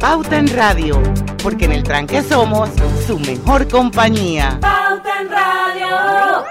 Pauta 0.00 0.38
en 0.38 0.48
Radio, 0.48 1.02
porque 1.42 1.64
en 1.64 1.72
el 1.72 1.82
tranque 1.82 2.22
somos 2.22 2.68
su 3.06 3.18
mejor 3.18 3.66
compañía. 3.68 4.58
Pauta 4.60 5.20
en 5.20 5.30
Radio. 5.30 6.44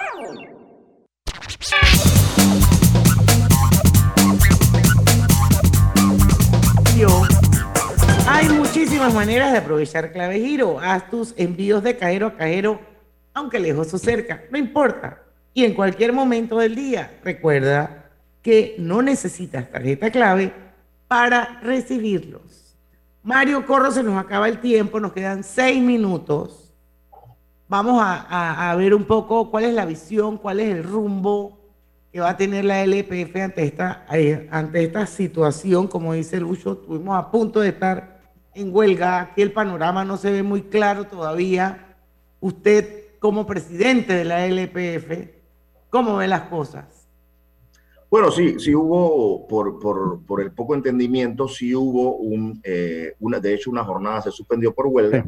Hay 8.28 8.50
muchísimas 8.50 9.14
maneras 9.14 9.52
de 9.52 9.60
aprovechar 9.60 10.12
Clave 10.12 10.40
Giro. 10.40 10.80
Haz 10.80 11.10
tus 11.12 11.34
envíos 11.38 11.84
de 11.84 11.96
cajero 11.96 12.28
a 12.28 12.36
cajero, 12.36 12.82
aunque 13.34 13.60
lejos 13.60 13.94
o 13.94 14.00
cerca, 14.00 14.44
no 14.50 14.58
importa. 14.58 15.20
Y 15.54 15.66
en 15.66 15.76
cualquier 15.76 16.12
momento 16.14 16.58
del 16.58 16.74
día, 16.74 17.20
recuerda 17.24 18.10
que 18.42 18.76
no 18.80 19.04
necesitas 19.04 19.70
tarjeta 19.70 20.10
clave 20.10 20.52
para 21.08 21.60
recibirlos. 21.62 22.65
Mario 23.26 23.66
Corro, 23.66 23.92
se 23.92 24.04
nos 24.04 24.24
acaba 24.24 24.48
el 24.48 24.60
tiempo, 24.60 25.00
nos 25.00 25.12
quedan 25.12 25.44
seis 25.44 25.82
minutos. 25.82 26.72
Vamos 27.68 28.00
a, 28.00 28.76
ver 28.78 28.94
un 28.94 29.04
poco 29.04 29.50
cuál 29.50 29.64
es 29.64 29.74
la 29.74 29.84
visión, 29.84 30.38
cuál 30.38 30.60
es 30.60 30.72
el 30.72 30.84
rumbo 30.84 31.58
que 32.14 32.20
va 32.20 32.30
a 32.30 32.38
tener 32.38 32.66
la 32.66 32.84
LPF 32.84 33.36
ante 33.38 33.64
esta, 33.64 34.06
eh, 34.12 34.48
ante 34.52 34.84
esta 34.84 35.08
situación. 35.08 35.88
Como 35.88 36.14
dice 36.14 36.40
Lucho, 36.40 36.74
estuvimos 36.74 37.18
a 37.18 37.32
punto 37.32 37.62
de 37.62 37.70
estar 37.70 38.22
en 38.54 38.70
huelga. 38.72 39.22
Aquí 39.22 39.42
el 39.42 39.52
panorama 39.52 40.06
no 40.06 40.18
se 40.18 40.30
ve 40.30 40.44
muy 40.44 40.62
claro 40.62 41.06
todavía. 41.06 41.96
Usted, 42.40 43.18
como 43.18 43.48
presidente 43.48 44.14
de 44.14 44.26
la 44.26 44.46
LPF, 44.46 45.30
¿cómo 45.90 46.18
ve 46.18 46.28
las 46.28 46.42
cosas? 46.42 46.95
Bueno, 48.16 48.32
sí, 48.32 48.58
sí 48.60 48.74
hubo, 48.74 49.46
por, 49.46 49.78
por, 49.78 50.26
por 50.26 50.40
el 50.40 50.54
poco 50.54 50.74
entendimiento, 50.74 51.50
sí 51.50 51.76
hubo 51.76 52.16
un, 52.16 52.62
eh, 52.64 53.14
una, 53.20 53.42
de 53.42 53.54
hecho 53.54 53.70
una 53.70 53.84
jornada 53.84 54.22
se 54.22 54.32
suspendió 54.32 54.74
por 54.74 54.88
huelga, 54.88 55.26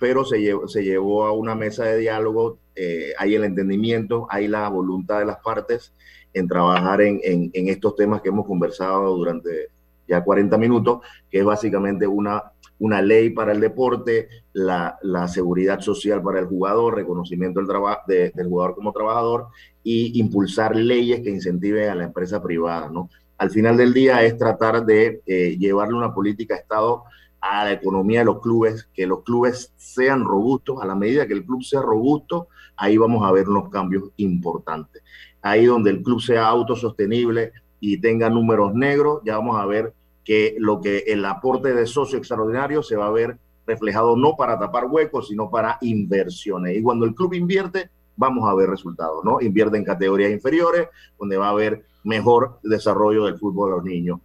pero 0.00 0.24
se 0.24 0.40
llevó, 0.40 0.66
se 0.66 0.82
llevó 0.82 1.26
a 1.26 1.30
una 1.30 1.54
mesa 1.54 1.84
de 1.84 1.98
diálogo, 1.98 2.58
eh, 2.74 3.12
hay 3.18 3.36
el 3.36 3.44
entendimiento, 3.44 4.26
hay 4.28 4.48
la 4.48 4.68
voluntad 4.68 5.20
de 5.20 5.26
las 5.26 5.36
partes 5.44 5.94
en 6.32 6.48
trabajar 6.48 7.02
en, 7.02 7.20
en, 7.22 7.50
en 7.52 7.68
estos 7.68 7.94
temas 7.94 8.20
que 8.20 8.30
hemos 8.30 8.46
conversado 8.46 9.14
durante 9.16 9.68
ya 10.06 10.22
40 10.24 10.58
minutos, 10.58 11.00
que 11.30 11.38
es 11.40 11.44
básicamente 11.44 12.06
una, 12.06 12.42
una 12.78 13.00
ley 13.02 13.30
para 13.30 13.52
el 13.52 13.60
deporte, 13.60 14.28
la, 14.52 14.98
la 15.02 15.28
seguridad 15.28 15.80
social 15.80 16.22
para 16.22 16.40
el 16.40 16.46
jugador, 16.46 16.94
reconocimiento 16.96 17.60
del, 17.60 17.68
de- 18.06 18.30
del 18.34 18.48
jugador 18.48 18.74
como 18.74 18.92
trabajador 18.92 19.46
y 19.82 20.18
impulsar 20.18 20.76
leyes 20.76 21.20
que 21.22 21.30
incentiven 21.30 21.88
a 21.90 21.94
la 21.94 22.04
empresa 22.04 22.42
privada, 22.42 22.88
¿no? 22.90 23.10
Al 23.38 23.50
final 23.50 23.76
del 23.76 23.92
día 23.92 24.22
es 24.22 24.38
tratar 24.38 24.84
de 24.86 25.20
eh, 25.26 25.56
llevarle 25.58 25.94
una 25.96 26.14
política 26.14 26.54
de 26.54 26.60
Estado 26.60 27.02
a 27.40 27.64
la 27.64 27.72
economía 27.72 28.20
de 28.20 28.24
los 28.26 28.40
clubes, 28.40 28.88
que 28.94 29.06
los 29.06 29.22
clubes 29.22 29.72
sean 29.76 30.24
robustos, 30.24 30.80
a 30.80 30.86
la 30.86 30.94
medida 30.94 31.26
que 31.26 31.34
el 31.34 31.44
club 31.44 31.62
sea 31.62 31.82
robusto, 31.82 32.48
ahí 32.76 32.96
vamos 32.96 33.26
a 33.26 33.32
ver 33.32 33.48
unos 33.48 33.68
cambios 33.70 34.04
importantes. 34.16 35.02
Ahí 35.42 35.66
donde 35.66 35.90
el 35.90 36.02
club 36.02 36.20
sea 36.22 36.46
autosostenible 36.46 37.52
y 37.86 37.98
tenga 37.98 38.30
números 38.30 38.74
negros, 38.74 39.20
ya 39.26 39.36
vamos 39.36 39.60
a 39.60 39.66
ver 39.66 39.92
que 40.24 40.56
lo 40.58 40.80
que 40.80 41.04
el 41.06 41.22
aporte 41.26 41.74
de 41.74 41.86
socio 41.86 42.16
extraordinario 42.16 42.82
se 42.82 42.96
va 42.96 43.08
a 43.08 43.10
ver 43.10 43.36
reflejado 43.66 44.16
no 44.16 44.36
para 44.36 44.58
tapar 44.58 44.86
huecos, 44.86 45.28
sino 45.28 45.50
para 45.50 45.76
inversiones. 45.82 46.78
Y 46.78 46.82
cuando 46.82 47.04
el 47.04 47.14
club 47.14 47.34
invierte, 47.34 47.90
vamos 48.16 48.48
a 48.48 48.54
ver 48.54 48.70
resultados, 48.70 49.22
¿no? 49.22 49.38
Invierte 49.42 49.76
en 49.76 49.84
categorías 49.84 50.32
inferiores, 50.32 50.88
donde 51.18 51.36
va 51.36 51.48
a 51.48 51.50
haber 51.50 51.84
mejor 52.04 52.58
desarrollo 52.62 53.26
del 53.26 53.38
fútbol 53.38 53.70
de 53.70 53.76
los 53.76 53.84
niños. 53.84 54.20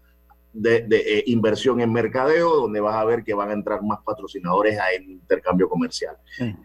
De, 0.53 0.82
de, 0.88 1.20
eh, 1.20 1.24
inversión 1.28 1.82
en 1.82 1.91
mercadeo, 1.91 2.55
donde 2.55 2.80
vas 2.80 2.95
a 2.95 3.03
ver 3.03 3.26
que 3.26 3.34
van 3.34 3.49
a 3.49 3.53
entrar 3.53 3.84
más 3.84 3.99
patrocinadores 4.05 4.80
a 4.80 4.91
el 4.93 5.03
intercambio 5.03 5.68
comercial. 5.68 6.16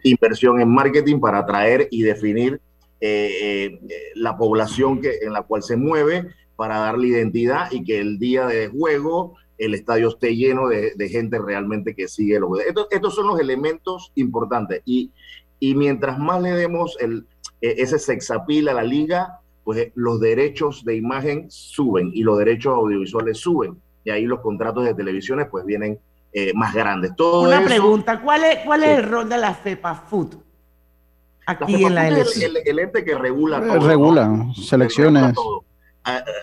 Inversión 0.03 0.61
en 0.61 0.69
marketing 0.69 1.19
para 1.19 1.39
atraer 1.39 1.89
y 1.91 2.03
definir 2.03 2.61
eh, 3.01 3.79
eh, 3.89 4.11
la 4.15 4.37
población 4.37 5.01
que, 5.01 5.17
en 5.21 5.33
la 5.33 5.43
cual 5.43 5.61
se 5.61 5.75
mueve, 5.75 6.29
para 6.55 6.77
darle 6.79 7.07
identidad 7.07 7.71
y 7.71 7.83
que 7.83 7.99
el 7.99 8.17
día 8.19 8.45
de 8.47 8.67
juego 8.69 9.35
el 9.57 9.73
estadio 9.73 10.09
esté 10.09 10.35
lleno 10.35 10.67
de, 10.67 10.93
de 10.95 11.09
gente 11.09 11.39
realmente 11.39 11.95
que 11.95 12.07
sigue 12.07 12.39
los 12.39 12.59
estos, 12.59 12.87
estos 12.91 13.15
son 13.15 13.27
los 13.27 13.39
elementos 13.39 14.11
importantes 14.15 14.81
y, 14.85 15.11
y 15.59 15.75
mientras 15.75 16.19
más 16.19 16.41
le 16.41 16.51
demos 16.51 16.97
el, 16.99 17.25
eh, 17.61 17.75
ese 17.77 17.97
sexapil 17.99 18.67
a 18.69 18.73
la 18.73 18.83
liga, 18.83 19.39
pues 19.63 19.79
eh, 19.79 19.91
los 19.95 20.19
derechos 20.19 20.83
de 20.83 20.95
imagen 20.97 21.45
suben 21.49 22.11
y 22.13 22.23
los 22.23 22.37
derechos 22.37 22.73
audiovisuales 22.75 23.37
suben 23.37 23.77
y 24.03 24.09
ahí 24.11 24.25
los 24.25 24.41
contratos 24.41 24.83
de 24.85 24.93
televisiones 24.93 25.47
pues 25.49 25.65
vienen 25.65 25.99
eh, 26.33 26.51
más 26.53 26.73
grandes. 26.73 27.15
Todo 27.15 27.43
Una 27.47 27.59
eso- 27.59 27.65
pregunta, 27.69 28.21
¿cuál 28.21 28.43
es, 28.43 28.59
cuál 28.65 28.83
es 28.83 28.99
el 28.99 29.05
rol 29.09 29.29
de 29.29 29.37
la 29.37 29.53
FEPA 29.53 29.95
Food 29.95 30.35
aquí 31.45 31.85
en 31.85 31.95
la 31.95 32.09
es 32.09 32.35
el, 32.41 32.57
el- 32.57 32.63
el 32.67 32.79
ente 32.79 33.05
que 33.05 33.15
regula 33.15 33.61
todo. 33.61 33.75
¿no? 33.75 33.87
regula 33.87 34.45
selecciones. 34.55 35.33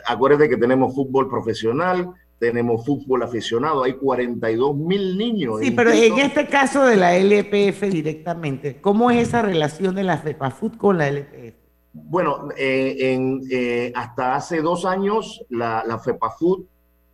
Acuérdate 0.07 0.49
que 0.49 0.57
tenemos 0.57 0.95
fútbol 0.95 1.29
profesional, 1.29 2.11
tenemos 2.39 2.85
fútbol 2.85 3.23
aficionado, 3.23 3.85
hay 3.85 3.93
42 3.95 4.77
mil 4.77 5.17
niños. 5.17 5.61
Sí, 5.61 5.71
pero 5.71 5.93
en 5.93 6.19
este 6.19 6.47
caso 6.49 6.85
de 6.85 6.97
la 6.97 7.17
LPF 7.17 7.83
directamente, 7.83 8.81
¿cómo 8.81 9.11
es 9.11 9.29
esa 9.29 9.43
relación 9.43 9.95
de 9.95 10.03
la 10.03 10.19
FEPA 10.19 10.51
Food 10.51 10.77
con 10.77 10.99
la 10.99 11.09
LPF? 11.09 11.63
Bueno, 11.93 12.49
eh, 12.57 13.13
en, 13.13 13.43
eh, 13.51 13.93
hasta 13.95 14.35
hace 14.35 14.63
dos 14.63 14.87
años 14.87 15.45
la, 15.51 15.85
la 15.87 15.99
FEPAFUT, 15.99 16.67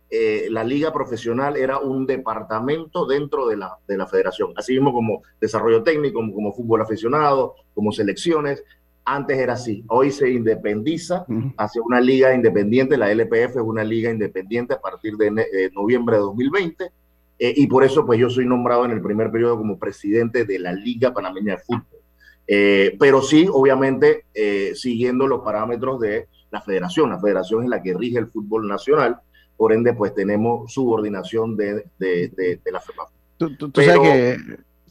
eh, 0.09 0.47
la 0.49 0.63
liga 0.63 0.93
profesional, 0.93 1.57
era 1.57 1.79
un 1.79 2.05
departamento 2.05 3.05
dentro 3.05 3.45
de 3.47 3.57
la, 3.57 3.77
de 3.87 3.97
la 3.97 4.07
federación, 4.07 4.53
así 4.55 4.73
mismo 4.73 4.93
como 4.93 5.21
desarrollo 5.41 5.83
técnico, 5.83 6.19
como, 6.19 6.33
como 6.33 6.53
fútbol 6.53 6.81
aficionado, 6.81 7.55
como 7.73 7.91
selecciones. 7.91 8.63
Antes 9.11 9.37
era 9.39 9.53
así, 9.53 9.83
hoy 9.87 10.11
se 10.11 10.29
independiza 10.29 11.25
hacia 11.57 11.81
una 11.81 11.99
liga 11.99 12.33
independiente, 12.33 12.95
la 12.97 13.11
LPF 13.11 13.55
es 13.55 13.61
una 13.63 13.83
liga 13.83 14.11
independiente 14.11 14.73
a 14.75 14.79
partir 14.79 15.15
de 15.17 15.31
ne- 15.31 15.45
eh, 15.51 15.69
noviembre 15.73 16.17
de 16.17 16.21
2020, 16.21 16.91
eh, 17.39 17.53
y 17.55 17.65
por 17.67 17.83
eso 17.83 18.05
pues 18.05 18.19
yo 18.19 18.29
soy 18.29 18.45
nombrado 18.45 18.85
en 18.85 18.91
el 18.91 19.01
primer 19.01 19.31
periodo 19.31 19.57
como 19.57 19.79
presidente 19.79 20.45
de 20.45 20.59
la 20.59 20.73
Liga 20.73 21.11
Panameña 21.13 21.55
de 21.55 21.61
Fútbol. 21.63 21.99
Eh, 22.47 22.95
pero 22.99 23.21
sí, 23.21 23.47
obviamente, 23.51 24.25
eh, 24.33 24.73
siguiendo 24.75 25.25
los 25.27 25.41
parámetros 25.41 25.99
de 25.99 26.27
la 26.51 26.61
federación. 26.61 27.09
La 27.11 27.19
federación 27.19 27.63
es 27.63 27.69
la 27.69 27.81
que 27.81 27.93
rige 27.95 28.17
el 28.19 28.27
fútbol 28.27 28.67
nacional, 28.67 29.17
por 29.55 29.71
ende, 29.73 29.93
pues 29.93 30.13
tenemos 30.15 30.71
subordinación 30.73 31.55
de, 31.57 31.85
de, 31.97 32.29
de, 32.35 32.59
de 32.63 32.71
la 32.71 32.79
FEPA. 32.79 33.03
Tú, 33.37 33.55
tú 33.55 33.71
Pero- 33.71 33.93
sabes 34.03 34.11
que 34.11 34.37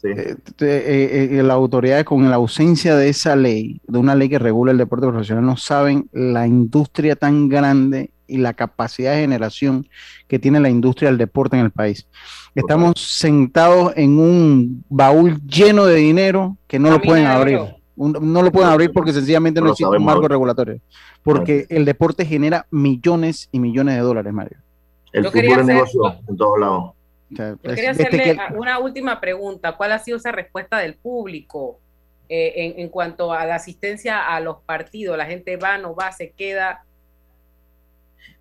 eh, 0.03 0.37
te- 0.57 0.77
eh, 0.77 1.39
eh, 1.39 1.43
las 1.43 1.55
autoridades 1.55 2.05
con 2.05 2.29
la 2.29 2.37
ausencia 2.37 2.97
de 2.97 3.09
esa 3.09 3.37
ley, 3.37 3.81
de 3.87 3.99
una 3.99 4.15
ley 4.15 4.29
que 4.29 4.39
regula 4.39 4.73
el 4.73 4.79
deporte 4.79 5.07
profesional, 5.07 5.45
no 5.45 5.57
saben 5.57 6.09
la 6.13 6.47
industria 6.47 7.17
tan 7.17 7.49
grande 7.49 8.11
y 8.27 8.39
la 8.39 8.53
capacidad 8.55 9.15
de 9.15 9.21
generación 9.23 9.87
que 10.27 10.39
tiene 10.39 10.61
la 10.61 10.69
industria 10.69 11.09
del 11.11 11.19
deporte 11.19 11.57
en 11.59 11.65
el 11.65 11.71
país. 11.71 12.07
Estamos 12.55 12.95
sentados 12.97 13.93
en 13.97 14.19
un 14.19 14.85
baúl 14.89 15.41
lleno 15.47 15.87
de 15.87 15.97
dinero 15.97 16.57
que 16.67 16.79
no 16.79 16.91
lo 16.91 17.01
pueden 17.01 17.27
abrir. 17.27 17.59
no 17.97 18.43
lo 18.43 18.53
pueden 18.53 18.69
abrir 18.71 18.91
porque 18.93 19.13
sencillamente 19.13 19.61
no, 19.61 19.67
existe 19.73 19.85
un 19.99 20.05
marco 20.05 20.21
regulatorio. 20.29 20.81
Porque 21.23 21.67
el 21.69 21.85
deporte 21.85 22.25
genera 22.27 22.67
millones 22.71 23.49
y 23.53 23.59
millones 23.61 23.95
de 23.97 24.01
dólares, 24.03 24.33
Mario. 24.33 24.59
El 25.13 25.23
fútbol 25.31 25.61
es 25.61 25.67
negocio 25.67 26.01
en 26.29 26.37
todos 26.37 26.59
lados. 26.61 26.91
Yo 27.31 27.59
quería 27.59 27.91
hacerle 27.91 28.39
una 28.55 28.79
última 28.79 29.21
pregunta. 29.21 29.77
¿Cuál 29.77 29.93
ha 29.93 29.99
sido 29.99 30.17
esa 30.17 30.33
respuesta 30.33 30.79
del 30.79 30.95
público 30.95 31.79
eh, 32.29 32.75
en, 32.77 32.89
cuanto 32.89 33.33
a 33.33 33.45
la 33.45 33.57
asistencia 33.57 34.27
a 34.27 34.41
los 34.41 34.59
partidos? 34.63 35.17
¿La 35.19 35.27
gente 35.27 35.57
va, 35.57 35.77
no 35.79 35.95
va, 35.95 36.11
se 36.13 36.31
queda? 36.31 36.85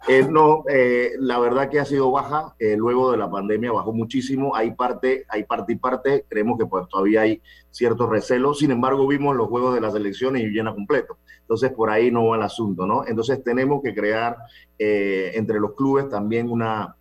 Eh, 0.07 0.25
no, 0.29 0.63
eh, 0.69 1.11
la 1.19 1.39
verdad 1.39 1.69
que 1.69 1.79
ha 1.79 1.85
sido 1.85 2.11
baja. 2.11 2.55
luego 2.59 3.11
de 3.11 3.17
la 3.17 3.29
pandemia 3.29 3.73
bajó 3.73 3.91
muchísimo. 3.91 4.55
Hay 4.55 4.71
parte, 4.71 5.25
hay 5.27 5.43
parte 5.43 5.73
y 5.73 5.75
parte. 5.75 6.25
Creemos 6.29 6.57
que 6.57 6.65
pues 6.65 6.87
todavía 6.87 7.21
hay 7.21 7.41
ciertos 7.71 8.09
recelos. 8.09 8.59
Sin 8.59 8.71
embargo, 8.71 9.05
vimos 9.05 9.35
los 9.35 9.49
juegos 9.49 9.75
de 9.75 9.81
las 9.81 9.95
elecciones 9.95 10.43
y 10.43 10.47
llena 10.47 10.73
completo. 10.73 11.17
Entonces, 11.41 11.71
por 11.71 11.89
ahí 11.89 12.09
no 12.09 12.27
va 12.27 12.37
el 12.37 12.43
asunto, 12.43 12.85
¿no? 12.85 13.05
Entonces, 13.05 13.43
tenemos 13.43 13.81
que 13.83 13.93
crear 13.93 14.37
entre 14.77 15.59
los 15.59 15.75
clubes 15.75 16.07
también 16.09 16.49
una 16.49 16.95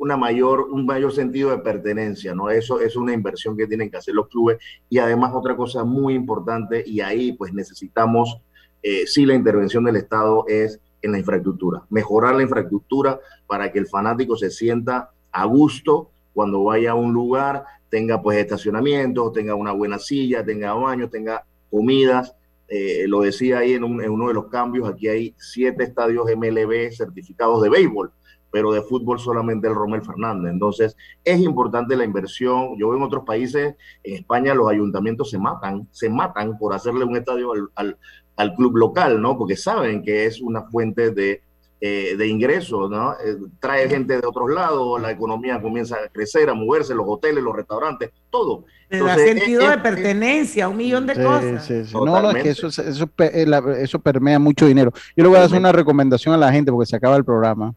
una 0.00 0.16
mayor, 0.16 0.68
un 0.70 0.86
mayor 0.86 1.12
sentido 1.12 1.50
de 1.50 1.58
pertenencia, 1.58 2.34
¿no? 2.34 2.48
Eso 2.48 2.80
es 2.80 2.96
una 2.96 3.12
inversión 3.12 3.54
que 3.54 3.66
tienen 3.66 3.90
que 3.90 3.98
hacer 3.98 4.14
los 4.14 4.28
clubes. 4.28 4.56
Y 4.88 4.96
además 4.96 5.32
otra 5.34 5.54
cosa 5.54 5.84
muy 5.84 6.14
importante, 6.14 6.82
y 6.86 7.02
ahí 7.02 7.32
pues 7.32 7.52
necesitamos, 7.52 8.40
eh, 8.82 9.06
sí, 9.06 9.26
la 9.26 9.34
intervención 9.34 9.84
del 9.84 9.96
Estado 9.96 10.46
es 10.48 10.80
en 11.02 11.12
la 11.12 11.18
infraestructura, 11.18 11.82
mejorar 11.90 12.34
la 12.34 12.42
infraestructura 12.42 13.20
para 13.46 13.70
que 13.70 13.78
el 13.78 13.86
fanático 13.86 14.36
se 14.36 14.50
sienta 14.50 15.10
a 15.32 15.44
gusto 15.44 16.10
cuando 16.32 16.64
vaya 16.64 16.92
a 16.92 16.94
un 16.94 17.12
lugar, 17.12 17.64
tenga 17.90 18.22
pues 18.22 18.38
estacionamiento, 18.38 19.30
tenga 19.32 19.54
una 19.54 19.72
buena 19.72 19.98
silla, 19.98 20.42
tenga 20.42 20.72
baño, 20.72 21.10
tenga 21.10 21.44
comidas. 21.70 22.34
Eh, 22.68 23.04
lo 23.06 23.20
decía 23.20 23.58
ahí 23.58 23.74
en, 23.74 23.84
en 23.84 24.10
uno 24.10 24.28
de 24.28 24.34
los 24.34 24.46
cambios, 24.46 24.88
aquí 24.88 25.08
hay 25.08 25.34
siete 25.36 25.82
estadios 25.82 26.24
MLB 26.34 26.90
certificados 26.92 27.60
de 27.62 27.68
béisbol 27.68 28.12
pero 28.50 28.72
de 28.72 28.82
fútbol 28.82 29.18
solamente 29.18 29.68
el 29.68 29.74
Romel 29.74 30.02
Fernández. 30.02 30.52
Entonces, 30.52 30.96
es 31.24 31.40
importante 31.40 31.96
la 31.96 32.04
inversión. 32.04 32.76
Yo 32.78 32.88
veo 32.88 32.98
en 32.98 33.04
otros 33.04 33.24
países, 33.24 33.74
en 34.02 34.14
España, 34.14 34.54
los 34.54 34.68
ayuntamientos 34.68 35.30
se 35.30 35.38
matan, 35.38 35.88
se 35.90 36.08
matan 36.08 36.58
por 36.58 36.74
hacerle 36.74 37.04
un 37.04 37.16
estadio 37.16 37.52
al, 37.74 37.98
al, 38.36 38.54
club 38.54 38.76
local, 38.76 39.20
¿no? 39.20 39.36
Porque 39.36 39.56
saben 39.56 40.02
que 40.02 40.26
es 40.26 40.40
una 40.40 40.62
fuente 40.62 41.10
de, 41.10 41.42
eh, 41.80 42.14
de 42.16 42.26
ingresos, 42.26 42.90
¿no? 42.90 43.12
Eh, 43.12 43.36
trae 43.58 43.88
gente 43.88 44.20
de 44.20 44.26
otros 44.26 44.50
lados, 44.50 45.00
la 45.00 45.10
economía 45.10 45.60
comienza 45.60 45.96
a 45.96 46.08
crecer, 46.08 46.50
a 46.50 46.54
moverse, 46.54 46.94
los 46.94 47.06
hoteles, 47.08 47.42
los 47.42 47.56
restaurantes, 47.56 48.10
todo. 48.30 48.64
Te 48.88 48.98
da 48.98 49.16
sentido 49.16 49.68
de 49.68 49.78
pertenencia, 49.78 50.68
un 50.68 50.76
millón 50.76 51.06
de 51.06 51.14
cosas. 51.14 51.64
Sí, 51.64 51.84
sí. 51.84 51.94
No, 51.94 52.20
no, 52.20 52.30
es 52.32 52.42
que 52.42 52.50
eso, 52.50 52.66
eso, 52.66 53.10
eh, 53.18 53.46
eso, 53.78 53.98
permea 54.00 54.38
mucho 54.38 54.66
dinero. 54.66 54.92
Yo 55.16 55.22
le 55.22 55.28
voy 55.28 55.38
a 55.38 55.44
hacer 55.44 55.58
una 55.58 55.72
recomendación 55.72 56.34
a 56.34 56.38
la 56.38 56.52
gente 56.52 56.70
porque 56.72 56.86
se 56.86 56.96
acaba 56.96 57.16
el 57.16 57.24
programa 57.24 57.74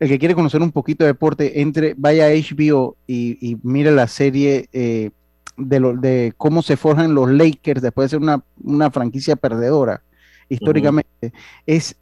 el 0.00 0.08
que 0.08 0.18
quiere 0.18 0.34
conocer 0.34 0.62
un 0.62 0.72
poquito 0.72 1.04
de 1.04 1.08
deporte, 1.08 1.60
entre, 1.60 1.94
vaya 1.96 2.26
a 2.26 2.30
HBO 2.30 2.96
y, 3.06 3.56
mire 3.62 3.90
la 3.90 4.06
serie 4.06 4.68
eh, 4.72 5.10
de, 5.56 5.80
lo, 5.80 5.94
de 5.94 6.32
cómo 6.36 6.62
se 6.62 6.76
forjan 6.76 7.14
los 7.14 7.30
Lakers 7.30 7.82
después 7.82 8.06
de 8.06 8.18
ser 8.18 8.40
una, 8.62 8.90
franquicia 8.90 9.36
perdedora 9.36 10.02
históricamente. 10.48 11.32
Es 11.66 11.96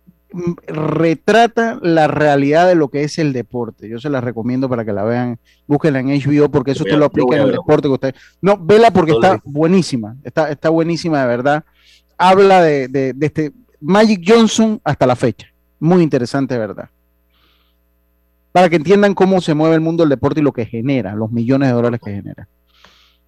retrata 0.66 1.78
la 1.82 2.08
realidad 2.08 2.66
de 2.66 2.74
lo 2.74 2.88
que 2.88 3.04
es 3.04 3.18
el 3.18 3.32
deporte. 3.32 3.88
Yo 3.88 3.98
se 3.98 4.10
la 4.10 4.20
recomiendo 4.20 4.68
para 4.68 4.84
que 4.84 4.92
la 4.92 5.04
vean, 5.04 5.38
búsquenla 5.66 6.00
en 6.00 6.08
HBO 6.08 6.50
porque 6.50 6.72
eso 6.72 6.84
usted 6.84 6.98
lo 6.98 7.06
aplica 7.06 7.36
en 7.36 7.42
el 7.42 7.52
deporte 7.52 7.88
que 7.88 7.94
usted. 7.94 8.14
No, 8.40 8.58
vela 8.58 8.90
porque 8.90 9.12
está 9.12 9.40
buenísima, 9.44 10.16
está, 10.24 10.50
está 10.50 10.68
buenísima 10.68 11.20
de 11.20 11.26
verdad. 11.26 11.64
Habla 12.18 12.62
de, 12.62 12.88
de, 12.88 13.12
de 13.12 13.26
este 13.26 13.52
Magic 13.80 14.22
Johnson 14.26 14.80
hasta 14.84 15.06
la 15.06 15.16
fecha. 15.16 15.48
Muy 15.78 16.02
interesante, 16.02 16.54
de 16.54 16.60
verdad 16.60 16.90
para 18.56 18.70
que 18.70 18.76
entiendan 18.76 19.12
cómo 19.12 19.42
se 19.42 19.52
mueve 19.52 19.74
el 19.74 19.82
mundo 19.82 20.02
del 20.02 20.08
deporte 20.08 20.40
y 20.40 20.42
lo 20.42 20.54
que 20.54 20.64
genera, 20.64 21.14
los 21.14 21.30
millones 21.30 21.68
de 21.68 21.74
dólares 21.74 22.00
que 22.02 22.10
genera. 22.10 22.48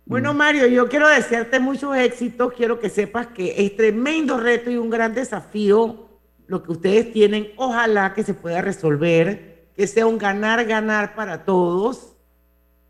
Bueno, 0.06 0.32
Mario, 0.32 0.66
yo 0.68 0.88
quiero 0.88 1.06
desearte 1.06 1.60
muchos 1.60 1.94
éxitos. 1.98 2.54
Quiero 2.54 2.80
que 2.80 2.88
sepas 2.88 3.26
que 3.26 3.54
es 3.58 3.76
tremendo 3.76 4.40
reto 4.40 4.70
y 4.70 4.78
un 4.78 4.88
gran 4.88 5.12
desafío 5.12 6.07
lo 6.48 6.62
que 6.64 6.72
ustedes 6.72 7.12
tienen. 7.12 7.52
Ojalá 7.56 8.14
que 8.14 8.24
se 8.24 8.34
pueda 8.34 8.60
resolver, 8.60 9.68
que 9.76 9.86
sea 9.86 10.06
un 10.06 10.18
ganar-ganar 10.18 11.14
para 11.14 11.44
todos, 11.44 12.14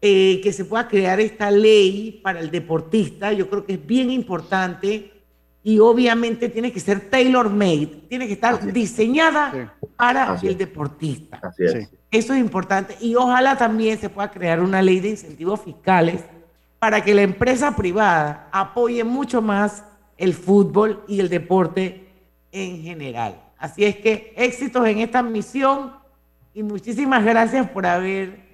eh, 0.01 0.41
que 0.43 0.53
se 0.53 0.65
pueda 0.65 0.89
crear 0.89 1.21
esta 1.21 1.51
ley 1.51 2.21
para 2.23 2.41
el 2.41 2.51
deportista. 2.51 3.33
Yo 3.33 3.51
creo 3.51 3.67
que 3.67 3.75
es 3.75 3.87
bien 3.87 4.11
importante 4.11 5.13
y 5.63 5.81
obviamente 5.81 6.49
tiene 6.49 6.73
que 6.73 6.81
ser 6.81 7.11
tailor-made, 7.11 8.05
tiene 8.09 8.27
que 8.27 8.33
estar 8.33 8.73
diseñada 8.73 9.77
para 9.97 10.39
el 10.43 10.57
deportista. 10.57 11.41
Así 11.43 11.65
es. 11.65 11.91
Eso 12.11 12.33
es 12.33 12.41
importante 12.41 12.97
y 13.01 13.17
ojalá 13.17 13.59
también 13.59 13.99
se 13.99 14.09
pueda 14.09 14.31
crear 14.31 14.61
una 14.61 14.81
ley 14.81 15.01
de 15.01 15.11
incentivos 15.11 15.61
fiscales 15.61 16.23
para 16.79 17.03
que 17.03 17.15
la 17.15 17.23
empresa 17.23 17.77
privada 17.77 18.49
apoye 18.53 19.05
mucho 19.05 19.43
más 19.43 19.85
el 20.17 20.33
fútbol 20.33 21.05
y 21.07 21.21
el 21.21 21.29
deporte 21.29 22.09
en 22.53 22.83
general. 22.83 23.48
Así 23.59 23.85
es 23.85 23.97
que 23.97 24.33
éxitos 24.37 24.87
en 24.87 24.99
esta 24.99 25.23
misión 25.23 25.93
y 26.55 26.63
muchísimas 26.63 27.25
gracias 27.25 27.69
por 27.71 27.87
haber 27.87 28.49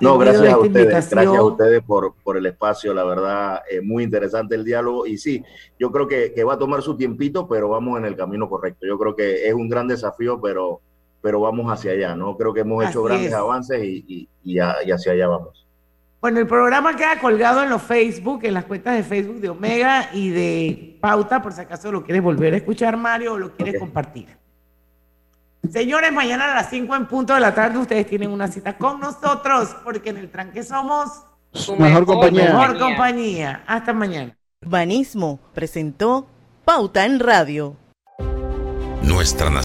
no, 0.00 0.18
gracias 0.18 0.52
a 0.52 0.58
ustedes, 0.58 1.10
gracias 1.10 1.36
a 1.36 1.42
ustedes 1.42 1.82
por, 1.84 2.14
por 2.24 2.36
el 2.36 2.46
espacio, 2.46 2.92
la 2.92 3.04
verdad, 3.04 3.60
es 3.70 3.82
muy 3.82 4.02
interesante 4.02 4.56
el 4.56 4.64
diálogo 4.64 5.06
y 5.06 5.18
sí, 5.18 5.44
yo 5.78 5.92
creo 5.92 6.08
que, 6.08 6.32
que, 6.32 6.42
va 6.42 6.54
a 6.54 6.58
tomar 6.58 6.82
su 6.82 6.96
tiempito, 6.96 7.46
pero 7.46 7.68
vamos 7.68 7.98
en 7.98 8.06
el 8.06 8.16
camino 8.16 8.48
correcto. 8.48 8.86
Yo 8.86 8.98
creo 8.98 9.14
que 9.14 9.46
es 9.46 9.54
un 9.54 9.68
gran 9.68 9.86
desafío, 9.86 10.40
pero 10.40 10.80
pero 11.22 11.40
vamos 11.40 11.72
hacia 11.72 11.92
allá, 11.92 12.16
¿no? 12.16 12.36
Creo 12.36 12.52
que 12.52 12.60
hemos 12.60 12.84
hecho 12.84 13.04
grandes 13.04 13.32
avances 13.32 13.82
y, 13.82 14.28
y, 14.42 14.58
hacia 14.58 15.12
allá 15.12 15.28
vamos. 15.28 15.61
Bueno, 16.22 16.38
el 16.38 16.46
programa 16.46 16.94
queda 16.94 17.18
colgado 17.18 17.64
en 17.64 17.68
los 17.68 17.82
Facebook, 17.82 18.44
en 18.44 18.54
las 18.54 18.64
cuentas 18.66 18.94
de 18.94 19.02
Facebook 19.02 19.40
de 19.40 19.48
Omega 19.48 20.08
y 20.12 20.28
de 20.28 20.96
Pauta, 21.00 21.42
por 21.42 21.52
si 21.52 21.62
acaso 21.62 21.90
lo 21.90 22.04
quieres 22.04 22.22
volver 22.22 22.54
a 22.54 22.58
escuchar, 22.58 22.96
Mario, 22.96 23.32
o 23.32 23.38
lo 23.38 23.56
quieres 23.56 23.80
compartir. 23.80 24.28
Señores, 25.68 26.12
mañana 26.12 26.52
a 26.52 26.54
las 26.54 26.70
5 26.70 26.94
en 26.94 27.06
punto 27.06 27.34
de 27.34 27.40
la 27.40 27.52
tarde 27.52 27.76
ustedes 27.78 28.06
tienen 28.06 28.30
una 28.30 28.46
cita 28.46 28.78
con 28.78 29.00
nosotros, 29.00 29.74
porque 29.82 30.10
en 30.10 30.18
el 30.18 30.30
tranque 30.30 30.62
somos 30.62 31.24
su 31.52 31.74
mejor, 31.74 32.06
compañía. 32.06 32.52
Mejor 32.52 32.78
compañía. 32.78 33.64
Hasta 33.66 33.92
mañana. 33.92 34.36
Urbanismo 34.64 35.40
presentó 35.52 36.28
Pauta 36.64 37.04
en 37.04 37.18
Radio. 37.18 37.76
Nuestra 39.02 39.50